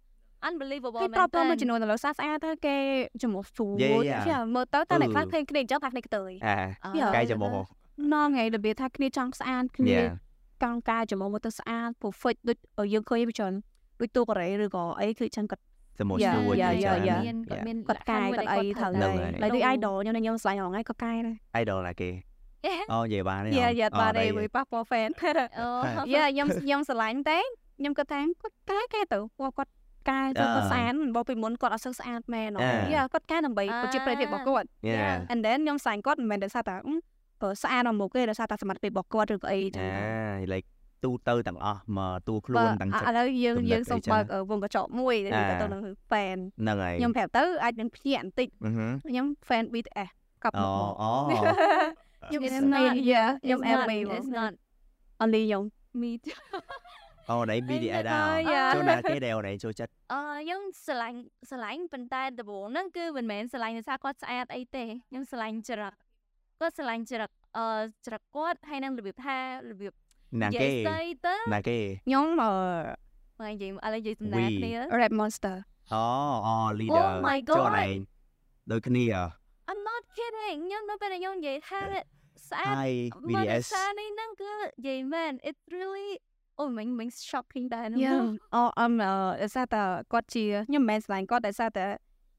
[0.47, 2.75] unbelievable គេមែនប្រាប់តើទៅមួយចំនួនឥឡូវស្អាតស្អាតទៅគេ
[3.23, 4.23] ចំហស្រួយ Yeah, yeah.
[4.29, 6.57] ចាមើលទៅតែអ្នកអឺខ្លះឃើញគ្នាអញ្ចឹងថាគ្នាខ្ទើយអា
[6.99, 7.09] Yeah.
[7.15, 10.09] កាយចំហណងថ្ងៃរបៀបថាគ្នាចង់ស្អាតគ្នា Yeah.
[10.63, 13.53] កង់ការចំហមកទៅស្អាត perfect ដូចយើងឃើញវាច្រើន
[13.99, 15.63] ដូចទូកូរ៉េឬក៏អីគឺចឹងគាត់
[15.99, 17.19] សមស្ Yeah, រួយ yeah, ជា yeah, ច្រើន yeah.
[17.25, 22.09] មានគាត់មានគាត់កាយគាត់អីត្រូវហ្នឹងហើយហើយតែដូច idol ខ្ញុំខ្ញុំស្លាញ់ហងៃក៏កាយដែរ idol ណាគេ
[22.91, 25.09] អូនិយាយបានទេយ៉ាយ៉ាអូបាទទេដីវាប៉ះពាល់ fan
[25.59, 25.67] អូ
[26.13, 27.39] យ៉ាខ្ញុំខ្ញុំស្រឡាញ់តែ
[27.79, 29.71] ខ្ញុំគាត់ថាគាត់កែកែទៅព្រោះគាត់
[30.09, 32.49] កែទៅគាត់ស្អាតបើពីមុនគាត់អត់សូវស្អាតមែន
[32.93, 35.31] យ៉ាគាត់កែដើម្បីប្រជាប្រិយភាពរបស់គាត់ Yeah.
[35.31, 36.95] and then ខ្ញុំស្លាញ់គាត់មិនមែនដោយសារតែអឺ
[37.41, 40.67] បើស្អាតដល់មុខទេដោយសារតែសមត្ថភាពរបស់គាត់ឬក៏អីចឹងអា like
[41.03, 50.09] ទូទៅទាំងអស់មកទូខ្លួនទាំងឥចិត្តឡូវយើងគំនិតយើងសូមអីចឹងបើកវងកញ្ចក់មួយដែលអាទៅទៅនឹង fan ហ្នឹងហើយខ្ញុំប្រាប់ទៅអាចនឹងភ្ញាក់បន្តិចអឺហឺខ្ញុំ fan BTS
[50.43, 52.95] កប់អូមកអូខ្ញុំ It's MA not.
[53.11, 54.53] yeah ខ្ញុំ It's not- MA it's not
[55.23, 55.63] only ខ្ញុំ
[56.01, 56.09] me
[57.29, 58.21] អូដៃ BDI ដែរ
[58.53, 58.69] Yeah.
[58.75, 61.17] ចូលណាគេដែលអូនឯងចូលចិត្តអឺខ្ញុំស្រឡាញ់
[61.49, 65.93] ស្រឡាញ់ប៉ុន្តែដំបូងហ្នឹងគឺមិនមែនស្រឡាញ់ដោយសារគាត់ស្អាតអីទេខ្ញុំស្រឡាញ់ចរិត
[66.59, 67.65] គាត់ស្រឡាញ់ចរិតអឺ
[68.05, 69.37] ចរិតគាត់ហើយនឹងរបៀបថា
[69.71, 69.93] របៀប
[70.41, 72.51] ណានិយាគេយស្អីទៅណាគេខ្ញុំអឺ
[73.39, 75.55] មកនិយាយឥឡូវនិយាយសំណា We គ្នា Red Monster
[75.93, 76.03] អូ
[76.47, 77.79] អូ leader Oh my ចូល God.
[77.85, 77.97] ឯង
[78.71, 79.05] ដូចគ្នា
[79.69, 81.79] I'm not kidding ខ្ញុំនៅពេលដែលខ្ញុំនិយាយថា
[82.49, 82.91] ស្អាត Hi
[83.33, 86.09] មក BDS សារនេះហ្នឹងគឺនិយាយមែន it's really
[86.59, 88.15] អូមិញមិញ shocking ដែរហ្នឹងយ៉ា
[88.55, 89.81] អូអមអឺដោយសារតែ
[90.13, 91.85] គាត់ជាខ្ញុំមិនមែនស្រឡាញ់គាត់ដោយសារតែ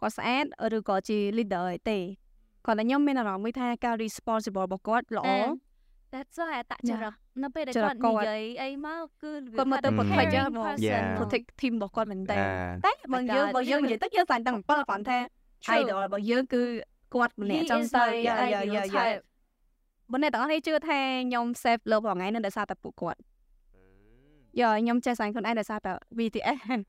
[0.00, 0.44] គាត់ស្អាត
[0.76, 1.98] ឬក៏ជា leader អីទេ
[2.66, 5.30] គាត់តែខ្ញុំមានអារម្មណ៍មួយថាការ responsible របស់គាត់ល្អ
[6.14, 7.12] That's why អតចរិត
[7.42, 11.02] នៅពេលដែលចរិគាតត់គាត់និយាយអីមកគឺរបៀបគាត់មើលទៅថា protect ចឹង caring ហ្មង person Yeah.
[11.02, 12.44] ហ្មង protect team របស់គាត់មែនតើអា
[12.86, 13.54] តែបើ My យើង God.
[13.56, 15.18] បើយើងនិយាយទៅយើងស្លាញ់ទាំង7គ្រាន់តែ
[15.64, 15.76] True.
[15.78, 16.62] idol របស់យើងគឺ
[17.14, 19.20] គាត់ម្នាក់ He ចឹង is ទៅ my យ៉ាយ៉ា ideal យ៉ាយ៉ា type.
[20.10, 20.98] បើអ្នកទាំងអស់នេះជឿថា
[24.60, 26.80] យសារតែពួកគាត់យ៉ាខ្ញុំចេះស្លាញ់ខ្លួនឯងដោយសារតែ BTS ហើយ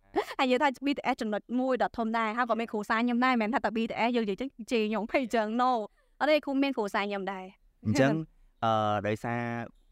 [0.41, 5.72] និយាយថា BTS ចំណុចមួយដ៏ធំដែរហើយក៏មានគ្រូសាស្ត្រខ្ញុំដែរមិនមែនថាតែ BTS យើងនិយាយចឹងជេរខ្ញុំភ័យចឹង no
[6.20, 7.45] អត់ទេគ្រូមានគ្រូសាស្ត្រខ្ញុំដែរ
[7.86, 8.12] អញ្ចឹង
[8.64, 8.72] អឺ
[9.07, 9.41] ដោយសារ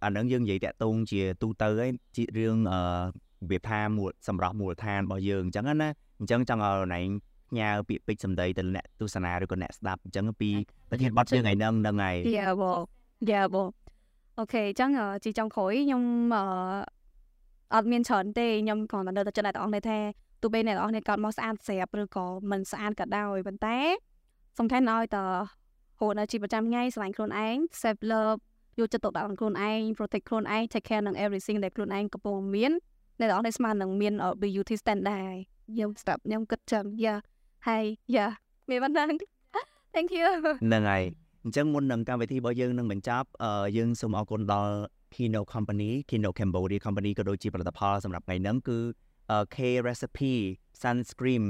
[0.04, 5.90] អានឹងយើងនិយាយតាក់ទងជាទូទៅហើយជារឿងអឺរបៀបថាមូលសម្រាប់មូលដ្ឋានរបស់យើងអញ្ចឹងណា
[6.20, 7.08] អញ្ចឹងចង់ឲ្យអូនឯង
[7.50, 10.50] ផ្ញើពាក្យពេចន៍សម្ដីទៅអ្នកទស្សនាឬក៏អ្នកស្ដាប់អញ្ចឹងពី
[10.90, 12.80] ប្រធានបទយើងថ្ងៃហ្នឹងហ្នឹងហើយយ៉ាបង
[13.32, 13.68] យ៉ាបង
[14.40, 16.04] អូខេអញ្ចឹងអឺជាចុងក្រោយខ្ញុំ
[17.74, 20.00] អឺអត់មានច្រើនទេខ្ញុំគ្រាន់តែនៅតែចិត្តអ្នកទាំងអស់គ្នាថា
[20.42, 23.78] ទោះបីអ្នកនរគ្នាកត់មកស្អាតស្រាប់ឬក៏មិនស្អាតក៏ដោយប៉ុន្តែ
[24.60, 25.32] សំខាន់ឲ្យតរ
[26.00, 28.40] ហូតដល់ជីវិតប្រចាំថ្ងៃស្រឡាញ់ខ្លួនឯង self love
[28.80, 32.72] យកចិត្តទុកដាក់នឹងខ្លួនឯង protect ខ្លួនឯង take care នឹង everything ដែលខ្លួនឯងកំពុងមាន
[33.20, 35.36] អ្នកនរគ្នាស្មើនឹងមាន beauty standard
[35.74, 37.16] ខ្ញុំស្ដាប់ខ្ញុំគិតចឹងយ៉ា
[37.68, 38.28] ហើយយ៉ា
[38.70, 39.10] មានប៉ុណ្ណឹង
[39.94, 40.26] Thank you
[40.64, 41.04] ហ្នឹងហើយ
[41.44, 43.28] អញ្ចឹងមុននឹងកម្មវិធីរបស់យើងនឹងបញ្ចប់
[43.78, 44.74] យើងសូមអរគុណដល់
[45.16, 48.78] Kino Company Kino Cambodia Company ក៏ដូចជាផលិតផលសម្រាប់ថ្ងៃហ្នឹងគឺ
[49.56, 49.58] K
[49.88, 50.34] recipe
[50.82, 51.44] sunscreen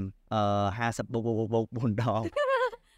[0.53, 2.23] 50បូបបូប4ដង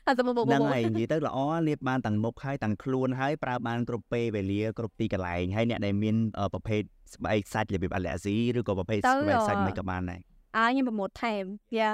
[0.08, 1.38] ហ្នឹងហើយនិយាយទៅល្អ
[1.68, 6.16] លាបបានទាំងមុខហើយទាំងខ្លួនហើយប្រើបានគ្រប់ពេលវេលាគ្រប់ទីកន្លែងហើយអ្នកដែលមាន
[6.54, 6.82] ប្រភេទ
[7.14, 10.20] ស្បែកសាច់របៀបអាឡែស៊ីឬក៏ប្រភេទស្បែកសាច់មិនក៏បានដែរ
[10.58, 11.44] អើខ្ញុំប្រម៉ូទថែម
[11.78, 11.92] យ៉ា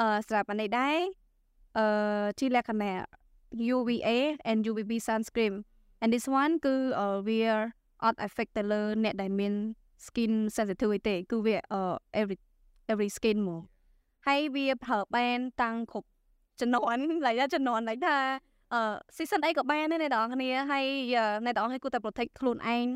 [0.00, 0.96] អឺសម្រាប់អានេះដែរ
[1.78, 1.86] អឺ
[2.38, 3.21] ជាលក្ខណៈ
[3.54, 5.54] UVA and UVB sunscreen
[6.00, 6.74] and this one គឺ
[7.28, 7.40] វា
[8.04, 9.54] អត់ affect ទៅលើអ្នកដែលមាន
[10.06, 11.56] skin sensitive ទេគឺវា
[12.20, 12.36] every
[12.92, 13.62] every skin មក
[14.26, 16.08] ហើយវាប្រើបានតាំងគ្រប់
[16.60, 18.16] ចំនួនឡើយចំនួនឡើយថា
[18.72, 18.80] អឺ
[19.16, 20.86] season អីក៏បានដែរអ្នកនរគ្នាហើយ
[21.44, 22.86] អ្នកនរគ្នាគួរតែ protect ខ្លួនឯង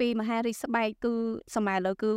[0.00, 1.14] ពីមហារីកស្បែកគឺ
[1.54, 2.12] សម័យឥឡូវគឺ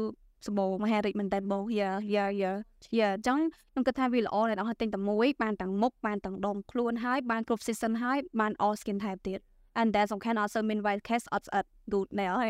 [0.45, 2.53] សបោមហារីកមែនតើបងយ៉ាយ៉ាយ៉ា
[2.97, 3.39] យ៉ាអញ្ចឹង
[3.71, 9.39] ខ្ញុំគិតថាវាល្អអ្នកនរគ្នាទិញតែមួយបានទាំងមុខបានទាំងដុំខ្លួនហើយបានគ្រប់ season ហើយបាន all skin type ទៀត
[9.79, 12.49] and then សំខាន់ also mean white cast អត់ស្អិត good ណែហើយ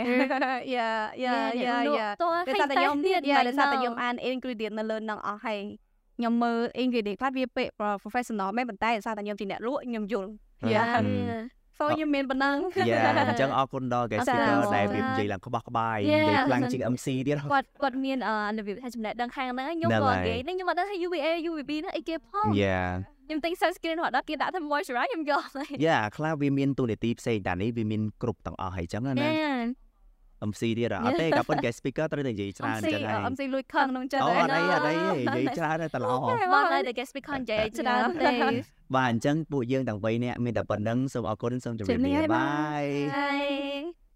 [0.75, 0.89] យ៉ា
[1.23, 5.59] យ៉ាយ៉ាយ៉ាតោះតែខ្ញុំទៀតយ៉ាតែតែខ្ញុំអាន ingredient នៅលើនឹងអស់ហើយ
[6.17, 7.67] ខ្ញុំមើល ingredient ខ្លះវាពេក
[8.03, 10.29] professional មែនប៉ុន្តែដោយសារតែខ្ញុំជាអ្នកលក់ខ្ញុំយល់
[11.79, 12.57] យ៉ា so ខ្ញុំមានប៉ុណ្ណឹង
[12.89, 12.99] យ៉ា
[13.29, 22.79] អញ្ចឹងអរគុណដល់ guest speaker ដែលវានិយាយឡើងក្បោះក្បាយនិយាយខ្លាំងជាង MC ទៀតគាត់គាត់មានអឺថាចំណេះដឹងខាងហ្នឹងខ្ញុំក៏គេនេះខ្ញុំអត់ដឹងថា UVA UVB ហ្នឹងអីគេផងយ៉ា
[23.27, 25.41] ខ្ញុំទិញ sunscreen រហូតដល់គេដាក់ថា moisturize ខ្ញុំយក
[25.85, 29.13] យ៉ាខ្លះវាមានទូនាទីផ្សេងតែនេះវាមានគ្រប់ទាំងអស់ហើយអញ្ចឹងណា
[30.49, 34.93] MC ទៀតអត់ទេក៏ប៉ុន្តែ speaker ត្រូវតែនិយាយច្រើនចឹងហើយ MC លួចខឹងក្នុងចិត្តអូអត់អីអត់អី
[35.37, 36.13] និយាយច្រើនតែល្អ
[36.53, 38.35] បងតែ guest speaker និយាយច្រើនទេ
[38.95, 42.83] បាទអញ្ចឹងពួកយើងទាំង3នាក់មានតែប៉ុណ្្នឹងសូមអរគុណសូមជម្រាបលាបាយ
[43.15, 44.06] បាយ